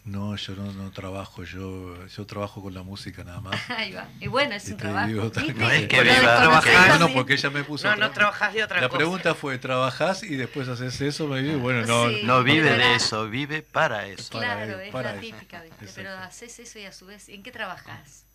No, 0.05 0.35
yo 0.35 0.55
no, 0.55 0.71
no, 0.73 0.91
trabajo, 0.91 1.43
yo 1.43 2.05
yo 2.07 2.25
trabajo 2.25 2.61
con 2.61 2.73
la 2.73 2.83
música 2.83 3.23
nada 3.23 3.41
más. 3.41 3.69
Ahí 3.69 3.91
va. 3.91 4.07
Y 4.19 4.27
bueno, 4.27 4.55
es 4.55 4.67
un 4.69 4.77
trabajo. 4.77 5.09
no 5.09 5.69
es 5.71 5.87
que 5.87 6.01
trabajar. 6.01 6.99
No, 6.99 7.07
no, 7.07 7.13
porque 7.13 7.33
ella 7.33 7.49
me 7.49 7.63
puso. 7.63 7.89
No, 7.89 7.95
no 7.95 8.11
trabajás 8.11 8.53
de 8.53 8.63
otra 8.63 8.81
la 8.81 8.87
cosa. 8.87 8.97
La 8.97 9.05
pregunta 9.05 9.35
fue: 9.35 9.57
¿trabajás 9.57 10.23
y 10.23 10.35
después 10.35 10.67
haces 10.67 10.99
eso? 11.01 11.27
Me 11.27 11.41
dice, 11.41 11.55
bueno, 11.55 11.85
no. 11.85 12.09
no 12.09 12.43
vive 12.43 12.77
de 12.77 12.95
eso, 12.95 13.29
vive 13.29 13.61
para 13.61 14.07
eso. 14.07 14.39
Claro, 14.39 14.79
es 14.79 14.93
la 14.93 15.19
típica, 15.19 15.61
¿viste? 15.61 15.87
Pero 15.95 16.11
haces 16.11 16.59
eso 16.59 16.79
y 16.79 16.85
a 16.85 16.91
su 16.91 17.05
vez, 17.05 17.29
¿en 17.29 17.43
qué 17.43 17.51
trabajás? 17.51 18.25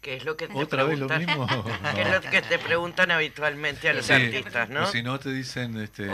Que 0.00 0.16
es 0.16 0.24
lo 0.24 0.36
que 0.36 0.48
te 0.48 0.54
otra 0.54 0.84
vez 0.84 0.98
lo 0.98 1.08
mismo. 1.08 1.46
Que 1.94 2.02
es 2.02 2.10
lo 2.10 2.20
que 2.20 2.42
te 2.42 2.58
preguntan 2.58 3.10
habitualmente 3.10 3.88
a 3.88 3.94
los 3.94 4.10
artistas 4.10 4.68
no 4.68 4.84
o 4.84 4.86
si 4.86 5.02
no 5.02 5.18
te 5.18 5.30
dicen 5.32 5.76
este 5.78 6.10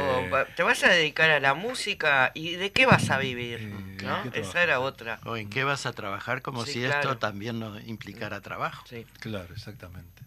te 0.57 0.62
vas 0.62 0.83
a 0.83 0.88
dedicar 0.88 1.31
a 1.31 1.40
la 1.40 1.55
música 1.55 2.33
y 2.35 2.53
de 2.53 2.72
qué 2.72 2.87
vas 2.87 3.11
a 3.11 3.18
vivir 3.18 3.61
¿no? 4.03 4.22
esa 4.33 4.62
era 4.62 4.81
otra. 4.81 5.20
O 5.25 5.37
en 5.37 5.49
qué 5.49 5.64
vas 5.64 5.87
a 5.87 5.92
trabajar 5.92 6.42
como 6.42 6.64
si 6.64 6.85
esto 6.85 7.18
también 7.18 7.59
no 7.59 7.79
implicara 7.81 8.40
trabajo. 8.40 8.85
Sí. 8.88 9.07
claro 9.20 9.55
exactamente. 9.55 10.22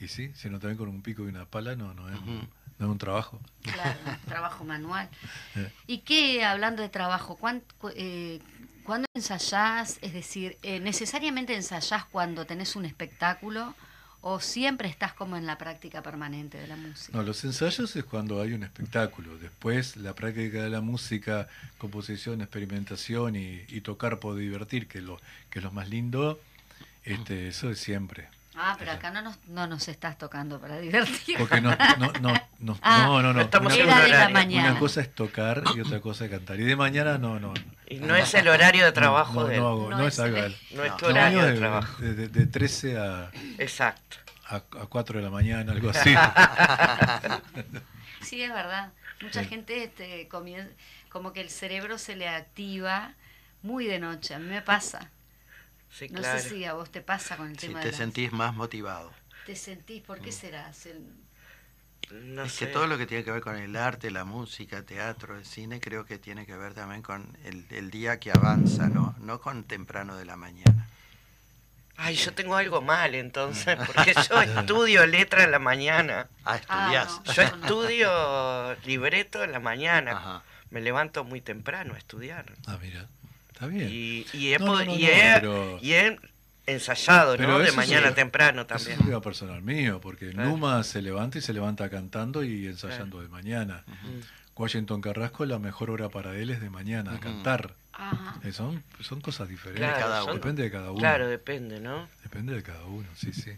Y 0.00 0.08
sí 0.08 0.32
si 0.34 0.50
no 0.50 0.58
te 0.58 0.66
ven 0.66 0.76
con 0.76 0.88
un 0.88 1.02
pico 1.02 1.22
y 1.24 1.26
una 1.26 1.44
pala 1.44 1.76
no 1.76 1.94
no 1.94 2.08
es 2.08 2.18
no 2.78 2.86
es 2.86 2.92
un 2.92 2.98
trabajo. 2.98 3.40
Claro, 3.62 3.98
trabajo 4.26 4.64
manual. 4.64 5.08
Eh. 5.54 5.70
¿Y 5.86 5.98
qué, 5.98 6.44
hablando 6.44 6.80
de 6.80 6.88
trabajo, 6.88 7.36
cuánto, 7.36 7.90
eh, 7.94 8.40
¿Cuándo 8.84 9.06
ensayás? 9.14 9.98
Es 10.02 10.12
decir, 10.12 10.58
eh, 10.62 10.80
¿necesariamente 10.80 11.54
ensayás 11.54 12.04
cuando 12.04 12.44
tenés 12.46 12.74
un 12.76 12.84
espectáculo 12.84 13.74
o 14.20 14.40
siempre 14.40 14.88
estás 14.88 15.12
como 15.12 15.36
en 15.36 15.46
la 15.46 15.58
práctica 15.58 16.02
permanente 16.02 16.58
de 16.58 16.66
la 16.66 16.76
música? 16.76 17.16
No, 17.16 17.22
los 17.22 17.44
ensayos 17.44 17.94
es 17.94 18.04
cuando 18.04 18.40
hay 18.40 18.54
un 18.54 18.62
espectáculo. 18.62 19.38
Después, 19.38 19.96
la 19.96 20.14
práctica 20.14 20.62
de 20.62 20.70
la 20.70 20.80
música, 20.80 21.48
composición, 21.78 22.40
experimentación 22.40 23.36
y, 23.36 23.80
tocar 23.82 24.18
por 24.18 24.36
divertir, 24.36 24.88
que, 24.88 25.00
lo, 25.00 25.20
que 25.50 25.58
es 25.58 25.64
lo 25.64 25.72
más 25.72 25.88
lindo, 25.88 26.40
este, 27.04 27.48
eso 27.48 27.70
es 27.70 27.78
siempre. 27.78 28.28
Ah, 28.54 28.76
pero 28.78 28.92
acá 28.92 29.10
no 29.10 29.22
nos, 29.22 29.38
no 29.46 29.66
nos 29.66 29.88
estás 29.88 30.18
tocando 30.18 30.60
para 30.60 30.78
divertir. 30.80 31.38
Porque 31.38 31.60
no, 31.60 31.70
no, 31.98 32.12
no, 32.20 32.34
no, 32.58 32.78
ah, 32.82 33.04
no, 33.06 33.22
no, 33.22 33.32
no. 33.32 33.40
Estamos 33.40 33.72
una, 33.74 34.02
de 34.02 34.08
la 34.08 34.28
mañana. 34.28 34.70
Una 34.72 34.78
cosa 34.78 35.00
es 35.00 35.14
tocar 35.14 35.62
y 35.74 35.80
otra 35.80 36.00
cosa 36.00 36.26
es 36.26 36.30
cantar. 36.30 36.60
Y 36.60 36.64
de 36.64 36.76
mañana 36.76 37.18
no, 37.18 37.40
no. 37.40 37.54
Y 37.88 37.96
no 37.96 38.14
es 38.14 38.34
el 38.34 38.48
horario 38.48 38.84
de 38.84 38.92
trabajo 38.92 39.44
de. 39.44 39.56
No, 39.56 39.68
hago, 39.68 39.90
no, 39.90 40.06
es 40.06 40.18
algo 40.18 40.36
él. 40.36 40.56
No 40.72 40.84
es 40.84 40.96
tu 40.96 41.06
horario 41.06 41.44
de, 41.44 41.54
trabajo. 41.54 42.02
De, 42.02 42.14
de, 42.14 42.28
de, 42.28 42.46
13 42.46 42.98
a... 42.98 43.30
Exacto. 43.58 44.18
A, 44.48 44.56
a 44.56 44.86
4 44.86 45.18
de 45.18 45.24
la 45.24 45.30
mañana, 45.30 45.72
algo 45.72 45.90
así. 45.90 46.14
sí, 48.20 48.42
es 48.42 48.52
verdad. 48.52 48.92
Mucha 49.22 49.44
gente 49.44 49.84
este, 49.84 50.28
comienza, 50.28 50.70
como 51.08 51.32
que 51.32 51.40
el 51.40 51.48
cerebro 51.48 51.96
se 51.96 52.16
le 52.16 52.28
activa 52.28 53.14
muy 53.62 53.86
de 53.86 53.98
noche. 53.98 54.34
A 54.34 54.38
mí 54.38 54.48
me 54.48 54.60
pasa 54.60 55.10
no 56.10 56.22
sé 56.22 56.40
si 56.40 56.64
a 56.64 56.74
vos 56.74 56.90
te 56.90 57.00
pasa 57.00 57.36
con 57.36 57.50
el 57.50 57.56
tema 57.56 57.80
te 57.80 57.92
sentís 57.92 58.32
más 58.32 58.54
motivado. 58.54 59.12
¿Te 59.46 59.56
sentís? 59.56 60.02
¿Por 60.02 60.20
qué 60.20 60.30
mm. 60.30 60.32
será? 60.32 60.72
No 62.10 62.42
es 62.42 62.58
que 62.58 62.66
todo 62.66 62.86
lo 62.86 62.98
que 62.98 63.06
tiene 63.06 63.24
que 63.24 63.30
ver 63.30 63.40
con 63.40 63.56
el 63.56 63.74
arte, 63.76 64.10
la 64.10 64.24
música, 64.24 64.82
teatro, 64.82 65.36
el 65.36 65.44
cine, 65.44 65.80
creo 65.80 66.04
que 66.04 66.18
tiene 66.18 66.44
que 66.44 66.56
ver 66.56 66.74
también 66.74 67.02
con 67.02 67.36
el, 67.44 67.90
día 67.90 68.20
que 68.20 68.30
avanza, 68.30 68.88
¿no? 68.88 69.14
No 69.20 69.40
con 69.40 69.64
temprano 69.64 70.16
de 70.16 70.24
la 70.24 70.36
mañana. 70.36 70.88
Ay, 71.96 72.16
yo 72.16 72.34
tengo 72.34 72.56
algo 72.56 72.82
mal 72.82 73.14
entonces, 73.14 73.78
porque 73.86 74.14
yo 74.28 74.42
estudio 74.60 75.06
letra 75.06 75.44
en 75.44 75.52
la 75.52 75.58
mañana. 75.58 76.28
Ah, 76.44 76.56
estudias. 76.56 77.20
Ah, 77.26 77.32
yo 77.32 77.42
estudio 77.42 78.74
libreto 78.84 79.44
en 79.44 79.52
la 79.52 79.60
mañana. 79.60 80.42
Me 80.70 80.80
levanto 80.80 81.24
muy 81.24 81.40
temprano 81.40 81.94
a 81.94 81.98
estudiar. 81.98 82.52
Ah, 82.66 82.78
mira. 82.80 83.08
Y, 83.70 84.26
he, 85.84 86.18
ensayado, 86.64 87.36
¿no? 87.36 87.58
De 87.58 87.72
mañana 87.72 88.14
temprano 88.14 88.66
también. 88.66 88.98
Eso 89.00 89.16
es 89.16 89.22
personal 89.22 89.62
mío, 89.62 90.00
porque 90.00 90.32
Numa 90.32 90.82
se 90.84 91.02
levanta 91.02 91.38
y 91.38 91.40
se 91.40 91.52
levanta 91.52 91.88
cantando 91.90 92.44
y 92.44 92.66
ensayando 92.66 93.20
de 93.20 93.28
mañana. 93.28 93.84
Washington 94.54 95.00
Carrasco, 95.00 95.44
la 95.46 95.58
mejor 95.58 95.90
hora 95.90 96.08
para 96.08 96.36
él 96.36 96.50
es 96.50 96.60
de 96.60 96.70
mañana, 96.70 97.18
cantar. 97.20 97.74
Eh, 98.44 98.52
son, 98.52 98.82
son 99.00 99.20
cosas 99.20 99.48
diferentes. 99.48 99.90
cada 99.92 100.24
uno. 100.24 100.34
depende 100.34 100.62
de 100.62 100.70
cada 100.70 100.90
uno. 100.90 101.00
Claro, 101.00 101.26
depende, 101.28 101.80
¿no? 101.80 102.08
Depende 102.22 102.54
de 102.54 102.62
cada 102.62 102.84
uno, 102.84 103.08
sí, 103.16 103.32
sí. 103.32 103.52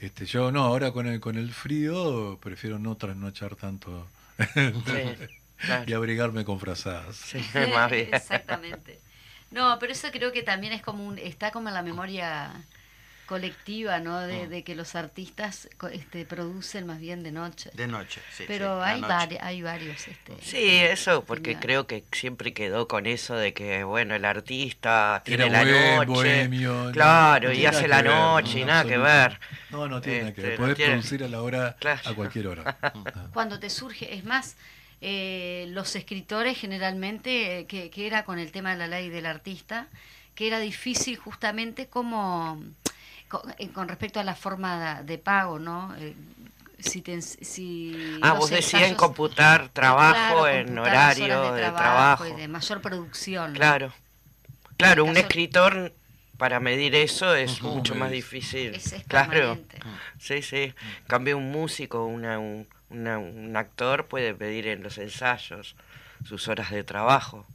Este, 0.00 0.26
yo 0.26 0.52
no, 0.52 0.62
ahora 0.64 0.92
con 0.92 1.06
el, 1.06 1.20
con 1.20 1.36
el 1.36 1.52
frío 1.52 2.38
prefiero 2.40 2.78
no 2.78 2.96
trasnochar 2.96 3.56
tanto. 3.56 4.06
Sí. 4.54 5.28
y 5.86 5.92
abrigarme 5.92 6.44
con 6.44 6.60
frazadas. 6.60 7.16
Sí, 7.16 7.44
más 7.74 7.90
bien. 7.90 8.12
Exactamente. 8.12 9.00
No, 9.50 9.78
pero 9.78 9.92
eso 9.92 10.08
creo 10.12 10.32
que 10.32 10.42
también 10.42 10.72
es 10.72 10.82
como 10.82 11.06
un, 11.06 11.18
está 11.18 11.50
como 11.50 11.68
en 11.68 11.74
la 11.74 11.82
memoria 11.82 12.52
colectiva, 13.28 14.00
¿no? 14.00 14.20
De, 14.20 14.46
mm. 14.46 14.50
de, 14.50 14.64
que 14.64 14.74
los 14.74 14.94
artistas 14.94 15.68
este, 15.92 16.24
producen 16.24 16.86
más 16.86 16.98
bien 16.98 17.22
de 17.22 17.30
noche. 17.30 17.70
De 17.74 17.86
noche, 17.86 18.22
sí. 18.32 18.44
Pero 18.48 18.82
hay, 18.82 19.02
hay 19.40 19.62
varios. 19.62 20.08
Este, 20.08 20.32
sí, 20.40 20.76
eso, 20.76 21.22
porque 21.24 21.56
creo 21.56 21.86
que 21.86 22.04
siempre 22.10 22.54
quedó 22.54 22.88
con 22.88 23.04
eso 23.06 23.36
de 23.36 23.52
que, 23.52 23.84
bueno, 23.84 24.14
el 24.14 24.24
artista 24.24 25.22
tiene 25.24 25.50
la 25.50 25.64
noche. 25.64 26.06
Bohemio, 26.06 26.90
claro, 26.92 27.52
y 27.52 27.66
hace 27.66 27.86
la 27.86 28.02
noche 28.02 28.60
y 28.60 28.64
nada 28.64 28.84
que 28.84 28.96
ver. 28.96 29.38
No, 29.70 29.86
no 29.86 30.00
tiene 30.00 30.32
que 30.32 30.40
ver. 30.40 30.52
Este, 30.52 30.62
Podés 30.62 30.76
producir 30.76 31.24
a 31.24 31.28
la 31.28 31.42
hora, 31.42 31.76
a 32.04 32.14
cualquier 32.14 32.46
hora. 32.46 32.78
Cuando 33.34 33.60
te 33.60 33.68
surge, 33.68 34.14
es 34.14 34.24
más 34.24 34.56
eh, 35.00 35.66
los 35.70 35.94
escritores 35.94 36.58
generalmente, 36.58 37.60
eh, 37.60 37.66
que, 37.66 38.06
era 38.06 38.24
con 38.24 38.38
el 38.38 38.50
tema 38.50 38.72
de 38.72 38.78
la 38.78 38.88
ley 38.88 39.10
del 39.10 39.26
artista, 39.26 39.86
que 40.34 40.46
era 40.48 40.58
difícil 40.58 41.16
justamente 41.16 41.86
como 41.86 42.62
eh, 43.58 43.68
con, 43.68 43.88
respecto 43.88 44.18
a 44.18 44.24
la 44.24 44.34
forma 44.34 45.02
de, 45.02 45.18
pago, 45.18 45.58
¿no? 45.58 45.94
si, 46.80 47.02
si 47.22 48.18
ah, 48.22 48.32
vos 48.32 48.50
decías 48.50 48.82
en 48.82 48.94
computar 48.94 49.68
trabajo 49.68 50.48
en 50.48 50.76
horario 50.78 51.52
de, 51.52 51.62
trabajo, 51.62 52.26
y 52.26 52.32
de 52.32 52.48
mayor 52.48 52.80
producción. 52.80 53.52
Claro, 53.52 53.92
claro, 54.76 55.04
un 55.04 55.16
escritor 55.16 55.92
para 56.38 56.60
medir 56.60 56.94
eso 56.94 57.34
es 57.34 57.62
mucho 57.62 57.94
más 57.94 58.10
difícil. 58.10 58.74
Es, 58.74 58.94
claro, 59.06 59.58
sí, 60.18 60.42
sí. 60.42 60.72
Cambia 61.06 61.36
un 61.36 61.50
músico, 61.50 62.04
una, 62.04 62.38
un, 62.38 62.66
un 62.90 63.56
actor 63.56 64.06
puede 64.06 64.34
pedir 64.34 64.66
en 64.66 64.82
los 64.82 64.98
ensayos 64.98 65.74
sus 66.24 66.48
horas 66.48 66.70
de 66.70 66.84
trabajo, 66.84 67.46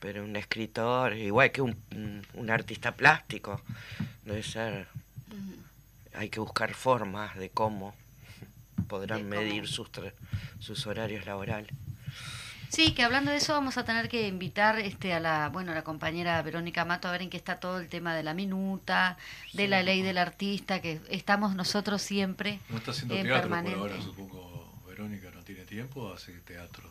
pero 0.00 0.24
un 0.24 0.36
escritor, 0.36 1.14
igual 1.14 1.52
que 1.52 1.62
un, 1.62 1.76
un 2.34 2.50
artista 2.50 2.92
plástico, 2.92 3.60
debe 4.24 4.42
ser, 4.42 4.88
hay 6.14 6.28
que 6.28 6.40
buscar 6.40 6.74
formas 6.74 7.36
de 7.36 7.50
cómo 7.50 7.94
podrán 8.88 9.28
medir 9.28 9.68
sus, 9.68 9.90
sus 10.60 10.86
horarios 10.86 11.24
laborales. 11.26 11.70
Sí, 12.68 12.92
que 12.92 13.02
hablando 13.02 13.30
de 13.30 13.36
eso 13.36 13.52
vamos 13.52 13.76
a 13.76 13.84
tener 13.84 14.08
que 14.08 14.26
invitar 14.26 14.78
este 14.78 15.12
a 15.12 15.20
la 15.20 15.50
bueno 15.50 15.72
a 15.72 15.74
la 15.74 15.84
compañera 15.84 16.40
Verónica 16.40 16.86
Mato 16.86 17.06
a 17.06 17.12
ver 17.12 17.20
en 17.20 17.28
qué 17.28 17.36
está 17.36 17.60
todo 17.60 17.78
el 17.78 17.88
tema 17.88 18.14
de 18.14 18.22
la 18.22 18.32
minuta, 18.32 19.18
de 19.52 19.68
la 19.68 19.82
ley 19.82 20.00
del 20.00 20.16
artista, 20.16 20.80
que 20.80 20.98
estamos 21.10 21.54
nosotros 21.54 22.00
siempre. 22.00 22.60
No 22.70 22.78
está 22.78 22.92
haciendo 22.92 23.14
teatro 23.14 23.50
por 23.50 23.74
ahora, 23.74 24.00
supongo. 24.00 24.51
Verónica 25.02 25.30
no 25.34 25.42
tiene 25.42 25.64
tiempo, 25.64 26.12
hace 26.12 26.32
teatro. 26.32 26.88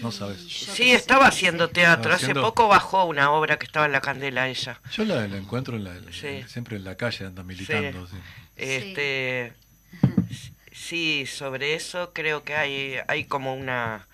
No 0.00 0.10
sabes. 0.10 0.40
Sí, 0.40 0.92
estaba 0.92 1.26
haciendo 1.26 1.68
teatro. 1.68 2.14
Hace 2.14 2.34
poco 2.34 2.68
bajó 2.68 3.04
una 3.04 3.30
obra 3.30 3.58
que 3.58 3.66
estaba 3.66 3.86
en 3.86 3.92
la 3.92 4.00
candela 4.00 4.48
ella. 4.48 4.80
Yo 4.92 5.04
la, 5.04 5.24
encuentro 5.24 5.78
siempre 6.46 6.76
en 6.76 6.84
la 6.84 6.96
calle, 6.96 7.26
anda 7.26 7.42
militando. 7.42 8.08
Este, 8.56 9.52
sí, 10.72 11.26
sobre 11.26 11.74
eso 11.74 12.12
creo 12.12 12.42
que 12.42 12.54
hay, 12.54 12.96
hay 13.06 13.24
como 13.24 13.54
una 13.54 14.06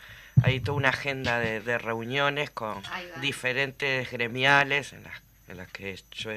hay 0.43 0.61
toda 0.61 0.79
una 0.79 0.91
agenda 0.91 1.39
de, 1.41 1.79
reuniones 1.79 2.51
con 2.51 2.81
diferentes 3.21 4.11
gremiales 4.11 4.93
en 4.93 5.03
las, 5.03 5.21
en 5.49 5.57
las 5.57 5.69
que 5.69 5.99
yo 6.13 6.31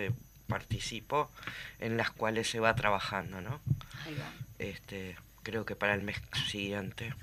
participo, 0.47 1.29
en 1.79 1.97
las 1.97 2.09
cuales 2.09 2.49
se 2.49 2.59
va 2.59 2.75
trabajando, 2.75 3.41
¿no? 3.41 3.59
Este, 4.57 5.15
creo 5.43 5.65
que 5.65 5.75
para 5.75 5.93
el 5.93 6.01
mes 6.01 6.17
siguiente. 6.47 7.13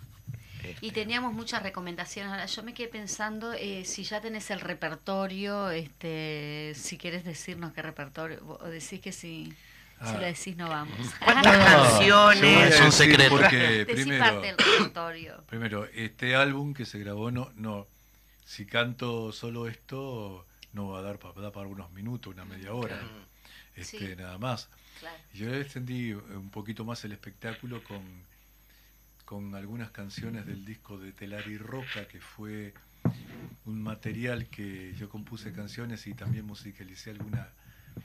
Y 0.80 0.88
este. 0.88 0.90
teníamos 0.90 1.32
muchas 1.32 1.62
recomendaciones. 1.62 2.32
Ahora 2.32 2.46
yo 2.46 2.62
me 2.62 2.74
quedé 2.74 2.88
pensando 2.88 3.52
eh, 3.52 3.84
si 3.84 4.04
ya 4.04 4.20
tenés 4.20 4.50
el 4.50 4.60
repertorio, 4.60 5.70
este, 5.70 6.72
si 6.74 6.98
quieres 6.98 7.24
decirnos 7.24 7.72
qué 7.72 7.82
repertorio, 7.82 8.40
o 8.46 8.68
decís 8.68 9.00
que 9.00 9.12
si, 9.12 9.54
si 10.04 10.12
lo 10.12 10.18
ah. 10.18 10.20
decís 10.20 10.56
no 10.56 10.68
vamos. 10.68 10.96
¿Cuántas 11.24 11.56
canciones? 11.58 12.76
Son 12.76 12.92
secretos. 12.92 13.38
Porque 13.38 13.86
primero, 13.86 14.42
primero, 15.46 15.84
este 15.94 16.34
álbum 16.34 16.74
que 16.74 16.84
se 16.84 16.98
grabó, 16.98 17.30
no, 17.30 17.50
no, 17.56 17.86
si 18.44 18.66
canto 18.66 19.32
solo 19.32 19.68
esto, 19.68 20.46
no 20.72 20.88
va 20.88 21.00
a 21.00 21.02
dar 21.02 21.18
para, 21.18 21.52
para 21.52 21.66
unos 21.66 21.90
minutos, 21.92 22.34
una 22.34 22.44
media 22.44 22.74
hora, 22.74 23.00
este, 23.76 24.16
nada 24.16 24.38
más. 24.38 24.68
Yo 25.34 25.54
extendí 25.54 26.12
un 26.12 26.50
poquito 26.50 26.84
más 26.84 27.04
el 27.04 27.12
espectáculo 27.12 27.82
con 27.84 28.02
con 29.28 29.54
algunas 29.54 29.90
canciones 29.90 30.46
del 30.46 30.64
disco 30.64 30.96
de 30.96 31.12
Telar 31.12 31.46
y 31.48 31.58
Roca, 31.58 32.08
que 32.08 32.18
fue 32.18 32.72
un 33.66 33.82
material 33.82 34.46
que 34.46 34.94
yo 34.94 35.10
compuse 35.10 35.52
canciones 35.52 36.06
y 36.06 36.14
también 36.14 36.46
musicalicé 36.46 37.10
alguna, 37.10 37.50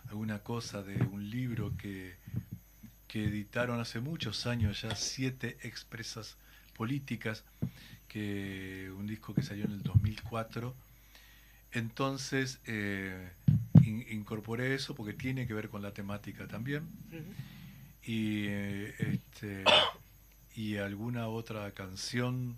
alguna 0.09 0.39
cosa 0.39 0.83
de 0.83 1.01
un 1.01 1.29
libro 1.29 1.77
que, 1.77 2.17
que 3.07 3.23
editaron 3.23 3.79
hace 3.79 4.01
muchos 4.01 4.47
años, 4.47 4.81
ya 4.81 4.97
siete 4.97 5.55
expresas 5.63 6.35
políticas, 6.75 7.45
que 8.09 8.91
un 8.97 9.07
disco 9.07 9.33
que 9.33 9.43
salió 9.43 9.63
en 9.63 9.71
el 9.71 9.81
2004. 9.81 10.75
Entonces 11.71 12.59
eh, 12.65 13.31
incorporé 13.83 14.75
eso 14.75 14.95
porque 14.95 15.13
tiene 15.13 15.47
que 15.47 15.53
ver 15.53 15.69
con 15.69 15.81
la 15.81 15.93
temática 15.93 16.47
también. 16.47 16.87
Y 18.03 18.47
eh, 18.47 18.95
este, 18.99 19.63
y 20.55 20.77
alguna 20.77 21.27
otra 21.27 21.71
canción 21.71 22.57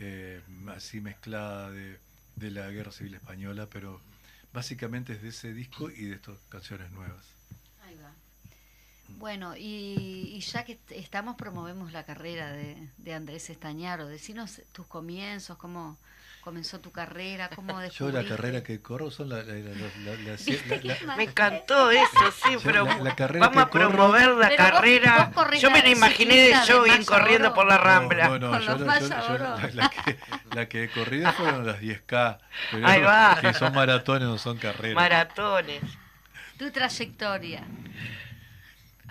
eh, 0.00 0.40
así 0.68 1.00
mezclada 1.00 1.70
de, 1.70 1.98
la 2.50 2.68
Guerra 2.70 2.90
Civil 2.90 3.14
Española, 3.14 3.68
pero 3.70 4.00
básicamente 4.52 5.12
es 5.12 5.22
de 5.22 5.28
ese 5.28 5.52
disco 5.52 5.90
y 5.90 6.06
de 6.06 6.16
estas 6.16 6.36
canciones 6.48 6.90
nuevas. 6.90 7.24
Ahí 7.84 7.96
va. 7.96 8.12
Bueno, 9.18 9.54
y, 9.56 10.40
ya 10.40 10.64
que 10.64 10.80
estamos, 10.90 11.36
promovemos 11.36 11.92
la 11.92 12.04
carrera 12.04 12.52
de, 12.52 12.88
de 12.98 13.14
Andrés 13.14 13.48
Estañaro. 13.50 14.08
Decinos 14.08 14.62
tus 14.72 14.86
comienzos, 14.86 15.56
cómo, 15.56 15.98
comenzó 16.42 16.80
tu 16.80 16.90
carrera? 16.90 17.48
¿Cómo 17.54 17.80
Yo 17.88 18.10
la 18.10 18.24
carrera 18.24 18.62
que 18.62 18.82
corro 18.82 19.10
son 19.10 19.30
la... 19.30 19.42
me 21.16 21.22
encantó 21.22 21.90
eso, 21.90 22.32
sí, 22.44 22.56
pero 22.62 22.84
vamos 22.84 23.56
a 23.56 23.70
promover 23.70 24.30
la 24.30 24.54
carrera. 24.54 25.32
yo 25.58 25.70
me 25.70 25.82
la 25.82 25.88
imaginé 25.88 26.36
de 26.36 26.54
jogging 26.66 27.04
corriendo 27.04 27.54
por 27.54 27.66
la 27.66 27.78
Rambla. 27.78 28.28
No, 28.28 28.38
no, 28.38 28.60
yo, 28.60 28.76
la, 29.72 29.88
que, 29.88 30.18
la 30.54 30.68
que 30.68 30.84
he 30.84 30.90
corrido 30.90 31.32
fueron 31.36 31.66
las 31.66 31.80
10K. 31.80 32.38
Ahí 32.84 33.00
va. 33.00 33.38
Que 33.40 33.54
son 33.54 33.72
maratones, 33.72 34.28
no 34.28 34.36
son 34.36 34.58
carreras. 34.58 34.96
Maratones. 34.96 35.82
Tu 36.58 36.70
trayectoria. 36.70 37.64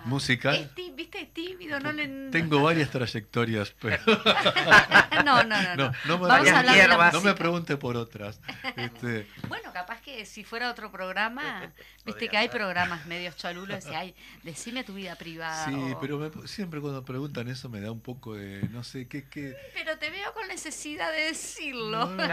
Musical. 0.06 0.72
¿Viste? 0.96 1.02
tímido, 1.26 1.80
no 1.80 1.92
le... 1.92 2.30
Tengo 2.32 2.62
varias 2.62 2.90
trayectorias, 2.90 3.74
pero... 3.80 4.02
no, 5.26 5.44
no, 5.44 5.62
no. 5.62 5.76
no, 5.76 5.92
no 6.06 6.20
me, 6.20 6.28
Vamos 6.28 6.50
a 6.50 6.60
hablar 6.60 7.14
no 7.14 7.22
me 7.22 7.34
pregunte 7.34 7.78
por 7.78 7.98
otras. 7.98 8.40
Este... 8.76 9.28
Bueno, 9.48 9.74
capaz 9.74 10.02
que 10.02 10.26
si 10.26 10.44
fuera 10.44 10.70
otro 10.70 10.92
programa, 10.92 11.74
viste 12.06 12.30
que 12.30 12.38
hay 12.38 12.50
programas 12.50 13.06
medios 13.06 13.36
chalulos 13.36 13.86
y 13.88 13.96
hay, 13.96 14.16
decime 14.44 14.84
tu 14.84 14.94
vida 14.94 15.16
privada. 15.16 15.66
Sí, 15.66 15.96
pero 16.00 16.48
siempre 16.48 16.80
cuando 16.80 17.04
preguntan 17.04 17.48
eso 17.50 17.70
me 17.70 17.82
da 17.82 17.92
un 17.92 18.00
poco 18.00 18.36
de, 18.36 18.62
no 18.70 18.84
sé, 18.84 19.08
¿qué, 19.08 19.28
qué? 19.28 19.56
Pero 19.74 19.98
te 19.98 20.10
veo 20.10 20.34
con 20.34 20.48
necesidad 20.48 21.12
de 21.12 21.24
decirlo. 21.24 22.06
No, 22.06 22.28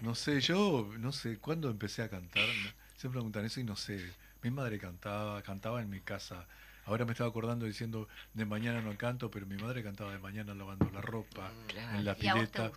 no 0.00 0.14
sé, 0.14 0.40
yo, 0.40 0.90
no 0.98 1.12
sé, 1.12 1.38
¿cuándo 1.38 1.70
empecé 1.70 2.02
a 2.02 2.08
cantar? 2.08 2.44
Siempre 2.96 3.18
preguntan 3.18 3.44
eso 3.44 3.60
y 3.60 3.64
no 3.64 3.76
sé 3.76 4.00
mi 4.46 4.52
madre 4.52 4.78
cantaba, 4.78 5.42
cantaba 5.42 5.82
en 5.82 5.90
mi 5.90 6.00
casa. 6.00 6.46
Ahora 6.84 7.04
me 7.04 7.12
estaba 7.12 7.28
acordando 7.28 7.66
diciendo 7.66 8.08
de 8.32 8.44
mañana 8.44 8.80
no 8.80 8.96
canto, 8.96 9.28
pero 9.28 9.44
mi 9.44 9.56
madre 9.56 9.82
cantaba 9.82 10.12
de 10.12 10.20
mañana 10.20 10.54
lavando 10.54 10.88
la 10.90 11.00
ropa 11.00 11.50
mm, 11.50 11.96
en 11.96 12.04
la 12.04 12.14
pileta. 12.14 12.70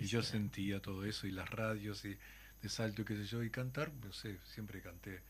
Y, 0.00 0.06
yo 0.06 0.22
sentía 0.22 0.80
todo 0.80 1.04
eso 1.04 1.26
y 1.26 1.32
las 1.32 1.50
radios 1.50 2.04
y 2.04 2.16
de 2.62 2.68
salto 2.68 3.02
y 3.02 3.04
qué 3.04 3.16
sé 3.16 3.24
yo 3.24 3.42
y 3.42 3.50
cantar, 3.50 3.92
no 3.94 4.12
sé, 4.12 4.38
siempre 4.44 4.80
canté. 4.80 5.20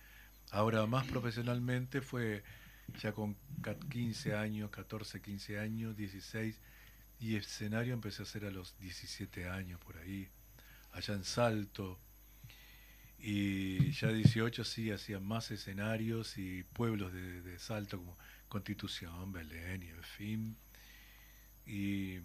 Ahora 0.50 0.84
más 0.84 1.06
profesionalmente 1.06 2.02
fue 2.02 2.42
ya 3.00 3.12
con 3.12 3.34
15 3.90 4.34
años, 4.34 4.70
14, 4.70 5.22
15 5.22 5.58
años, 5.58 5.96
16 5.96 6.60
y 7.20 7.36
escenario 7.36 7.94
empecé 7.94 8.20
a 8.20 8.24
hacer 8.24 8.44
a 8.44 8.50
los 8.50 8.78
17 8.78 9.48
años 9.48 9.80
por 9.80 9.96
ahí, 9.96 10.28
allá 10.92 11.14
en 11.14 11.24
Salto 11.24 11.98
y 13.18 13.90
ya 13.92 14.08
18 14.08 14.64
sí 14.64 14.90
hacían 14.90 15.24
más 15.24 15.50
escenarios 15.50 16.38
y 16.38 16.62
pueblos 16.62 17.12
de, 17.12 17.58
Salto 17.58 17.98
como 17.98 18.16
Constitución, 18.48 19.32
Belén 19.32 19.82
y 19.82 19.88
en 19.88 20.02
fin. 20.02 20.56
Y, 21.66 22.18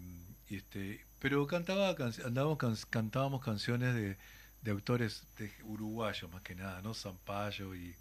este, 0.50 1.04
pero 1.20 1.46
cantaba, 1.48 1.96
andábamos, 2.26 2.86
cantábamos 2.86 3.44
canciones 3.44 3.96
de, 3.96 4.18
de 4.62 4.72
autores 4.72 5.24
de 5.38 5.52
uruguayos 5.64 6.32
más 6.32 6.42
que 6.42 6.56
nada, 6.56 6.82
¿no? 6.82 6.94
Zampayo 6.94 7.76
y, 7.76 7.96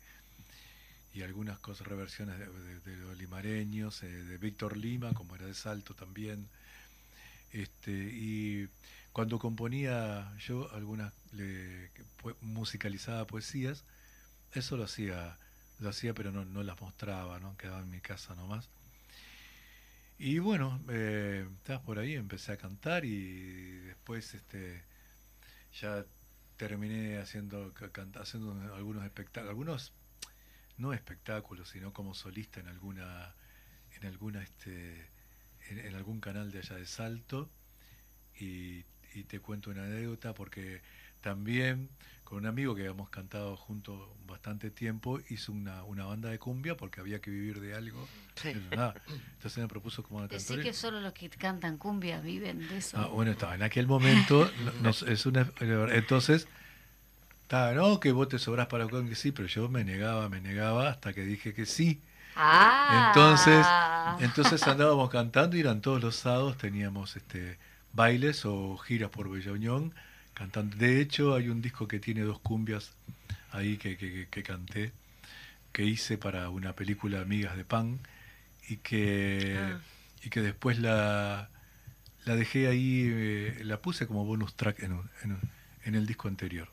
y 1.15 1.23
algunas 1.23 1.59
cosas, 1.59 1.87
reversiones 1.87 2.39
de, 2.39 2.97
los 2.97 3.17
limareños, 3.19 4.03
eh, 4.03 4.07
de 4.07 4.39
Víctor 4.39 4.77
Lima, 4.77 5.13
como 5.13 5.35
era 5.35 5.47
de 5.47 5.55
Salto 5.55 5.95
también. 5.95 6.49
Este, 7.51 7.91
y 7.91 8.69
cuando 9.13 9.39
componía 9.39 10.35
yo 10.39 10.73
algunas, 10.73 11.13
le, 11.33 11.91
musicalizaba 12.41 13.27
poesías, 13.27 13.85
eso 14.53 14.77
lo 14.77 14.85
hacía, 14.85 15.39
lo 15.79 15.91
hacía 15.91 16.15
pero 16.15 16.33
no, 16.33 16.45
no 16.45 16.63
las 16.63 16.81
mostraba, 16.81 17.39
¿no? 17.39 17.57
quedaba 17.57 17.81
en 17.81 17.91
mi 17.91 18.01
casa 18.01 18.35
nomás. 18.35 18.69
Y 20.19 20.39
bueno, 20.39 20.81
eh, 20.89 21.49
por 21.85 21.99
ahí, 21.99 22.15
empecé 22.15 22.53
a 22.53 22.57
cantar 22.57 23.05
y 23.05 23.79
después 23.81 24.35
este, 24.35 24.83
ya 25.81 26.07
terminé 26.57 27.19
haciendo, 27.19 27.75
haciendo 28.15 28.53
algunos 28.75 29.05
espectáculos, 29.05 29.51
algunos 29.51 29.93
no 30.79 30.93
espectáculos, 30.93 31.69
sino 31.69 31.93
como 31.93 32.15
solista 32.15 32.61
en 32.61 32.69
alguna, 32.69 33.35
en 33.97 34.07
alguna 34.07 34.43
este, 34.43 35.11
en 35.69 35.95
algún 35.95 36.21
canal 36.21 36.51
de 36.51 36.61
allá 36.61 36.77
de 36.77 36.87
Salto 36.87 37.51
y 38.39 38.85
y 39.15 39.25
te 39.25 39.41
cuento 39.41 39.71
una 39.71 39.85
anécdota 39.85 40.35
porque 40.35 40.83
también 41.21 41.89
con 42.33 42.39
un 42.39 42.47
amigo 42.47 42.75
que 42.75 42.81
habíamos 42.81 43.11
cantado 43.11 43.59
juntos 43.59 44.09
bastante 44.27 44.71
tiempo, 44.71 45.21
hizo 45.29 45.53
una, 45.53 45.85
una 45.85 46.07
banda 46.07 46.31
de 46.31 46.39
cumbia 46.39 46.79
porque 46.79 47.03
había 47.03 47.21
que 47.21 47.31
vivir 47.31 47.61
de 47.61 47.75
algo. 47.75 48.09
Entonces 48.43 49.59
me 49.59 49.69
propuso 49.69 50.03
como 50.03 50.21
una 50.21 50.29
Decir 50.29 50.63
que 50.63 50.73
solo 50.73 51.03
los 51.03 51.13
que 51.13 51.29
cantan 51.29 51.77
cumbia 51.77 52.23
viven 52.23 52.67
de 52.71 52.79
eso. 52.79 52.97
Ah, 52.97 53.09
bueno, 53.09 53.33
estaba 53.33 53.55
en 53.55 53.63
aquel 53.63 53.87
momento, 53.87 54.51
es 55.07 55.27
una, 55.27 55.47
entonces, 55.91 56.49
estaba, 57.43 57.73
no, 57.73 58.01
que 58.01 58.13
vos 58.13 58.31
te 58.31 58.39
sobrás 58.39 58.67
para 58.67 58.87
que 58.89 59.15
sí, 59.15 59.31
pero 59.33 59.47
yo 59.47 59.69
me 59.69 59.85
negaba, 59.85 60.31
me 60.31 60.41
negaba 60.41 60.89
hasta 60.89 61.13
que 61.13 61.25
dije 61.25 61.53
que 61.53 61.67
sí. 61.67 62.01
Ah. 62.35 63.09
Entonces, 63.09 63.67
entonces 64.27 64.67
andábamos 64.67 65.11
cantando 65.11 65.55
y 65.55 65.61
eran 65.61 65.83
todos 65.83 66.03
los 66.03 66.17
sábados, 66.17 66.57
teníamos 66.57 67.15
este 67.15 67.59
bailes 67.93 68.45
o 68.45 68.77
giras 68.79 69.11
por 69.11 69.31
Bella 69.31 69.53
Unión 69.53 69.95
cantando. 70.35 70.77
De 70.77 71.01
hecho, 71.01 71.35
hay 71.35 71.49
un 71.49 71.63
disco 71.63 71.89
que 71.89 72.01
tiene 72.01 72.23
dos 72.23 72.39
cumbias 72.41 72.93
ahí 73.51 73.77
que, 73.77 73.97
que, 74.31 74.43
canté, 74.43 74.93
que 75.73 75.85
hice 75.85 76.19
para 76.19 76.49
una 76.51 76.75
película 76.75 77.21
Amigas 77.21 77.57
de 77.57 77.65
Pan 77.65 78.01
y 78.69 78.79
que, 78.79 79.59
ah. 79.59 79.81
y 80.23 80.31
que 80.31 80.41
después 80.41 80.79
la, 80.79 81.51
la 82.25 82.37
dejé 82.37 82.69
ahí, 82.69 83.11
eh, 83.13 83.61
la 83.65 83.81
puse 83.81 84.07
como 84.07 84.25
bonus 84.25 84.55
track 84.55 84.83
en, 84.83 84.99
en, 85.85 85.95
el 85.95 86.07
disco 86.07 86.29
anterior. 86.29 86.69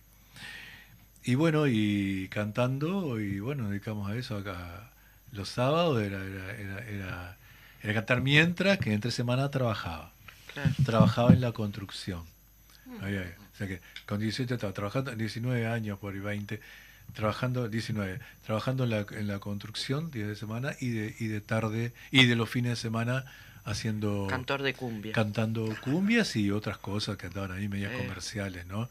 Y 1.24 1.36
bueno, 1.36 1.67
y 1.67 2.28
cantando, 2.30 3.20
y 3.20 3.39
bueno, 3.39 3.70
dedicamos 3.70 4.09
a 4.09 4.15
eso 4.15 4.38
acá. 4.38 4.91
Los 5.32 5.49
sábados 5.49 6.01
era, 6.01 6.24
era, 6.24 6.55
era, 6.88 7.38
era, 7.84 7.93
cantar 7.93 8.22
mientras 8.22 8.80
que 8.80 8.93
entre 8.93 9.11
semana 9.11 9.51
trabajaba. 9.51 10.13
Trabajaba 10.86 11.34
en 11.34 11.41
la 11.41 11.51
construcción. 11.51 12.24
Mm. 12.86 13.03
O 13.03 13.57
sea 13.57 13.68
que 13.68 13.82
con 14.05 14.20
18 14.20 14.53
estaba 14.53 14.74
trabajando, 14.74 15.16
19 15.16 15.68
años 15.68 15.99
por 15.99 16.14
20, 16.14 16.60
trabajando, 17.14 17.68
19, 17.68 18.20
trabajando 18.45 18.84
en 18.86 18.89
la, 18.89 19.05
en 19.12 19.28
la 19.28 19.39
construcción 19.39 20.12
días 20.12 20.28
de 20.28 20.36
semana 20.36 20.76
y 20.80 20.89
de, 20.89 21.16
y 21.20 21.28
de 21.28 21.41
tarde, 21.41 21.93
y 22.12 22.26
de 22.26 22.36
los 22.36 22.49
fines 22.49 22.72
de 22.72 22.76
semana 22.78 23.26
haciendo... 23.66 24.28
Cantor 24.30 24.64
de 24.64 24.74
cumbia. 24.74 25.12
Cantando 25.14 25.76
cumbias 25.82 26.36
y 26.36 26.51
otras 26.51 26.78
cosas 26.78 27.18
que 27.18 27.28
andaban 27.28 27.51
ahí, 27.51 27.68
medias 27.68 27.93
comerciales, 27.93 28.66
¿no? 28.66 28.89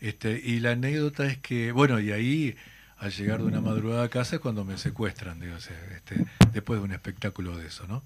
Este, 0.00 0.40
y 0.44 0.60
la 0.60 0.72
anécdota 0.72 1.26
es 1.26 1.38
que, 1.38 1.72
bueno, 1.72 2.00
y 2.00 2.12
ahí 2.12 2.56
al 2.98 3.12
llegar 3.12 3.38
de 3.38 3.46
una 3.46 3.60
madrugada 3.60 4.04
a 4.04 4.08
casa 4.08 4.36
es 4.36 4.40
cuando 4.40 4.64
me 4.64 4.78
secuestran, 4.78 5.40
digo, 5.40 5.56
este, 5.56 6.24
después 6.52 6.80
de 6.80 6.84
un 6.84 6.92
espectáculo 6.92 7.56
de 7.56 7.66
eso, 7.66 7.86
¿no? 7.86 8.02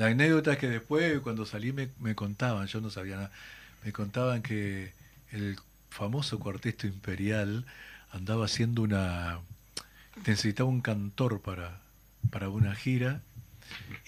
La 0.00 0.06
anécdota 0.06 0.52
es 0.54 0.58
que 0.58 0.70
después, 0.70 1.20
cuando 1.20 1.44
salí, 1.44 1.74
me, 1.74 1.90
me 1.98 2.14
contaban, 2.14 2.66
yo 2.68 2.80
no 2.80 2.88
sabía 2.88 3.16
nada, 3.16 3.30
me 3.84 3.92
contaban 3.92 4.40
que 4.40 4.94
el 5.30 5.58
famoso 5.90 6.38
cuarteto 6.38 6.86
imperial 6.86 7.66
andaba 8.10 8.46
haciendo 8.46 8.80
una... 8.80 9.40
necesitaba 10.26 10.70
un 10.70 10.80
cantor 10.80 11.42
para, 11.42 11.82
para 12.30 12.48
una 12.48 12.74
gira 12.74 13.20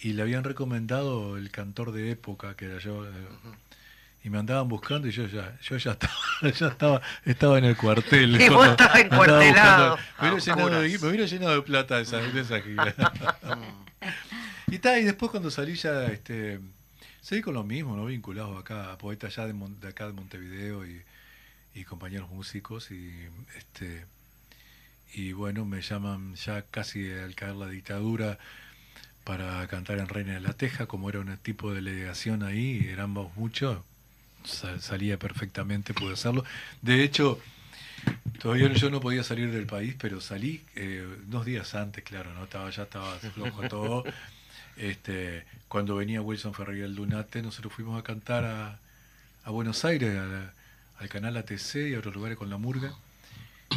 y 0.00 0.14
le 0.14 0.22
habían 0.22 0.44
recomendado 0.44 1.36
el 1.36 1.50
cantor 1.50 1.92
de 1.92 2.10
época, 2.10 2.56
que 2.56 2.64
era 2.64 2.78
yo, 2.78 3.04
eh, 3.06 3.10
y 4.24 4.30
me 4.30 4.38
andaban 4.38 4.68
buscando 4.68 5.08
y 5.08 5.10
yo 5.10 5.26
ya, 5.26 5.58
yo 5.60 5.76
ya 5.76 5.90
estaba, 5.90 6.14
ya 6.58 6.68
estaba, 6.68 7.02
estaba 7.26 7.58
en 7.58 7.66
el 7.66 7.76
cuartel. 7.76 8.40
Y 8.40 8.48
vos 8.48 8.66
estabas 8.66 8.98
encuartelado. 8.98 9.98
Me 10.22 10.32
hubiera, 10.32 11.26
llenado 11.26 11.54
de, 11.54 11.60
plata 11.60 12.00
esa, 12.00 12.18
esa 12.22 12.62
gira. 12.62 12.94
y 14.72 14.78
tal, 14.78 15.00
y 15.00 15.04
después 15.04 15.30
cuando 15.30 15.50
salí 15.50 15.74
ya, 15.74 16.06
este, 16.06 16.60
seguí 17.20 17.42
con 17.42 17.54
lo 17.54 17.62
mismo, 17.62 17.96
¿no? 17.96 18.06
Vinculado 18.06 18.56
acá 18.56 18.92
a 18.92 18.98
poetas 18.98 19.36
ya 19.36 19.46
de, 19.46 19.52
de 19.52 19.88
acá 19.88 20.06
de 20.06 20.12
Montevideo 20.14 20.86
y, 20.86 21.02
y 21.74 21.84
compañeros 21.84 22.30
músicos 22.30 22.90
y 22.90 23.12
este 23.56 24.06
y 25.14 25.32
bueno, 25.32 25.66
me 25.66 25.82
llaman 25.82 26.34
ya 26.36 26.62
casi 26.62 27.10
al 27.10 27.34
caer 27.34 27.56
la 27.56 27.68
dictadura 27.68 28.38
para 29.24 29.66
cantar 29.68 29.98
en 29.98 30.08
Reina 30.08 30.32
de 30.34 30.40
la 30.40 30.54
Teja, 30.54 30.86
como 30.86 31.10
era 31.10 31.20
un 31.20 31.36
tipo 31.36 31.70
de 31.70 31.82
delegación 31.82 32.42
ahí, 32.42 32.88
éramos 32.90 33.36
muchos, 33.36 33.78
salía 34.80 35.18
perfectamente, 35.18 35.92
pude 35.92 36.14
hacerlo. 36.14 36.44
De 36.80 37.04
hecho, 37.04 37.38
todavía 38.40 38.72
yo 38.72 38.88
no 38.88 39.00
podía 39.00 39.22
salir 39.22 39.52
del 39.52 39.66
país, 39.66 39.94
pero 40.00 40.20
salí 40.20 40.62
eh, 40.76 41.06
dos 41.26 41.44
días 41.44 41.74
antes, 41.74 42.02
claro, 42.04 42.32
no 42.32 42.44
estaba 42.44 42.70
ya 42.70 42.84
estaba 42.84 43.18
flojo 43.18 43.68
todo. 43.68 44.04
Este, 44.76 45.44
cuando 45.68 45.96
venía 45.96 46.22
Wilson 46.22 46.54
Ferreira 46.54 46.86
el 46.86 46.94
Dunate, 46.94 47.42
nosotros 47.42 47.72
fuimos 47.72 47.98
a 47.98 48.02
cantar 48.02 48.44
a, 48.44 48.78
a 49.44 49.50
Buenos 49.50 49.84
Aires, 49.84 50.18
al 50.98 51.08
canal 51.08 51.36
ATC 51.36 51.90
y 51.90 51.94
a 51.94 51.98
otros 51.98 52.14
lugares 52.14 52.38
con 52.38 52.50
la 52.50 52.56
murga. 52.56 52.94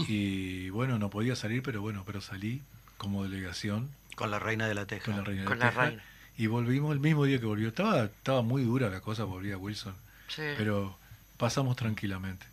Y 0.08 0.70
bueno, 0.70 1.00
no 1.00 1.10
podía 1.10 1.36
salir, 1.36 1.64
pero 1.64 1.82
bueno, 1.82 2.04
pero 2.06 2.22
salí 2.22 2.62
como 2.98 3.24
delegación 3.24 3.90
con 4.16 4.32
la 4.32 4.40
reina 4.40 4.68
de 4.68 4.74
la 4.74 4.86
Teja. 4.86 5.06
Con 5.06 5.18
la 5.18 5.24
reina 5.24 5.44
de 5.44 5.56
la, 5.56 5.70
Teja. 5.70 5.94
Y 6.38 6.48
volvimos 6.48 6.94
el 6.94 7.00
mismo 7.00 7.26
día 7.26 7.40
que 7.40 7.46
volvió. 7.46 7.68
Estaba, 7.68 8.06
estaba 8.06 8.42
muy 8.42 8.64
dura 8.64 8.90
la 8.90 9.02
cosa, 9.02 9.26
volvía 9.26 9.58
Wilson. 9.58 9.96
Pero 10.36 10.98
pasamos 11.38 11.76
tranquilamente. 11.76 12.46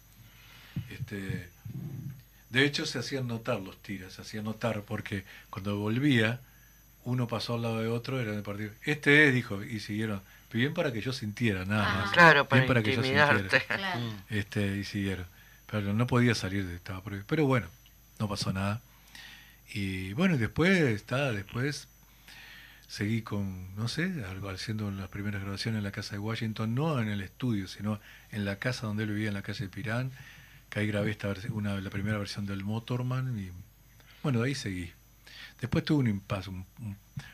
Este, 0.90 1.48
de 2.50 2.64
hecho, 2.64 2.86
se 2.86 2.98
hacían 2.98 3.26
notar 3.26 3.60
los 3.60 3.80
tiras, 3.82 4.12
se 4.14 4.22
hacían 4.22 4.44
notar 4.44 4.82
porque 4.82 5.24
cuando 5.50 5.78
volvía, 5.78 6.40
uno 7.04 7.26
pasó 7.26 7.54
al 7.54 7.62
lado 7.62 7.80
de 7.80 7.88
otro, 7.88 8.20
era 8.20 8.32
de 8.32 8.42
partido. 8.42 8.70
Este 8.84 9.28
es, 9.28 9.34
dijo, 9.34 9.62
y 9.62 9.80
siguieron. 9.80 10.22
Bien 10.52 10.74
para 10.74 10.92
que 10.92 11.00
yo 11.00 11.12
sintiera, 11.12 11.64
nada 11.64 11.90
ah. 11.90 11.96
más. 12.02 12.10
Claro, 12.12 12.46
para, 12.46 12.66
para 12.66 12.82
que 12.82 12.94
yo 12.94 13.02
sintiera. 13.02 13.42
Este, 14.28 14.76
y 14.76 14.84
siguieron. 14.84 15.26
Pero 15.70 15.94
no 15.94 16.06
podía 16.06 16.34
salir, 16.34 16.66
de 16.66 16.76
estaba 16.76 17.02
Pero 17.26 17.46
bueno, 17.46 17.66
no 18.18 18.28
pasó 18.28 18.52
nada. 18.52 18.82
Y 19.72 20.12
bueno, 20.12 20.36
después 20.36 20.70
está, 20.70 21.32
después 21.32 21.88
seguí 22.92 23.22
con, 23.22 23.74
no 23.74 23.88
sé, 23.88 24.12
haciendo 24.52 24.90
las 24.90 25.08
primeras 25.08 25.40
grabaciones 25.40 25.78
en 25.78 25.84
la 25.84 25.92
casa 25.92 26.12
de 26.12 26.18
Washington, 26.18 26.74
no 26.74 27.00
en 27.00 27.08
el 27.08 27.22
estudio, 27.22 27.66
sino 27.66 27.98
en 28.30 28.44
la 28.44 28.56
casa 28.56 28.86
donde 28.86 29.04
él 29.04 29.12
vivía, 29.12 29.28
en 29.28 29.34
la 29.34 29.40
calle 29.40 29.64
de 29.64 29.70
Pirán, 29.70 30.12
que 30.68 30.80
ahí 30.80 30.86
grabé 30.88 31.10
esta 31.10 31.34
una, 31.52 31.80
la 31.80 31.88
primera 31.88 32.18
versión 32.18 32.44
del 32.44 32.64
Motorman 32.64 33.38
y 33.38 33.50
bueno, 34.22 34.40
de 34.40 34.48
ahí 34.48 34.54
seguí. 34.54 34.92
Después 35.62 35.84
tuve 35.84 36.00
un 36.00 36.08
impasse, 36.08 36.50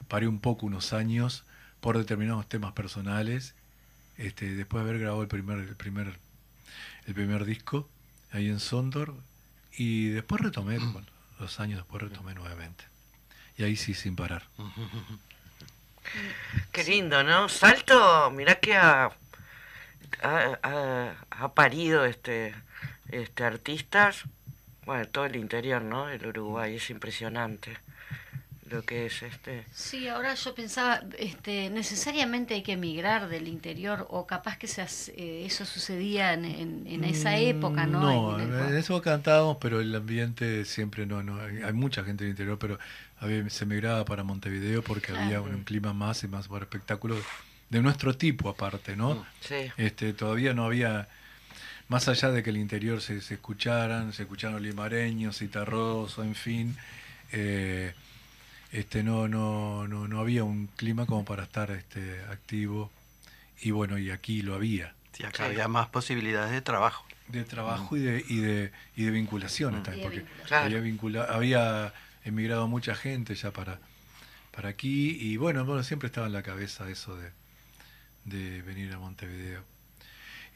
paré 0.07 0.29
un 0.29 0.39
poco 0.39 0.67
unos 0.67 0.93
años 0.93 1.45
por 1.81 1.97
determinados 1.97 2.47
temas 2.47 2.73
personales, 2.73 3.55
este, 4.19 4.55
después 4.55 4.85
de 4.85 4.91
haber 4.91 5.01
grabado 5.01 5.23
el 5.23 5.29
primer, 5.29 5.61
el 5.61 5.75
primer, 5.75 6.19
el 7.07 7.15
primer 7.15 7.47
disco 7.47 7.89
ahí 8.31 8.51
en 8.51 8.61
Sondor, 8.61 9.15
y 9.79 10.11
después 10.11 10.43
retomé, 10.43 10.79
bueno, 10.79 11.07
dos 11.39 11.59
años 11.59 11.79
después 11.79 12.03
retomé 12.03 12.35
nuevamente. 12.35 12.85
Y 13.57 13.63
ahí 13.63 13.77
sí, 13.77 13.95
sin 13.95 14.15
parar. 14.15 14.43
Qué 16.73 16.85
lindo, 16.85 17.25
¿no? 17.25 17.49
Salto, 17.49 18.31
mirá 18.31 18.61
que 18.61 18.77
ha, 18.77 19.11
ha, 20.23 21.15
ha, 21.31 21.55
parido 21.55 22.05
este, 22.05 22.55
este 23.09 23.45
artistas, 23.45 24.25
bueno, 24.85 25.09
todo 25.09 25.25
el 25.25 25.37
interior, 25.37 25.81
¿no? 25.81 26.11
El 26.11 26.27
Uruguay, 26.27 26.77
es 26.77 26.91
impresionante 26.91 27.79
lo 28.71 28.83
que 28.83 29.07
es 29.07 29.23
este. 29.23 29.65
Sí, 29.73 30.09
ahora 30.09 30.35
yo 30.35 30.55
pensaba, 30.55 31.03
este, 31.19 31.71
necesariamente 31.71 32.55
hay 32.55 32.63
que 32.63 32.73
emigrar 32.73 33.29
del 33.29 33.49
interior 33.49 34.07
o 34.11 34.27
capaz 34.27 34.59
que 34.59 34.67
eh, 34.67 35.45
eso 35.47 35.65
sucedía 35.65 36.35
en, 36.35 36.45
en, 36.45 37.05
esa 37.05 37.31
mm, 37.31 37.41
época, 37.41 37.87
¿no? 37.87 38.01
No, 38.01 38.41
en, 38.41 38.77
eso 38.77 39.01
cantábamos, 39.03 39.59
pero 39.61 39.81
el 39.81 39.95
ambiente 39.95 40.65
siempre 40.65 41.07
no, 41.07 41.23
no. 41.23 41.41
Hay 41.41 41.73
mucha 41.73 42.05
gente 42.05 42.25
del 42.25 42.33
interior, 42.33 42.59
pero 42.59 42.79
había, 43.19 43.49
se 43.51 43.65
emigraba 43.65 44.05
para 44.05 44.23
Montevideo 44.23 44.83
porque 44.83 45.13
había 45.13 45.41
un, 45.41 45.65
clima 45.65 45.93
más 45.93 46.23
y 46.25 46.29
más 46.29 46.49
para 46.49 46.65
espectáculos 46.65 47.19
de 47.71 47.83
nuestro 47.83 48.17
tipo 48.17 48.49
aparte, 48.49 48.97
¿no? 48.97 49.15
Mm, 49.15 49.25
sí. 49.41 49.73
Este, 49.77 50.13
todavía 50.13 50.55
no 50.55 50.65
había 50.65 51.09
más 51.89 52.07
allá 52.09 52.31
de 52.31 52.43
que 52.43 52.51
el 52.51 52.59
interior 52.59 53.01
se, 53.01 53.21
se 53.21 53.35
escucharan, 53.35 54.13
se 54.13 54.23
escucharon 54.23 54.63
limareños, 54.63 55.39
citarrosos, 55.39 56.25
en 56.25 56.35
fin, 56.35 56.77
eh, 57.33 57.95
este, 58.73 59.03
no, 59.03 59.29
no, 59.29 59.89
no, 59.89 60.09
no 60.09 60.21
había 60.21 60.45
un 60.45 60.67
clima 60.69 61.07
como 61.07 61.25
para 61.25 61.45
estar 61.45 61.71
este, 61.71 62.23
activo. 62.31 62.91
Y 63.61 63.71
bueno, 63.71 63.99
y 63.99 64.11
aquí 64.11 64.43
lo 64.43 64.55
había. 64.55 64.95
Sí, 65.13 65.25
acá 65.25 65.47
había 65.47 65.69
más 65.69 65.89
posibilidades 65.89 66.53
de 66.53 66.61
trabajo. 66.61 67.05
De 67.29 67.45
trabajo 67.45 67.97
y, 67.97 68.01
de, 68.01 68.25
y, 68.29 68.37
de, 68.39 68.73
y 68.97 69.05
de 69.05 69.11
vinculaciones 69.11 69.83
también, 69.83 70.05
porque 70.05 70.55
había, 70.55 70.81
vincula, 70.81 71.25
había 71.25 71.93
emigrado 72.25 72.69
mucha 72.69 72.95
gente 72.95 73.35
ya 73.35 73.51
para, 73.51 73.81
para 74.55 74.71
aquí. 74.71 75.19
Y 75.21 75.37
bueno, 75.37 75.65
bueno, 75.65 75.83
siempre 75.83 76.07
estaba 76.07 76.27
en 76.27 76.33
la 76.33 76.43
cabeza 76.43 76.89
eso 76.89 77.17
de, 77.17 77.33
de 78.25 78.63
venir 78.63 78.93
a 78.95 78.99
Montevideo. 78.99 79.63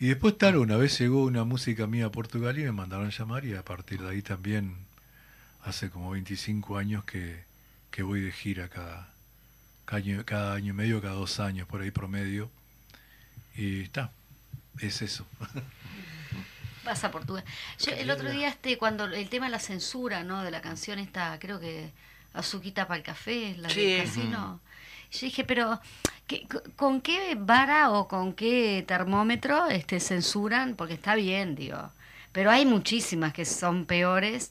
Y 0.01 0.07
después 0.07 0.39
tal, 0.39 0.57
una 0.57 0.77
vez 0.77 0.99
llegó 0.99 1.25
una 1.25 1.45
música 1.45 1.87
mía 1.87 2.07
a 2.07 2.11
Portugal 2.11 2.59
y 2.59 2.65
me 2.65 2.73
mandaron 2.73 3.11
llamar 3.11 3.45
y 3.45 3.55
a 3.55 3.65
partir 3.65 4.01
de 4.01 4.11
ahí 4.11 4.23
también, 4.23 4.77
hace 5.63 5.91
como 5.91 6.11
25 6.11 6.79
años 6.79 7.05
que, 7.05 7.45
que 7.93 8.03
voy 8.03 8.21
de 8.21 8.33
gira 8.33 8.69
cada, 8.69 9.09
cada, 9.85 10.55
año, 10.55 10.71
y 10.71 10.73
medio, 10.73 11.01
cada 11.01 11.15
dos 11.15 11.39
años, 11.39 11.69
por 11.69 11.83
ahí 11.83 11.93
promedio. 11.93 12.51
Y 13.55 13.83
está, 13.83 14.11
es 14.81 15.03
eso. 15.03 15.27
Vas 16.85 17.05
a 17.05 17.13
Portugal. 17.13 17.45
Yo, 17.79 17.93
el 17.93 18.11
otro 18.11 18.31
día, 18.31 18.49
este, 18.49 18.77
cuando 18.79 19.05
el 19.05 19.29
tema 19.29 19.47
de 19.47 19.53
la 19.53 19.61
censura, 19.61 20.25
¿no? 20.25 20.43
De 20.43 20.51
la 20.51 20.63
canción 20.63 20.99
esta, 20.99 21.39
creo 21.39 21.61
que 21.61 21.93
Azuquita 22.33 22.89
para 22.89 22.99
el 22.99 23.05
café, 23.05 23.55
la 23.59 23.69
del 23.69 24.03
casino. 24.05 24.61
Yo 25.13 25.27
dije, 25.27 25.45
pero 25.45 25.79
¿con 26.77 27.03
qué 27.03 27.37
vara 27.39 27.91
o 27.91 28.09
con 28.09 28.33
qué 28.33 28.83
termómetro 28.89 29.69
este, 29.69 30.01
censuran? 30.01 30.75
Porque 30.75 30.95
está 30.95 31.15
bien, 31.15 31.55
digo. 31.55 31.93
Pero 32.33 32.51
hay 32.51 32.65
muchísimas 32.65 33.35
que 33.35 33.45
son 33.45 33.85
peores 33.85 34.51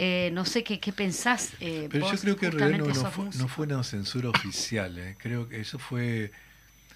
eh, 0.00 0.30
no 0.32 0.44
sé 0.44 0.62
qué, 0.62 0.78
qué 0.78 0.92
pensás. 0.92 1.50
Eh, 1.58 1.88
Pero 1.90 2.12
yo 2.12 2.18
creo 2.18 2.36
que 2.36 2.46
en 2.46 2.52
realidad 2.52 2.78
no, 2.86 3.10
fue, 3.10 3.24
no, 3.36 3.48
fue, 3.48 3.66
una 3.66 3.82
censura 3.82 4.28
oficial. 4.28 4.96
Eh. 4.96 5.16
Creo 5.18 5.48
que 5.48 5.60
eso 5.60 5.80
fue, 5.80 6.30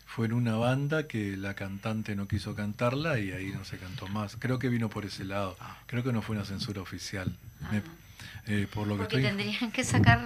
fue 0.07 0.27
en 0.27 0.33
una 0.33 0.55
banda 0.55 1.09
que 1.09 1.37
la 1.37 1.55
cantante 1.55 2.15
no 2.15 2.29
quiso 2.29 2.55
cantarla 2.55 3.19
y 3.19 3.33
ahí 3.33 3.47
no 3.47 3.65
se 3.65 3.77
cantó 3.79 4.07
más. 4.07 4.37
Creo 4.39 4.61
que 4.61 4.69
vino 4.69 4.89
por 4.89 5.05
ese 5.05 5.25
lado. 5.25 5.57
Ah. 5.59 5.79
Creo 5.87 6.05
que 6.05 6.13
no 6.13 6.23
fue 6.23 6.37
una 6.37 6.45
censura 6.45 6.81
oficial. 6.81 7.37
Ah. 7.65 7.81
Eh, 8.47 8.69
por 8.73 8.87
lo 8.87 8.97
Porque 8.97 9.17
que 9.17 9.23
tendrían 9.23 9.73
que 9.73 9.83
sacar. 9.83 10.21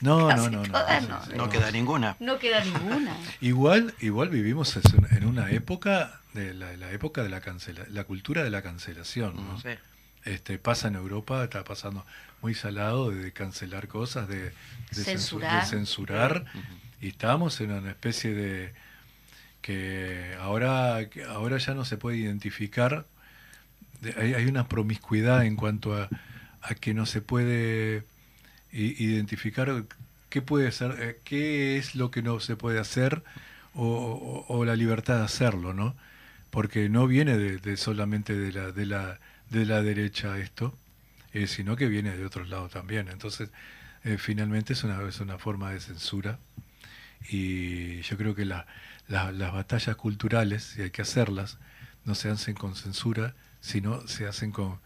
No, 0.00 0.32
no, 0.32 0.48
no, 0.48 0.62
no, 0.62 1.48
queda 1.48 1.72
ninguna. 1.72 2.16
No 2.20 2.38
queda 2.38 2.64
ninguna. 2.64 3.16
igual, 3.40 3.94
igual 4.00 4.28
vivimos 4.28 4.78
en 5.10 5.26
una 5.26 5.50
época 5.50 6.20
de 6.34 6.54
la, 6.54 6.92
época 6.92 7.24
de 7.24 7.28
la 7.28 7.40
cancela, 7.40 7.84
la 7.90 8.04
cultura 8.04 8.44
de 8.44 8.50
la 8.50 8.62
cancelación. 8.62 9.34
Este 10.24 10.58
pasa 10.58 10.88
en 10.88 10.94
Europa, 10.94 11.42
está 11.44 11.64
pasando 11.64 12.04
muy 12.40 12.54
salado 12.54 13.10
de 13.10 13.32
cancelar 13.32 13.88
cosas, 13.88 14.28
de, 14.28 14.52
censurar, 14.90 15.66
censurar. 15.66 16.44
Y 17.00 17.08
estamos 17.08 17.60
en 17.60 17.72
una 17.72 17.90
especie 17.90 18.32
de 18.32 18.72
que 19.60 20.36
ahora, 20.40 20.98
ahora 21.28 21.58
ya 21.58 21.74
no 21.74 21.84
se 21.84 21.96
puede 21.96 22.18
identificar, 22.18 23.06
hay, 24.16 24.34
hay 24.34 24.46
una 24.46 24.68
promiscuidad 24.68 25.44
en 25.44 25.56
cuanto 25.56 25.94
a, 25.94 26.08
a 26.62 26.74
que 26.74 26.94
no 26.94 27.06
se 27.06 27.20
puede 27.20 28.04
identificar 28.72 29.84
qué 30.30 30.40
puede 30.40 30.72
ser, 30.72 30.96
eh, 30.98 31.20
qué 31.24 31.76
es 31.76 31.94
lo 31.94 32.10
que 32.10 32.22
no 32.22 32.40
se 32.40 32.56
puede 32.56 32.78
hacer 32.78 33.22
o, 33.74 34.64
la 34.64 34.76
libertad 34.76 35.18
de 35.18 35.24
hacerlo, 35.24 35.74
¿no? 35.74 35.94
Porque 36.50 36.88
no 36.88 37.06
viene 37.06 37.36
de, 37.36 37.76
solamente 37.76 38.34
de 38.34 38.52
la, 38.52 38.72
de 38.72 38.86
la, 38.86 39.18
de 39.52 39.66
la 39.66 39.82
derecha 39.82 40.38
esto, 40.38 40.76
eh, 41.32 41.46
sino 41.46 41.76
que 41.76 41.86
viene 41.86 42.16
de 42.16 42.24
otros 42.24 42.48
lados 42.48 42.72
también. 42.72 43.08
Entonces, 43.08 43.50
eh, 44.04 44.18
finalmente 44.18 44.72
es 44.72 44.82
una, 44.82 45.00
es 45.08 45.20
una 45.20 45.38
forma 45.38 45.70
de 45.70 45.80
censura 45.80 46.38
y 47.28 48.00
yo 48.02 48.16
creo 48.16 48.34
que 48.34 48.44
la, 48.44 48.66
las 49.08 49.52
batallas 49.52 49.94
culturales, 49.96 50.64
si 50.64 50.82
hay 50.82 50.90
que 50.90 51.02
hacerlas, 51.02 51.58
no 52.04 52.14
se 52.14 52.30
hacen 52.30 52.54
con 52.54 52.74
censura, 52.74 53.34
sino 53.60 54.06
se 54.08 54.26
hacen 54.26 54.50
con, 54.50 54.80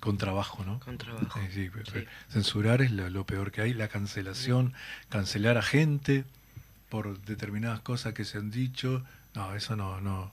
con 0.00 0.18
trabajo, 0.18 0.64
¿no? 0.64 0.80
Con 0.80 0.98
trabajo. 0.98 1.40
Censurar 2.30 2.82
es 2.82 2.90
lo, 2.90 3.24
peor 3.24 3.52
que 3.52 3.62
hay, 3.62 3.72
la 3.72 3.88
cancelación, 3.88 4.74
cancelar 5.08 5.56
a 5.56 5.62
gente 5.62 6.24
por 6.88 7.20
determinadas 7.22 7.80
cosas 7.80 8.14
que 8.14 8.24
se 8.24 8.38
han 8.38 8.50
dicho, 8.50 9.04
no, 9.34 9.54
eso 9.54 9.76
no, 9.76 10.00
no. 10.00 10.32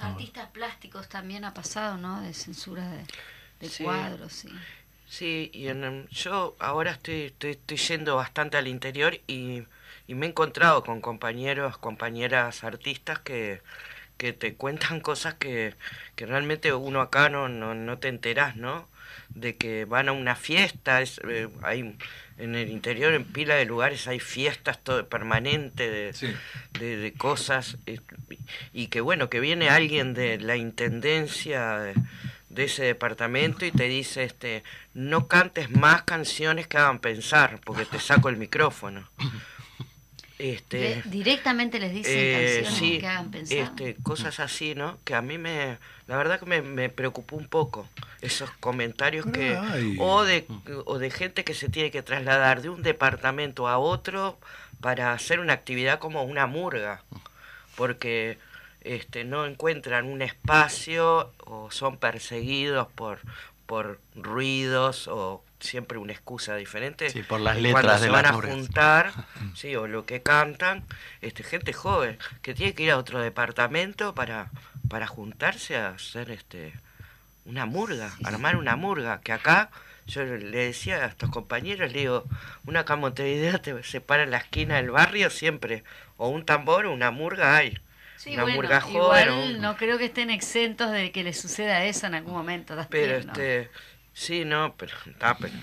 Artistas 0.00 0.48
plásticos 0.50 1.08
también 1.08 1.44
ha 1.44 1.54
pasado, 1.54 1.96
¿no? 1.96 2.20
De 2.22 2.34
censura 2.34 2.88
de, 3.58 3.68
cuadros, 3.82 4.32
sí. 4.32 4.48
Sí, 5.08 5.50
y 5.52 5.68
en, 5.68 6.08
yo 6.08 6.56
ahora 6.60 6.92
estoy, 6.92 7.34
estoy, 7.40 7.76
yendo 7.76 8.16
bastante 8.16 8.56
al 8.56 8.68
interior 8.68 9.18
y, 9.26 9.64
y 10.06 10.14
me 10.14 10.26
he 10.26 10.28
encontrado 10.28 10.84
con 10.84 11.00
compañeros, 11.00 11.76
compañeras 11.78 12.62
artistas 12.62 13.18
que, 13.18 13.60
que 14.20 14.34
te 14.34 14.54
cuentan 14.54 15.00
cosas 15.10 15.34
que, 15.34 15.74
que 16.14 16.26
realmente 16.26 16.72
uno 16.74 17.00
acá 17.00 17.30
no, 17.30 17.48
no, 17.48 17.74
no, 17.74 17.98
te 17.98 18.08
enterás, 18.08 18.54
¿no? 18.54 18.86
De 19.30 19.56
que 19.56 19.86
van 19.86 20.08
a 20.08 20.12
una 20.12 20.36
fiesta, 20.36 21.00
es, 21.00 21.20
eh, 21.28 21.48
hay 21.62 21.96
en 22.40 22.54
el 22.54 22.70
interior, 22.70 23.12
en 23.14 23.24
pila 23.24 23.54
de 23.54 23.64
lugares, 23.64 24.08
hay 24.08 24.20
fiestas 24.20 24.78
todo 24.82 25.08
permanentes 25.08 26.20
de, 26.72 26.96
de, 26.96 27.12
cosas, 27.12 27.76
eh, 27.86 28.00
y 28.72 28.88
que 28.88 29.00
bueno, 29.00 29.28
que 29.28 29.40
viene 29.40 29.68
alguien 29.68 30.14
de 30.14 30.38
la 30.38 30.56
intendencia 30.56 31.78
de, 31.78 31.94
de, 32.48 32.64
ese 32.64 32.84
departamento 32.84 33.64
y 33.66 33.70
te 33.70 33.84
dice, 33.84 34.24
este, 34.24 34.64
no 34.94 35.28
cantes 35.28 35.70
más 35.70 36.02
canciones 36.02 36.66
que 36.66 36.78
hagan 36.78 36.98
pensar, 36.98 37.60
porque 37.64 37.84
te 37.84 37.98
saco 37.98 38.28
el 38.28 38.36
micrófono. 38.36 39.08
Este, 40.40 41.02
directamente 41.04 41.78
les 41.78 41.92
dicen 41.92 42.14
eh, 42.16 42.60
canciones 42.62 43.00
que 43.00 43.06
hagan 43.06 43.30
pensar. 43.30 43.58
Este, 43.58 43.96
cosas 44.02 44.40
así, 44.40 44.74
¿no? 44.74 44.98
Que 45.04 45.14
a 45.14 45.20
mí 45.20 45.36
me, 45.36 45.76
la 46.10 46.16
verdad 46.16 46.40
que 46.40 46.46
me, 46.46 46.60
me 46.60 46.88
preocupó 46.88 47.36
un 47.36 47.46
poco 47.46 47.88
esos 48.20 48.50
comentarios 48.58 49.24
que 49.26 49.56
o 50.00 50.24
de 50.24 50.44
o 50.84 50.98
de 50.98 51.08
gente 51.08 51.44
que 51.44 51.54
se 51.54 51.68
tiene 51.68 51.92
que 51.92 52.02
trasladar 52.02 52.62
de 52.62 52.68
un 52.68 52.82
departamento 52.82 53.68
a 53.68 53.78
otro 53.78 54.36
para 54.80 55.12
hacer 55.12 55.38
una 55.38 55.52
actividad 55.52 56.00
como 56.00 56.24
una 56.24 56.48
murga, 56.48 57.04
porque 57.76 58.38
este 58.80 59.22
no 59.22 59.46
encuentran 59.46 60.06
un 60.06 60.20
espacio 60.20 61.32
o 61.44 61.70
son 61.70 61.96
perseguidos 61.96 62.88
por 62.88 63.20
por 63.66 64.00
ruidos 64.16 65.06
o 65.06 65.44
siempre 65.60 65.96
una 65.98 66.12
excusa 66.12 66.56
diferente. 66.56 67.08
Sí, 67.10 67.22
por 67.22 67.40
las 67.40 67.56
letras 67.56 67.84
cuando 67.84 67.98
se 67.98 68.04
de 68.06 68.10
van 68.10 68.26
a 68.26 68.32
juntar, 68.32 69.12
sí, 69.54 69.76
o 69.76 69.86
lo 69.86 70.06
que 70.06 70.22
cantan, 70.22 70.84
este 71.20 71.44
gente 71.44 71.72
joven 71.72 72.18
que 72.42 72.52
tiene 72.52 72.74
que 72.74 72.82
ir 72.82 72.90
a 72.90 72.98
otro 72.98 73.20
departamento 73.20 74.12
para 74.12 74.50
para 74.90 75.06
juntarse 75.06 75.76
a 75.76 75.90
hacer 75.90 76.30
este 76.32 76.74
una 77.46 77.64
murga, 77.64 78.12
armar 78.24 78.56
una 78.56 78.76
murga, 78.76 79.20
que 79.20 79.32
acá 79.32 79.70
yo 80.06 80.24
le 80.24 80.58
decía 80.66 80.96
a 80.96 81.06
estos 81.06 81.30
compañeros, 81.30 81.92
le 81.92 82.00
digo, 82.00 82.24
una 82.66 82.84
camoteidea 82.84 83.58
te 83.62 83.82
separa 83.84 84.24
en 84.24 84.32
la 84.32 84.38
esquina 84.38 84.76
del 84.76 84.90
barrio 84.90 85.30
siempre, 85.30 85.84
o 86.16 86.28
un 86.28 86.44
tambor 86.44 86.86
o 86.86 86.92
una 86.92 87.12
murga 87.12 87.56
hay. 87.56 87.78
una 88.26 88.46
murga 88.46 88.80
joven. 88.80 89.28
Igual 89.28 89.60
no 89.62 89.76
creo 89.76 89.96
que 89.96 90.06
estén 90.06 90.28
exentos 90.28 90.90
de 90.90 91.12
que 91.12 91.22
les 91.22 91.40
suceda 91.40 91.84
eso 91.84 92.06
en 92.08 92.16
algún 92.16 92.34
momento. 92.34 92.76
Pero 92.90 93.16
este, 93.16 93.70
Sí, 94.12 94.44
no, 94.44 94.74
pero, 94.76 94.92
está, 95.06 95.38
pero 95.38 95.54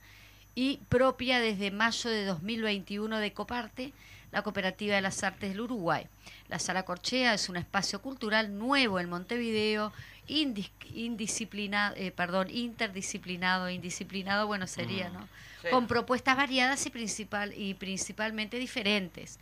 y 0.55 0.77
propia 0.89 1.39
desde 1.39 1.71
mayo 1.71 2.09
de 2.09 2.25
2021 2.25 3.17
de 3.17 3.33
Coparte, 3.33 3.93
la 4.31 4.43
Cooperativa 4.43 4.95
de 4.95 5.01
las 5.01 5.23
Artes 5.23 5.51
del 5.51 5.61
Uruguay. 5.61 6.07
La 6.49 6.59
Sala 6.59 6.83
Corchea 6.83 7.33
es 7.33 7.49
un 7.49 7.57
espacio 7.57 8.01
cultural 8.01 8.57
nuevo 8.57 8.99
en 8.99 9.09
Montevideo, 9.09 9.93
indisciplinado, 10.31 11.95
eh, 11.97 12.11
perdón, 12.11 12.49
interdisciplinado, 12.49 13.69
indisciplinado, 13.69 14.47
bueno 14.47 14.67
sería, 14.67 15.09
mm. 15.09 15.13
¿no? 15.13 15.27
con 15.69 15.87
propuestas 15.87 16.37
variadas 16.37 16.85
y, 16.85 16.89
principal, 16.89 17.53
y 17.55 17.75
principalmente 17.75 18.57
diferentes. 18.57 19.37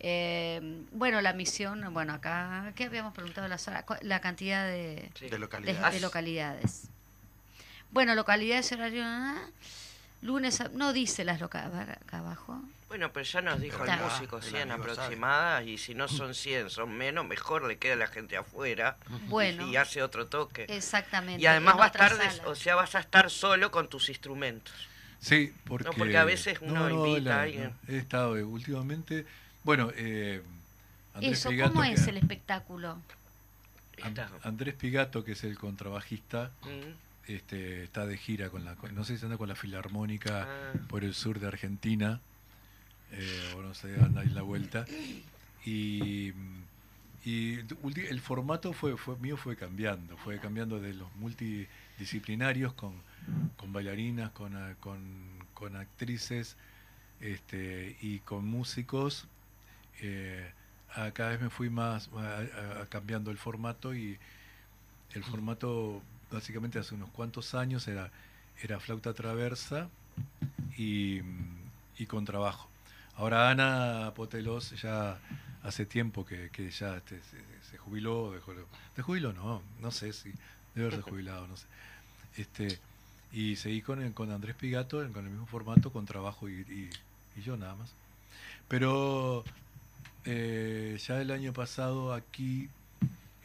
Eh, 0.00 0.60
bueno, 0.92 1.20
la 1.20 1.32
misión, 1.32 1.92
bueno, 1.92 2.12
acá, 2.12 2.72
¿qué 2.76 2.84
habíamos 2.84 3.14
preguntado? 3.14 3.48
La, 3.48 3.58
la 4.02 4.20
cantidad 4.20 4.66
de, 4.66 5.10
de, 5.18 5.38
localidades. 5.38 6.02
localidades. 6.02 6.82
Bueno, 7.90 8.14
localidades, 8.14 8.70
horario, 8.72 9.04
Lunes, 10.20 10.62
no 10.72 10.92
dice 10.92 11.24
las 11.24 11.40
localidades 11.40 11.96
acá 11.96 12.18
abajo. 12.18 12.60
Bueno, 12.94 13.10
pero 13.12 13.24
ya 13.24 13.40
nos 13.40 13.60
dijo 13.60 13.84
el 13.84 13.98
músico 13.98 14.40
100 14.40 14.70
aproximadas 14.70 15.66
y 15.66 15.78
si 15.78 15.96
no 15.96 16.06
son 16.06 16.32
100, 16.32 16.70
son 16.70 16.96
menos, 16.96 17.26
mejor 17.26 17.64
le 17.64 17.76
queda 17.76 17.94
a 17.94 17.96
la 17.96 18.06
gente 18.06 18.36
afuera 18.36 18.98
bueno, 19.26 19.66
y 19.66 19.74
hace 19.74 20.00
otro 20.00 20.28
toque. 20.28 20.66
Exactamente. 20.68 21.42
Y 21.42 21.46
además 21.46 21.76
va 21.76 21.86
a 21.86 21.88
estar, 21.88 22.12
o 22.46 22.54
sea, 22.54 22.76
vas 22.76 22.94
a 22.94 23.00
estar 23.00 23.30
solo 23.30 23.72
con 23.72 23.88
tus 23.88 24.10
instrumentos. 24.10 24.72
Sí, 25.18 25.52
porque, 25.64 25.86
no, 25.86 25.92
porque 25.94 26.16
a 26.16 26.22
veces 26.22 26.58
uno 26.60 26.88
invita 26.88 27.40
a 27.40 27.42
alguien. 27.42 27.72
he 27.88 27.96
estado 27.96 28.36
eh, 28.36 28.44
últimamente, 28.44 29.26
bueno, 29.64 29.90
eh, 29.96 30.40
Andrés 31.14 31.44
Eso, 31.46 31.50
¿cómo 31.64 31.82
es 31.82 32.06
el 32.06 32.18
espectáculo? 32.18 33.02
Andrés 34.44 34.74
Pigato, 34.74 35.24
que 35.24 35.32
es 35.32 35.42
el 35.42 35.58
contrabajista, 35.58 36.52
mm. 36.62 37.32
este, 37.32 37.82
está 37.82 38.06
de 38.06 38.16
gira 38.16 38.50
con 38.50 38.64
la, 38.64 38.76
no 38.92 39.02
sé 39.02 39.18
si 39.18 39.24
anda 39.24 39.36
con 39.36 39.48
la 39.48 39.56
filarmónica 39.56 40.46
ah. 40.48 40.78
por 40.86 41.02
el 41.02 41.12
sur 41.12 41.40
de 41.40 41.48
Argentina 41.48 42.20
eh, 43.16 43.54
o 43.56 43.62
no 43.62 43.74
sé, 43.74 43.94
anda 44.00 44.22
ahí 44.22 44.28
la 44.28 44.42
vuelta. 44.42 44.84
Y, 45.64 46.32
y 47.24 47.58
el 47.58 48.20
formato 48.20 48.72
fue, 48.72 48.96
fue 48.96 49.16
mío 49.16 49.36
fue 49.36 49.56
cambiando, 49.56 50.16
fue 50.18 50.38
cambiando 50.38 50.80
de 50.80 50.92
los 50.92 51.14
multidisciplinarios 51.16 52.74
con, 52.74 52.92
con 53.56 53.72
bailarinas, 53.72 54.30
con, 54.32 54.52
con, 55.54 55.76
actrices 55.76 56.56
este, 57.20 57.96
y 58.02 58.18
con 58.18 58.46
músicos. 58.46 59.26
Eh, 60.00 60.50
cada 61.12 61.30
vez 61.30 61.40
me 61.40 61.50
fui 61.50 61.70
más 61.70 62.10
cambiando 62.88 63.30
el 63.30 63.38
formato 63.38 63.94
y 63.94 64.18
el 65.14 65.24
formato 65.24 66.02
básicamente 66.30 66.78
hace 66.78 66.94
unos 66.94 67.08
cuantos 67.10 67.54
años 67.54 67.88
era, 67.88 68.10
era 68.62 68.78
flauta 68.80 69.14
traversa 69.14 69.88
y, 70.76 71.20
y 71.98 72.06
con 72.06 72.24
trabajo. 72.24 72.68
Ahora 73.16 73.50
Ana 73.50 74.12
Potelos 74.14 74.80
ya 74.80 75.18
hace 75.62 75.86
tiempo 75.86 76.24
que, 76.24 76.50
ya 76.70 76.96
este, 76.96 77.20
se, 77.70 77.78
jubiló, 77.78 78.32
dejó, 78.32 78.52
de 78.54 79.02
jubiló 79.02 79.32
no, 79.32 79.62
no 79.80 79.90
sé 79.90 80.12
si 80.12 80.32
debe 80.74 80.88
haberse 80.88 81.02
jubilado, 81.10 81.46
no 81.46 81.56
sé. 81.56 81.66
Este, 82.36 82.78
y 83.32 83.56
seguí 83.56 83.82
con, 83.82 84.12
con 84.12 84.30
Andrés 84.30 84.56
Pigato 84.56 84.98
con 85.12 85.24
el 85.24 85.30
mismo 85.30 85.46
formato, 85.46 85.92
con 85.92 86.06
trabajo 86.06 86.48
y, 86.48 86.90
yo 87.44 87.56
nada 87.56 87.74
más. 87.74 87.92
Pero 88.68 89.44
eh, 90.24 90.98
ya 91.04 91.20
el 91.20 91.30
año 91.30 91.52
pasado 91.52 92.14
aquí 92.14 92.68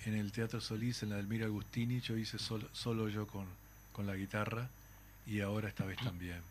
en 0.05 0.13
el 0.13 0.31
Teatro 0.31 0.61
Solís, 0.61 1.03
en 1.03 1.09
la 1.09 1.19
Elmira 1.19 1.45
Agustini, 1.45 1.99
yo 2.01 2.17
hice 2.17 2.39
solo, 2.39 2.67
solo 2.71 3.09
yo 3.09 3.27
con, 3.27 3.45
con 3.91 4.05
la 4.05 4.15
guitarra 4.15 4.69
y 5.25 5.41
ahora 5.41 5.69
esta 5.69 5.85
vez 5.85 5.97
también. 6.03 6.41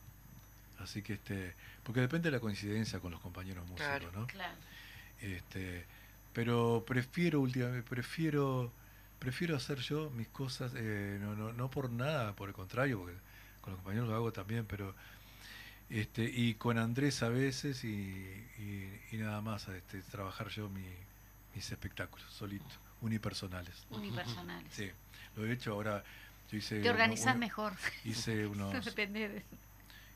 Así 0.79 1.03
que 1.03 1.15
este, 1.15 1.55
porque 1.83 2.01
depende 2.01 2.31
de 2.31 2.37
la 2.37 2.41
coincidencia 2.41 3.01
con 3.01 3.11
los 3.11 3.21
compañeros 3.21 3.67
músicos, 3.69 4.13
¿no? 4.15 4.27
Claro. 4.27 4.55
Este, 5.21 5.85
pero 6.33 6.85
prefiero 6.87 7.41
últimamente, 7.41 7.89
prefiero, 7.89 8.73
prefiero 9.19 9.57
hacer 9.57 9.79
yo 9.79 10.11
mis 10.11 10.29
cosas, 10.29 10.73
eh, 10.77 11.19
no, 11.21 11.35
no, 11.35 11.53
no 11.53 11.71
por 11.71 11.91
nada, 11.91 12.35
por 12.35 12.49
el 12.49 12.55
contrario, 12.55 13.01
porque 13.01 13.17
con 13.61 13.73
los 13.73 13.81
compañeros 13.81 14.09
lo 14.09 14.15
hago 14.15 14.33
también, 14.33 14.65
pero 14.67 14.95
este, 15.91 16.25
y 16.25 16.55
con 16.55 16.79
Andrés 16.79 17.23
a 17.23 17.29
veces 17.29 17.83
y, 17.83 17.89
y, 19.11 19.17
nada 19.17 19.41
más, 19.41 19.69
este, 19.69 20.03
trabajar 20.03 20.49
yo 20.49 20.69
mis 20.69 21.73
espectáculos, 21.73 22.31
solitos, 22.31 22.79
unipersonales. 23.01 23.87
Unipersonales. 23.91 24.73
Sí, 24.73 24.91
lo 25.37 25.47
he 25.47 25.53
hecho 25.53 25.73
ahora. 25.73 26.05
Yo 26.51 26.57
hice 26.57 26.81
Te 26.81 26.89
organizas 26.89 27.37
mejor. 27.37 27.73
Hice 28.05 28.47
unos. 28.47 28.85
Depende 28.85 29.29
de 29.29 29.45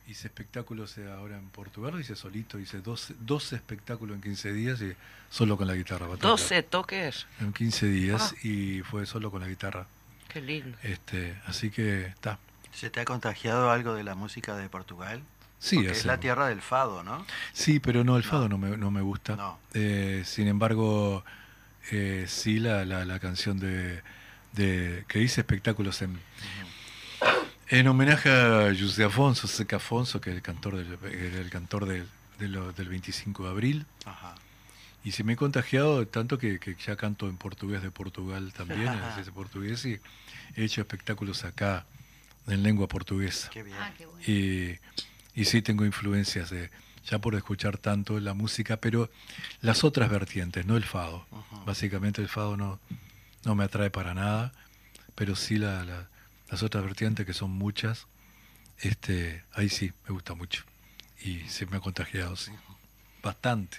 hice 0.08 0.28
espectáculos 0.28 0.98
ahora 0.98 1.38
en 1.38 1.48
Portugal, 1.48 1.98
hice 2.00 2.16
solito, 2.16 2.58
hice 2.58 2.80
12, 2.80 3.14
12 3.20 3.56
espectáculos 3.56 4.16
en 4.16 4.22
15 4.22 4.52
días 4.52 4.80
y 4.82 4.94
solo 5.30 5.56
con 5.56 5.66
la 5.66 5.74
guitarra. 5.74 6.06
¿12 6.06 6.64
toques? 6.68 7.26
En 7.40 7.52
15 7.52 7.86
días 7.86 8.34
ah. 8.34 8.46
y 8.46 8.80
fue 8.82 9.06
solo 9.06 9.30
con 9.30 9.40
la 9.40 9.48
guitarra. 9.48 9.86
Qué 10.28 10.40
lindo. 10.40 10.76
Este, 10.82 11.38
así 11.46 11.70
que 11.70 12.06
está. 12.06 12.38
¿Se 12.72 12.90
te 12.90 13.00
ha 13.00 13.04
contagiado 13.04 13.70
algo 13.70 13.94
de 13.94 14.02
la 14.02 14.14
música 14.14 14.56
de 14.56 14.68
Portugal? 14.68 15.22
Sí, 15.58 15.78
es 15.86 16.06
la 16.06 16.18
tierra 16.18 16.48
del 16.48 16.60
fado, 16.60 17.04
¿no? 17.04 17.24
Sí, 17.52 17.78
pero 17.78 18.02
no, 18.02 18.16
el 18.16 18.24
fado 18.24 18.48
no, 18.48 18.58
me, 18.58 18.76
no 18.76 18.90
me 18.90 19.00
gusta. 19.00 19.56
Eh, 19.74 20.24
sin 20.26 20.48
embargo, 20.48 21.24
eh, 21.92 22.24
sí 22.26 22.58
la, 22.58 22.84
la, 22.84 23.18
canción 23.20 23.60
de, 23.60 24.02
de, 24.54 25.04
que 25.06 25.20
hice 25.20 25.42
espectáculos 25.42 26.02
en, 26.02 26.18
en 27.68 27.88
homenaje 27.88 28.30
a 28.30 28.74
José 28.78 29.04
Afonso, 29.04 29.46
Seca 29.46 29.76
Afonso, 29.76 30.20
que 30.20 30.30
es 30.30 30.36
el 30.36 30.42
cantor 30.42 30.76
del, 30.76 30.98
el 31.12 31.50
cantor 31.50 31.86
del, 31.86 32.06
del, 32.38 32.88
25 32.88 33.44
de 33.44 33.50
abril. 33.50 33.86
Y 35.04 35.12
se 35.12 35.24
me 35.24 35.32
he 35.32 35.36
contagiado 35.36 36.06
tanto 36.06 36.38
que, 36.38 36.58
ya 36.84 36.96
canto 36.96 37.28
en 37.28 37.36
portugués 37.36 37.82
de 37.82 37.90
Portugal 37.90 38.52
también, 38.52 38.88
en 38.88 39.24
portugués, 39.34 39.84
y 39.84 40.00
he 40.54 40.64
hecho 40.64 40.80
espectáculos 40.80 41.44
acá 41.44 41.86
en 42.46 42.62
lengua 42.62 42.88
portuguesa. 42.88 43.50
Qué 43.50 43.62
bien. 43.62 43.76
Ah, 43.80 43.92
y, 44.26 44.78
y 45.34 45.44
sí 45.44 45.62
tengo 45.62 45.84
influencias 45.84 46.50
de, 46.50 46.70
ya 47.04 47.18
por 47.18 47.34
escuchar 47.34 47.78
tanto 47.78 48.20
la 48.20 48.34
música, 48.34 48.76
pero 48.76 49.10
las 49.60 49.82
otras 49.82 50.08
vertientes, 50.10 50.66
no 50.66 50.76
el 50.76 50.84
fado. 50.84 51.26
Básicamente 51.66 52.22
el 52.22 52.28
fado 52.28 52.56
no, 52.56 52.78
no 53.44 53.54
me 53.54 53.64
atrae 53.64 53.90
para 53.90 54.14
nada, 54.14 54.52
pero 55.14 55.34
sí 55.34 55.56
la 55.56 56.08
las 56.52 56.62
otras 56.62 56.84
vertientes, 56.84 57.24
que 57.24 57.32
son 57.32 57.50
muchas, 57.50 58.06
este, 58.78 59.42
ahí 59.54 59.70
sí, 59.70 59.90
me 60.06 60.12
gusta 60.12 60.34
mucho. 60.34 60.64
Y 61.24 61.40
se 61.48 61.64
me 61.64 61.78
ha 61.78 61.80
contagiado, 61.80 62.36
sí. 62.36 62.52
Bastante. 63.22 63.78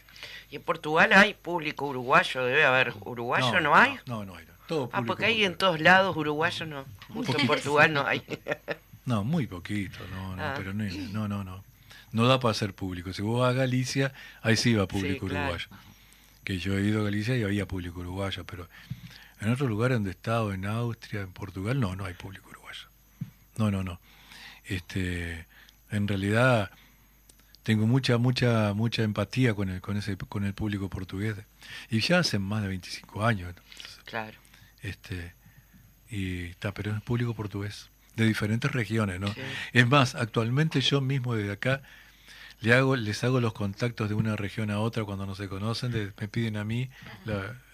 ¿Y 0.49 0.55
en 0.55 0.63
Portugal 0.63 1.13
hay 1.13 1.35
público 1.35 1.85
uruguayo? 1.85 2.43
¿Debe 2.43 2.65
haber 2.65 2.93
uruguayo? 3.01 3.59
¿No, 3.59 3.75
hay? 3.75 3.99
No, 4.07 4.25
no 4.25 4.35
hay. 4.35 4.45
Todo 4.67 4.89
ah, 4.91 5.03
porque 5.05 5.25
hay 5.25 5.43
en 5.43 5.55
todos 5.55 5.81
lados 5.81 6.17
uruguayos, 6.17 6.67
no. 6.67 6.85
Justo 7.13 7.37
en 7.37 7.45
Portugal 7.45 7.93
no 7.93 8.07
hay. 8.07 8.23
no, 9.05 9.23
muy 9.23 9.45
poquito, 9.45 9.99
no, 10.11 10.35
no, 10.35 10.43
ah. 10.43 10.53
pero 10.57 10.73
no, 10.73 10.83
no, 10.83 11.27
no, 11.27 11.43
no. 11.43 11.63
No 12.11 12.27
da 12.27 12.39
para 12.39 12.55
ser 12.55 12.73
público. 12.73 13.13
Si 13.13 13.21
vos 13.21 13.41
vas 13.41 13.51
a 13.51 13.53
Galicia, 13.53 14.13
ahí 14.41 14.57
sí 14.57 14.73
va 14.73 14.87
público 14.87 15.27
uruguayo. 15.27 15.67
Que 16.43 16.57
yo 16.57 16.75
he 16.77 16.81
ido 16.81 17.01
a 17.01 17.03
Galicia 17.03 17.37
y 17.37 17.43
había 17.43 17.67
público 17.67 17.99
uruguayo, 17.99 18.45
pero 18.45 18.67
en 19.41 19.51
otros 19.51 19.69
lugares 19.69 19.97
donde 19.97 20.09
he 20.09 20.13
estado, 20.13 20.53
en 20.53 20.65
Austria, 20.65 21.21
en 21.21 21.33
Portugal, 21.33 21.79
no, 21.79 21.95
no 21.95 22.05
hay 22.05 22.13
público 22.15 22.45
uruguayo. 22.45 22.52
No, 23.57 23.71
no, 23.71 23.83
no. 23.83 23.99
Este, 24.65 25.45
en 25.89 26.07
realidad 26.07 26.71
tengo 27.63 27.87
mucha, 27.87 28.17
mucha, 28.17 28.73
mucha 28.73 29.03
empatía 29.03 29.53
con 29.53 29.69
el, 29.69 29.81
con 29.81 29.97
ese, 29.97 30.17
con 30.17 30.43
el 30.43 30.53
público 30.53 30.89
portugués. 30.89 31.35
Y 31.89 32.01
ya 32.01 32.19
hace 32.19 32.39
más 32.39 32.61
de 32.61 32.67
25 32.69 33.25
años. 33.25 33.53
Claro. 34.05 34.37
Este, 34.81 35.33
y 36.09 36.45
está, 36.45 36.73
pero 36.73 36.95
es 36.95 37.01
público 37.01 37.33
portugués, 37.33 37.89
de 38.15 38.25
diferentes 38.25 38.71
regiones, 38.71 39.19
¿no? 39.19 39.33
Es 39.71 39.87
más, 39.87 40.13
actualmente 40.15 40.81
yo 40.81 41.01
mismo 41.01 41.35
desde 41.35 41.53
acá 41.53 41.81
le 42.63 42.73
hago, 42.73 42.95
les 42.95 43.21
hago 43.25 43.41
los 43.41 43.53
contactos 43.53 44.07
de 44.07 44.15
una 44.15 44.37
región 44.37 44.71
a 44.71 44.79
otra 44.79 45.03
cuando 45.03 45.25
no 45.25 45.35
se 45.35 45.49
conocen, 45.49 46.13
me 46.17 46.27
piden 46.29 46.55
a 46.55 46.63
mí 46.63 46.89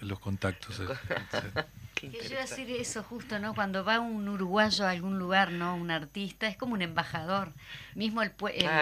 los 0.01 0.19
contactos. 0.19 0.79
yo 0.79 2.09
iba 2.09 2.39
a 2.39 2.41
decir 2.41 2.71
eso 2.71 3.03
justo, 3.03 3.37
¿no? 3.37 3.53
Cuando 3.53 3.85
va 3.85 3.99
un 3.99 4.27
uruguayo 4.27 4.85
a 4.85 4.89
algún 4.89 5.19
lugar, 5.19 5.51
¿no? 5.51 5.75
Un 5.75 5.91
artista, 5.91 6.47
es 6.47 6.57
como 6.57 6.73
un 6.73 6.81
embajador. 6.81 7.53
Mismo 7.93 8.23
el, 8.23 8.31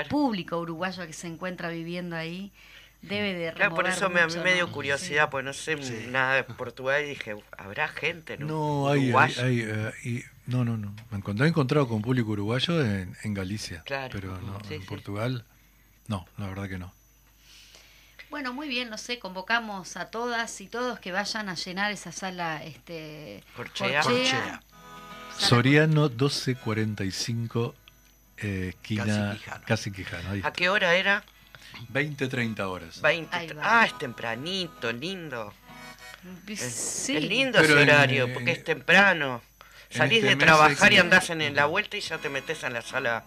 público 0.09 0.57
uruguayo 0.57 1.05
que 1.05 1.11
se 1.11 1.27
encuentra 1.27 1.69
viviendo 1.69 2.15
ahí 2.15 2.53
debe 3.01 3.33
de 3.33 3.51
Claro, 3.51 3.75
por 3.75 3.85
eso 3.85 4.09
me, 4.09 4.21
a 4.21 4.27
mí 4.27 4.33
me 4.41 4.53
dio 4.53 4.71
curiosidad, 4.71 5.29
pues 5.29 5.43
no 5.43 5.51
sé 5.51 5.75
nada 6.09 6.35
de 6.35 6.43
Portugal 6.45 7.03
y 7.03 7.09
dije, 7.09 7.35
¿habrá 7.57 7.89
gente 7.89 8.37
no, 8.37 8.47
no 8.47 8.89
hay, 8.89 9.11
hay, 9.11 9.59
eh, 9.61 10.23
no, 10.45 10.63
no, 10.63 10.77
no. 10.77 10.95
Me 11.11 11.45
he 11.45 11.47
encontrado 11.49 11.89
con 11.89 12.01
público 12.01 12.31
uruguayo 12.31 12.81
en, 12.81 13.33
Galicia, 13.33 13.83
claro. 13.85 14.09
pero 14.13 14.39
no, 14.41 14.57
en 14.69 14.85
Portugal, 14.85 15.45
no, 16.07 16.25
la 16.37 16.47
verdad 16.47 16.69
que 16.69 16.77
no. 16.77 16.93
Bueno, 18.29 18.53
muy 18.53 18.67
bien, 18.67 18.89
no 18.89 18.97
sé, 18.97 19.19
convocamos 19.19 19.95
a 19.95 20.09
todas 20.09 20.59
y 20.59 20.67
todos 20.67 20.99
que 20.99 21.11
vayan 21.11 21.47
a 21.47 21.55
llenar 21.55 21.91
esa 21.91 22.11
sala 22.11 22.63
este 22.63 23.43
Corchea. 23.55 24.61
Soriano 25.37 26.09
1245 26.09 27.75
eh, 28.37 28.69
esquina 28.69 29.37
casi 29.65 29.91
Quijano. 29.91 30.45
¿A 30.45 30.51
qué 30.51 30.69
hora 30.69 30.95
era? 30.95 31.23
20, 31.89 32.27
30 32.27 32.67
horas. 32.67 33.01
20, 33.01 33.55
ah, 33.61 33.85
es 33.85 33.97
tempranito, 33.97 34.91
lindo. 34.91 35.53
Sí. 36.47 37.15
Es, 37.15 37.23
lindo 37.23 37.59
ese 37.59 37.73
horario, 37.73 38.25
eh, 38.25 38.33
porque 38.33 38.51
es 38.51 38.63
temprano. 38.63 39.41
Salís 39.89 40.17
este 40.17 40.29
de 40.29 40.35
trabajar 40.35 40.91
y 40.91 40.97
andás 40.97 41.29
en 41.29 41.55
la 41.55 41.65
vuelta 41.65 41.95
y 41.95 42.01
ya 42.01 42.17
te 42.17 42.29
metes 42.29 42.63
en 42.63 42.73
la 42.73 42.81
sala 42.81 43.23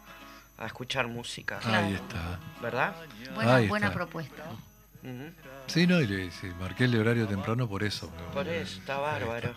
a 0.61 0.67
escuchar 0.67 1.09
música. 1.09 1.59
Ahí 1.65 1.95
está. 1.95 2.39
¿Verdad? 2.61 2.95
Buena, 3.35 3.61
buena 3.63 3.93
propuesta. 3.93 4.45
Sí, 5.67 5.87
no, 5.87 6.01
y 6.01 6.31
marqué 6.61 6.85
el 6.85 7.01
horario 7.01 7.27
temprano 7.27 7.69
por 7.69 7.83
eso. 7.83 8.11
Por 8.33 8.47
eso, 8.47 8.79
está 8.79 8.99
bárbaro. 8.99 9.55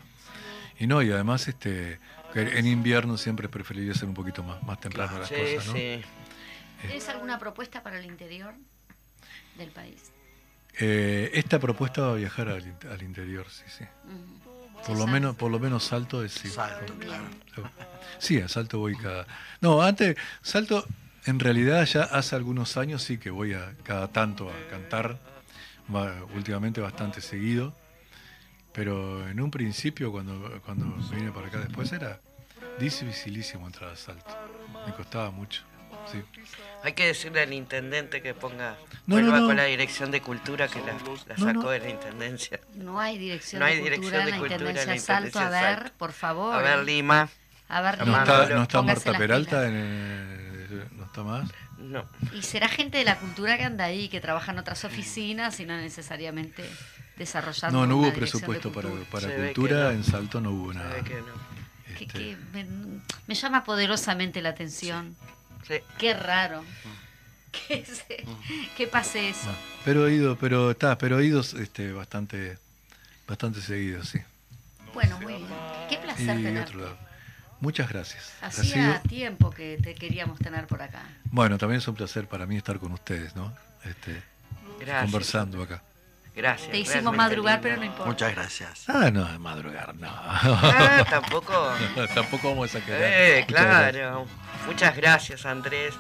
Y 0.80 0.88
no, 0.88 1.01
y 1.01 1.12
además 1.12 1.47
este 1.47 1.99
en 2.36 2.66
invierno 2.66 3.18
siempre 3.18 3.47
preferiría 3.47 3.93
ser 3.93 4.08
un 4.10 4.16
poquito 4.16 4.41
más, 4.43 4.64
más 4.64 4.80
temprano 4.80 5.20
las 5.20 5.30
cosas, 5.30 5.68
¿no? 5.68 5.74
Sí. 5.74 6.01
¿Tienes 6.82 7.10
alguna 7.10 7.38
propuesta 7.38 7.84
para 7.84 7.99
el 7.99 8.06
interior 8.06 8.56
del 9.58 9.70
país? 9.70 10.12
Eh, 10.80 11.30
esta 11.34 11.60
propuesta 11.60 12.01
va 12.01 12.12
a 12.14 12.16
viajar 12.16 12.49
al, 12.49 13.04
interior, 13.04 13.47
sí, 13.49 13.64
sí. 13.68 13.86
Por 14.86 14.98
lo 14.98 15.08
menos, 15.08 15.36
por 15.36 15.52
lo 15.52 15.60
menos 15.60 15.86
Salto 15.86 16.24
es 16.24 16.34
sí. 16.34 16.50
Salto, 16.50 16.94
claro. 16.96 17.26
Sí, 18.20 18.40
a 18.40 18.48
Salto 18.48 18.80
voy 18.80 18.96
cada. 18.96 19.26
No, 19.60 19.82
antes 19.82 20.16
Salto, 20.42 20.86
en 21.26 21.40
realidad 21.40 21.86
ya 21.86 22.04
hace 22.04 22.36
algunos 22.36 22.78
años 22.78 23.02
sí 23.02 23.18
que 23.18 23.30
voy 23.30 23.54
a 23.54 23.76
cada 23.84 24.08
tanto 24.10 24.50
a 24.50 24.70
cantar, 24.70 25.20
últimamente 26.36 26.80
bastante 26.80 27.22
seguido. 27.22 27.74
Pero 28.72 29.28
en 29.30 29.40
un 29.40 29.52
principio, 29.52 30.12
cuando, 30.12 30.62
cuando 30.66 30.86
vine 31.16 31.32
para 31.32 31.48
acá 31.48 31.60
después, 31.60 31.92
era 31.92 32.20
dificilísimo 32.80 33.68
entrar 33.68 33.92
a 33.92 33.96
Salto. 33.96 34.36
Me 34.86 34.94
costaba 34.94 35.32
mucho. 35.32 35.64
Sí. 36.14 36.24
Hay 36.84 36.93
que 36.93 37.07
decirle 37.07 37.41
al 37.41 37.53
intendente 37.53 38.22
que 38.22 38.34
ponga 38.34 38.76
no, 39.05 39.16
vuelva 39.16 39.39
con 39.39 39.55
la 39.55 39.66
dirección 39.66 40.11
de 40.11 40.22
cultura 40.22 40.68
que 40.68 40.80
la, 40.82 40.97
sacó 41.38 41.70
de 41.70 41.80
la 41.80 41.89
intendencia. 41.89 42.59
No 42.76 42.99
hay 42.99 43.18
dirección, 43.18 43.61
de, 43.61 43.82
cultura 43.82 44.24
en 44.24 44.30
la 44.30 44.38
intendencia 44.38 44.99
Salto. 44.99 45.39
A 45.39 45.49
ver, 45.49 45.91
por 45.97 46.11
favor. 46.11 46.55
A 46.55 46.61
ver, 46.61 46.86
Lima. 46.86 47.30
A 47.70 47.82
ver, 47.82 48.05
¿No 48.05 48.20
está, 48.20 48.49
¿no 48.49 48.64
está 48.64 48.82
Marta 48.82 49.14
Peralta? 49.18 49.68
En, 49.68 50.97
¿No 50.97 51.05
está 51.05 51.24
más? 51.24 51.49
No. 51.78 52.05
Y 52.34 52.41
será 52.43 52.68
gente 52.68 52.97
de 52.97 53.03
la 53.03 53.18
cultura 53.18 53.57
que 53.57 53.64
anda 53.64 53.86
ahí, 53.86 54.09
que 54.09 54.22
trabaja 54.22 54.51
en 54.51 54.59
otras 54.59 54.86
oficinas 54.86 55.59
y 55.59 55.66
no 55.66 55.76
necesariamente 55.78 56.64
desarrollando. 57.18 57.80
No, 57.80 57.88
no 57.88 57.97
hubo 57.97 58.14
presupuesto 58.14 58.72
para, 58.72 58.89
para 59.11 59.34
cultura, 59.36 59.91
en 59.91 60.03
Salto 60.03 60.39
no 60.39 60.51
hubo 60.51 60.74
nada. 60.74 60.95
Este... 61.99 62.38
me, 63.28 63.36
llama 63.36 63.64
poderosamente 63.64 64.41
la 64.41 64.49
atención. 64.49 65.16
Qué 65.97 66.14
raro. 66.14 66.61
Mm. 66.61 67.03
Que, 67.53 67.86
que 68.76 68.88
pase 68.88 69.30
eso. 69.30 69.55
pero 69.86 70.07
he 70.07 70.14
ido, 70.16 70.36
pero 70.38 70.72
está, 70.72 70.97
pero 70.97 71.20
he 71.20 71.26
ido 71.26 71.41
este, 71.41 71.91
bastante, 71.91 72.57
bastante 73.28 73.61
seguido, 73.61 74.03
sí. 74.03 74.20
Bueno, 74.93 75.20
muy 75.22 75.34
bien. 75.36 75.47
Qué 75.89 75.97
placer 75.97 76.41
tenerte. 76.41 76.74
Muchas 77.59 77.88
gracias. 77.89 78.34
Hacía 78.41 79.01
tiempo 79.07 79.51
que 79.51 79.80
te 79.82 79.95
queríamos 79.95 80.39
tener 80.39 80.68
por 80.68 80.82
acá. 80.82 81.03
Bueno, 81.26 81.57
también 81.57 81.78
es 81.78 81.88
un 81.88 81.95
placer 81.95 82.28
para 82.28 82.45
mí 82.45 82.57
estar 82.57 82.80
con 82.80 82.91
ustedes, 82.91 83.36
¿no? 83.36 83.55
Este, 83.86 84.22
conversando 85.01 85.61
acá. 85.61 85.82
Gracias. 86.36 86.72
Te 86.72 86.80
hicimos 86.80 87.16
madrugar, 87.16 87.62
pero 87.62 87.78
no 87.78 87.86
importa. 87.86 88.06
Muchas 88.06 88.34
gracias. 88.34 88.90
Ah, 88.90 89.12
no, 89.12 89.28
madrugar, 89.40 89.96
no. 89.96 90.10
Ah, 90.10 91.06
tampoco. 91.10 91.54
tampoco 92.16 92.50
vamos 92.50 92.74
a 92.74 92.82
quedar. 92.84 93.02
Eh, 93.04 93.46
claro. 93.48 94.26
Muchas 94.66 94.96
gracias, 94.96 95.46
Andrés. 95.46 95.94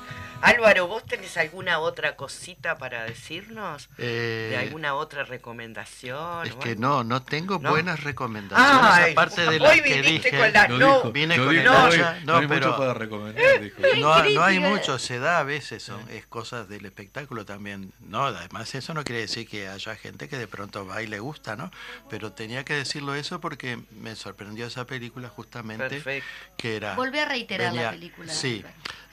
Álvaro, 0.43 0.87
¿vos 0.87 1.05
tenés 1.05 1.37
alguna 1.37 1.79
otra 1.79 2.17
cosita 2.17 2.77
para 2.77 3.05
decirnos? 3.05 3.87
¿De 3.95 4.51
eh, 4.51 4.57
alguna 4.57 4.93
otra 4.93 5.23
recomendación? 5.23 6.45
Es 6.45 6.55
que 6.55 6.75
no, 6.75 7.05
no 7.05 7.21
tengo 7.21 7.59
buenas 7.59 8.03
recomendaciones, 8.03 9.11
aparte 9.13 9.49
de 9.49 9.57
las 9.57 9.79
que 9.79 10.01
dije. 10.01 10.37
Con 10.37 10.51
la, 10.51 10.67
no, 10.67 11.11
vine 11.13 11.37
con 11.37 11.55
el 11.55 11.63
no, 11.63 11.89
no, 12.25 12.37
hay 12.37 12.47
pero, 12.47 12.67
mucho 12.67 12.77
para 12.77 12.93
recomendar, 12.93 13.43
dijo. 13.61 13.77
No, 14.01 14.21
no, 14.21 14.43
hay 14.43 14.59
mucho, 14.59 14.99
se 14.99 15.17
da 15.17 15.39
a 15.39 15.43
veces, 15.43 15.81
son, 15.81 16.01
es 16.09 16.25
cosas 16.25 16.67
del 16.67 16.85
espectáculo 16.85 17.45
también. 17.45 17.93
No, 18.01 18.25
además 18.25 18.75
eso 18.75 18.93
no 18.93 19.05
quiere 19.05 19.21
decir 19.21 19.47
que 19.47 19.69
haya 19.69 19.95
gente 19.95 20.27
que 20.27 20.37
de 20.37 20.47
pronto 20.47 20.85
va 20.85 21.01
y 21.01 21.07
le 21.07 21.19
gusta, 21.19 21.55
¿no? 21.55 21.71
Pero 22.09 22.33
tenía 22.33 22.65
que 22.65 22.73
decirlo 22.73 23.15
eso 23.15 23.39
porque 23.39 23.79
me 23.91 24.17
sorprendió 24.17 24.67
esa 24.67 24.85
película 24.85 25.29
justamente. 25.29 25.87
Perfecto. 25.87 26.27
Que 26.57 26.75
era... 26.75 26.95
Volví 26.95 27.19
a 27.19 27.29
reiterar 27.29 27.73
la 27.73 27.91
película. 27.91 28.33
Sí, 28.33 28.61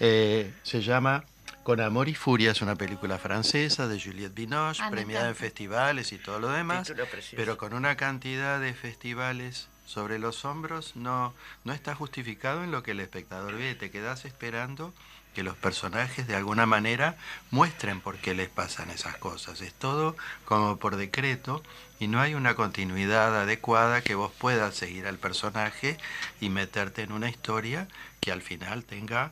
eh, 0.01 0.53
se 0.65 0.81
llama 0.81 1.20
con 1.63 1.81
Amor 1.81 2.09
y 2.09 2.15
Furia 2.15 2.53
es 2.53 2.63
una 2.63 2.75
película 2.75 3.19
francesa 3.19 3.87
de 3.87 4.01
Juliette 4.01 4.35
Binoche, 4.35 4.83
ah, 4.85 4.91
premiada 4.91 5.29
en 5.29 5.37
festivales 5.37 6.13
y 6.13 6.19
todo 6.19 6.41
lo 6.41 6.49
demás, 6.49 6.93
pero 7.37 7.57
con 7.59 7.75
una 7.75 7.97
cantidad 7.97 8.61
de 8.61 8.73
festivales 8.75 9.69
sobre 9.87 10.19
los 10.19 10.45
hombros 10.45 10.97
no, 10.97 11.35
no 11.65 11.73
está 11.73 11.95
justificado 11.95 12.65
en 12.65 12.71
lo 12.71 12.83
que 12.83 12.93
el 12.93 13.01
espectador 13.01 13.57
ve. 13.57 13.75
Te 13.75 13.91
quedas 13.91 14.25
esperando 14.25 14.95
que 15.35 15.43
los 15.43 15.57
personajes 15.57 16.27
de 16.27 16.35
alguna 16.35 16.67
manera 16.67 17.17
muestren 17.51 18.01
por 18.01 18.17
qué 18.17 18.35
les 18.35 18.49
pasan 18.49 18.91
esas 18.91 19.17
cosas. 19.17 19.61
Es 19.61 19.75
todo 19.75 20.17
como 20.45 20.77
por 20.77 20.97
decreto 20.97 21.63
y 21.99 22.09
no 22.09 22.21
hay 22.21 22.35
una 22.35 22.55
continuidad 22.55 23.37
adecuada 23.41 24.01
que 24.01 24.15
vos 24.15 24.33
puedas 24.37 24.75
seguir 24.75 25.07
al 25.07 25.19
personaje 25.19 25.99
y 26.41 26.49
meterte 26.49 27.03
en 27.03 27.13
una 27.13 27.29
historia 27.29 27.87
que 28.21 28.33
al 28.33 28.43
final 28.43 28.85
tenga 28.85 29.31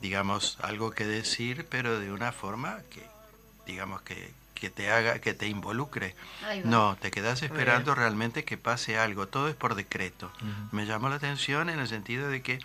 digamos, 0.00 0.58
algo 0.60 0.90
que 0.90 1.06
decir, 1.06 1.66
pero 1.68 1.98
de 1.98 2.12
una 2.12 2.32
forma 2.32 2.80
que, 2.90 3.06
digamos, 3.66 4.02
que, 4.02 4.32
que 4.54 4.70
te 4.70 4.90
haga, 4.90 5.20
que 5.20 5.34
te 5.34 5.46
involucre. 5.46 6.14
No, 6.64 6.96
te 7.00 7.10
quedas 7.10 7.42
esperando 7.42 7.94
realmente 7.94 8.44
que 8.44 8.56
pase 8.56 8.98
algo. 8.98 9.28
Todo 9.28 9.48
es 9.48 9.54
por 9.54 9.74
decreto. 9.74 10.32
Me 10.72 10.86
llamó 10.86 11.08
la 11.08 11.16
atención 11.16 11.68
en 11.68 11.78
el 11.78 11.88
sentido 11.88 12.28
de 12.28 12.42
que, 12.42 12.58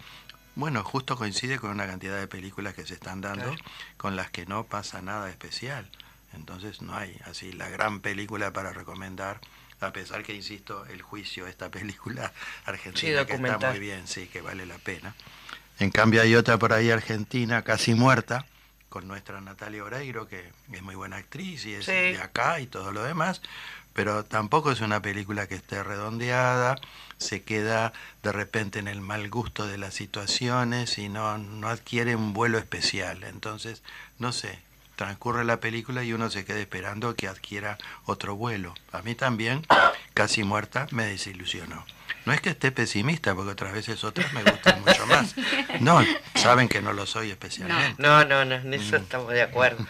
bueno, 0.55 0.83
justo 0.83 1.17
coincide 1.17 1.59
con 1.59 1.71
una 1.71 1.85
cantidad 1.85 2.17
de 2.19 2.27
películas 2.27 2.73
que 2.73 2.85
se 2.85 2.95
están 2.95 3.21
dando 3.21 3.55
con 3.97 4.15
las 4.15 4.31
que 4.31 4.45
no 4.45 4.63
pasa 4.63 5.01
nada 5.01 5.29
especial. 5.29 5.89
Entonces 6.33 6.81
no 6.81 6.95
hay 6.95 7.19
así 7.25 7.51
la 7.51 7.69
gran 7.69 7.99
película 7.99 8.53
para 8.53 8.71
recomendar, 8.71 9.41
a 9.81 9.91
pesar 9.91 10.23
que, 10.23 10.33
insisto, 10.33 10.85
El 10.85 11.01
Juicio, 11.01 11.47
esta 11.47 11.69
película 11.71 12.31
argentina 12.65 13.25
que 13.25 13.33
está 13.33 13.69
muy 13.69 13.79
bien, 13.79 14.07
sí, 14.07 14.27
que 14.27 14.41
vale 14.41 14.65
la 14.65 14.77
pena. 14.77 15.13
En 15.79 15.91
cambio 15.91 16.21
hay 16.21 16.35
otra 16.35 16.57
por 16.57 16.73
ahí 16.73 16.91
argentina, 16.91 17.63
casi 17.63 17.93
muerta, 17.93 18.45
con 18.89 19.07
nuestra 19.07 19.39
Natalia 19.39 19.83
Oreiro, 19.83 20.27
que 20.27 20.51
es 20.71 20.81
muy 20.81 20.95
buena 20.95 21.15
actriz 21.15 21.65
y 21.65 21.73
es 21.75 21.85
de 21.85 22.19
acá 22.21 22.59
y 22.59 22.67
todo 22.67 22.91
lo 22.91 23.03
demás, 23.03 23.41
pero 23.93 24.25
tampoco 24.25 24.71
es 24.71 24.81
una 24.81 25.01
película 25.01 25.47
que 25.47 25.55
esté 25.55 25.81
redondeada, 25.81 26.75
se 27.17 27.43
queda 27.43 27.93
de 28.21 28.31
repente 28.31 28.79
en 28.79 28.87
el 28.87 28.99
mal 28.99 29.29
gusto 29.29 29.65
de 29.65 29.77
las 29.77 29.93
situaciones 29.93 30.97
y 30.97 31.07
no, 31.07 31.37
no 31.37 31.69
adquiere 31.69 32.15
un 32.15 32.33
vuelo 32.33 32.57
especial. 32.57 33.23
Entonces, 33.23 33.81
no 34.19 34.33
sé, 34.33 34.59
transcurre 34.95 35.45
la 35.45 35.59
película 35.59 36.03
y 36.03 36.13
uno 36.13 36.29
se 36.29 36.45
queda 36.45 36.59
esperando 36.59 37.15
que 37.15 37.27
adquiera 37.27 37.77
otro 38.05 38.35
vuelo. 38.35 38.73
A 38.91 39.01
mí 39.01 39.15
también, 39.15 39.65
casi 40.13 40.43
muerta, 40.43 40.87
me 40.91 41.05
desilusionó. 41.05 41.85
No 42.25 42.33
es 42.33 42.41
que 42.41 42.49
esté 42.51 42.71
pesimista, 42.71 43.33
porque 43.33 43.51
otras 43.51 43.73
veces 43.73 44.03
otras 44.03 44.31
me 44.33 44.43
gustan 44.43 44.81
mucho 44.81 45.05
más. 45.07 45.35
No, 45.79 46.05
saben 46.35 46.67
que 46.67 46.81
no 46.81 46.93
lo 46.93 47.07
soy 47.07 47.31
especialmente. 47.31 47.95
No, 47.97 48.23
no, 48.25 48.45
no, 48.45 48.55
en 48.55 48.73
eso 48.73 48.99
mm. 48.99 49.01
estamos 49.01 49.33
de 49.33 49.41
acuerdo. 49.41 49.83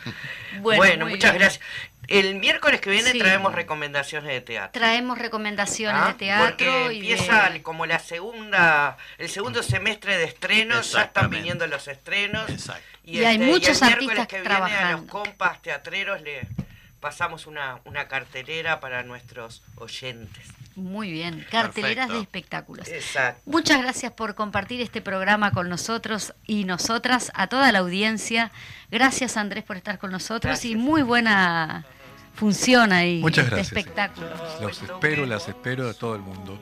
Bueno, 0.62 1.06
muchas 1.06 1.34
gracias. 1.34 1.62
El 2.08 2.36
miércoles 2.36 2.82
que 2.82 2.90
viene 2.90 3.14
traemos 3.14 3.54
recomendaciones 3.54 4.30
de 4.32 4.42
teatro. 4.42 4.80
Traemos 4.80 5.18
recomendaciones 5.18 6.02
de 6.04 6.10
ah, 6.10 6.18
teatro. 6.18 6.48
Porque 6.48 6.86
empieza 6.88 7.52
como 7.64 7.86
la 7.86 8.00
segunda, 8.00 8.98
el 9.18 9.30
segundo 9.30 9.64
semestre 9.64 10.18
de 10.18 10.26
estrenos, 10.26 10.92
ya 10.94 11.04
están 11.04 11.30
viniendo 11.30 11.68
los 11.68 11.88
estrenos. 11.88 12.50
Exacto. 12.50 12.84
Y, 13.04 13.24
hay 13.24 13.36
este, 13.36 13.48
muchos 13.48 13.82
artistas 13.82 14.28
que 14.28 14.42
trabajando. 14.42 14.88
a 14.88 14.92
los 14.92 15.10
compas 15.10 15.62
teatreros 15.62 16.22
le 16.22 16.48
pasamos 17.00 17.48
una, 17.48 17.80
una 17.86 18.08
cartelera 18.08 18.80
para 18.80 19.04
nuestros 19.04 19.64
oyentes. 19.76 20.46
Muy 20.76 21.11
bien, 21.11 21.45
carteleras 21.49 22.09
de 22.09 22.19
espectáculos. 22.19 22.88
Exacto. 22.88 23.41
Muchas 23.45 23.82
gracias 23.82 24.11
por 24.13 24.36
compartir 24.36 24.82
este 24.82 25.01
programa 25.01 25.51
con 25.51 25.69
nosotros 25.69 26.34
y 26.45 26.63
nosotras, 26.63 27.32
a 27.36 27.47
toda 27.47 27.72
la 27.72 27.80
audiencia. 27.80 28.51
Gracias 28.89 29.38
Andrés 29.38 29.63
por 29.63 29.78
estar 29.78 29.99
con 29.99 30.11
nosotros 30.11 30.63
y 30.65 30.76
muy 30.76 31.01
buena 31.01 31.86
función 32.34 32.93
ahí. 32.93 33.19
Muchas 33.19 33.47
gracias. 33.47 33.67
espectáculo. 33.67 34.30
Los 34.61 34.82
espero, 34.82 35.26
las 35.26 35.47
espero 35.47 35.89
a 35.89 35.93
todo 35.93 36.15
el 36.15 36.22
mundo. 36.22 36.59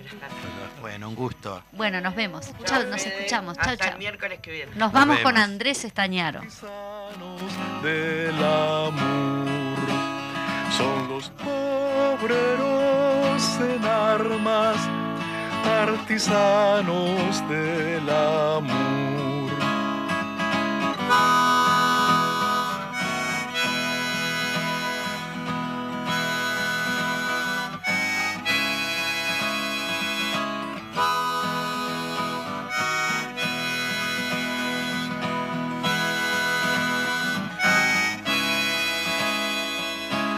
Bueno, 0.81 1.09
un 1.09 1.15
gusto. 1.15 1.63
Bueno, 1.71 2.01
nos 2.01 2.15
vemos. 2.15 2.47
Chao, 2.65 2.83
nos 2.83 3.05
escuchamos. 3.05 3.57
Chao, 3.57 3.75
chao. 3.75 3.97
miércoles 3.97 4.39
que 4.39 4.51
viene. 4.51 4.71
Nos, 4.75 4.91
vamos 4.91 5.19
con 5.19 5.37
Andrés 5.37 5.85
Estañaro 5.85 6.41
son 10.79 11.09
los 11.09 11.31
obreros 11.45 13.08
en 13.39 13.85
armas, 13.85 14.75
artesanos 15.63 17.47
del 17.47 18.09
amor. 18.09 18.99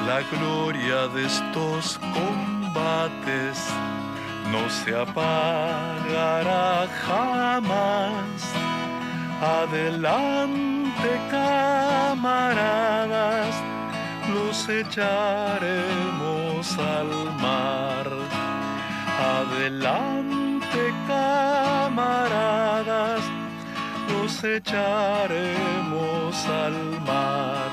la 0.06 0.22
gloria 0.24 1.08
de 1.08 1.26
estos 1.26 2.00
combates 2.74 3.60
no 4.52 4.70
se 4.70 4.96
apagará 4.96 6.88
jamás. 7.06 8.54
Adelante 9.42 11.10
camaradas, 11.30 12.36
los 14.34 14.70
echaremos 14.70 15.58
al 16.78 17.10
mar. 17.42 18.08
Adelante, 19.40 20.94
camaradas, 21.08 22.12
los 24.10 24.44
echaremos 24.44 26.36
al 26.46 26.78
mar. 27.06 27.72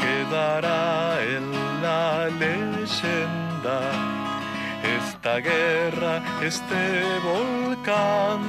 Quedará 0.00 1.22
en 1.22 1.44
la 1.82 2.28
leyenda 2.28 3.51
esta 3.64 5.36
guerra, 5.38 6.20
este 6.42 7.02
volcán 7.22 8.40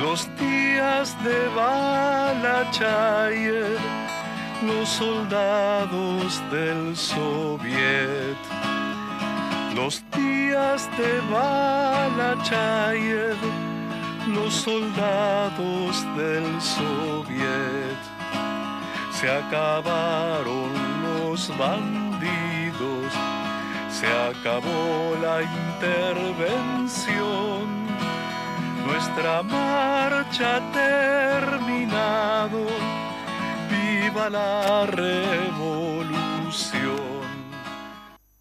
los 0.00 0.28
días 0.36 1.16
de 1.24 1.48
Balachayer, 1.56 2.86
los 4.62 4.88
soldados 4.88 6.40
del 6.50 6.96
Soviet. 6.96 8.36
Los 9.74 10.02
días 10.16 10.88
de 10.96 11.20
Balachayer, 11.30 12.56
los 14.28 14.54
soldados 14.54 16.04
del 16.16 16.60
Soviet. 16.60 17.98
Se 19.12 19.30
acabaron 19.30 20.72
los 21.02 21.48
bandidos, 21.58 23.12
se 23.98 24.06
acabó 24.06 25.16
la 25.22 25.36
intervención 25.42 27.16
nuestra 28.86 29.42
marcha 29.42 30.56
ha 30.56 30.60
terminado, 30.72 32.60
viva 33.70 34.28
la 34.30 34.86
revolución. 34.86 35.96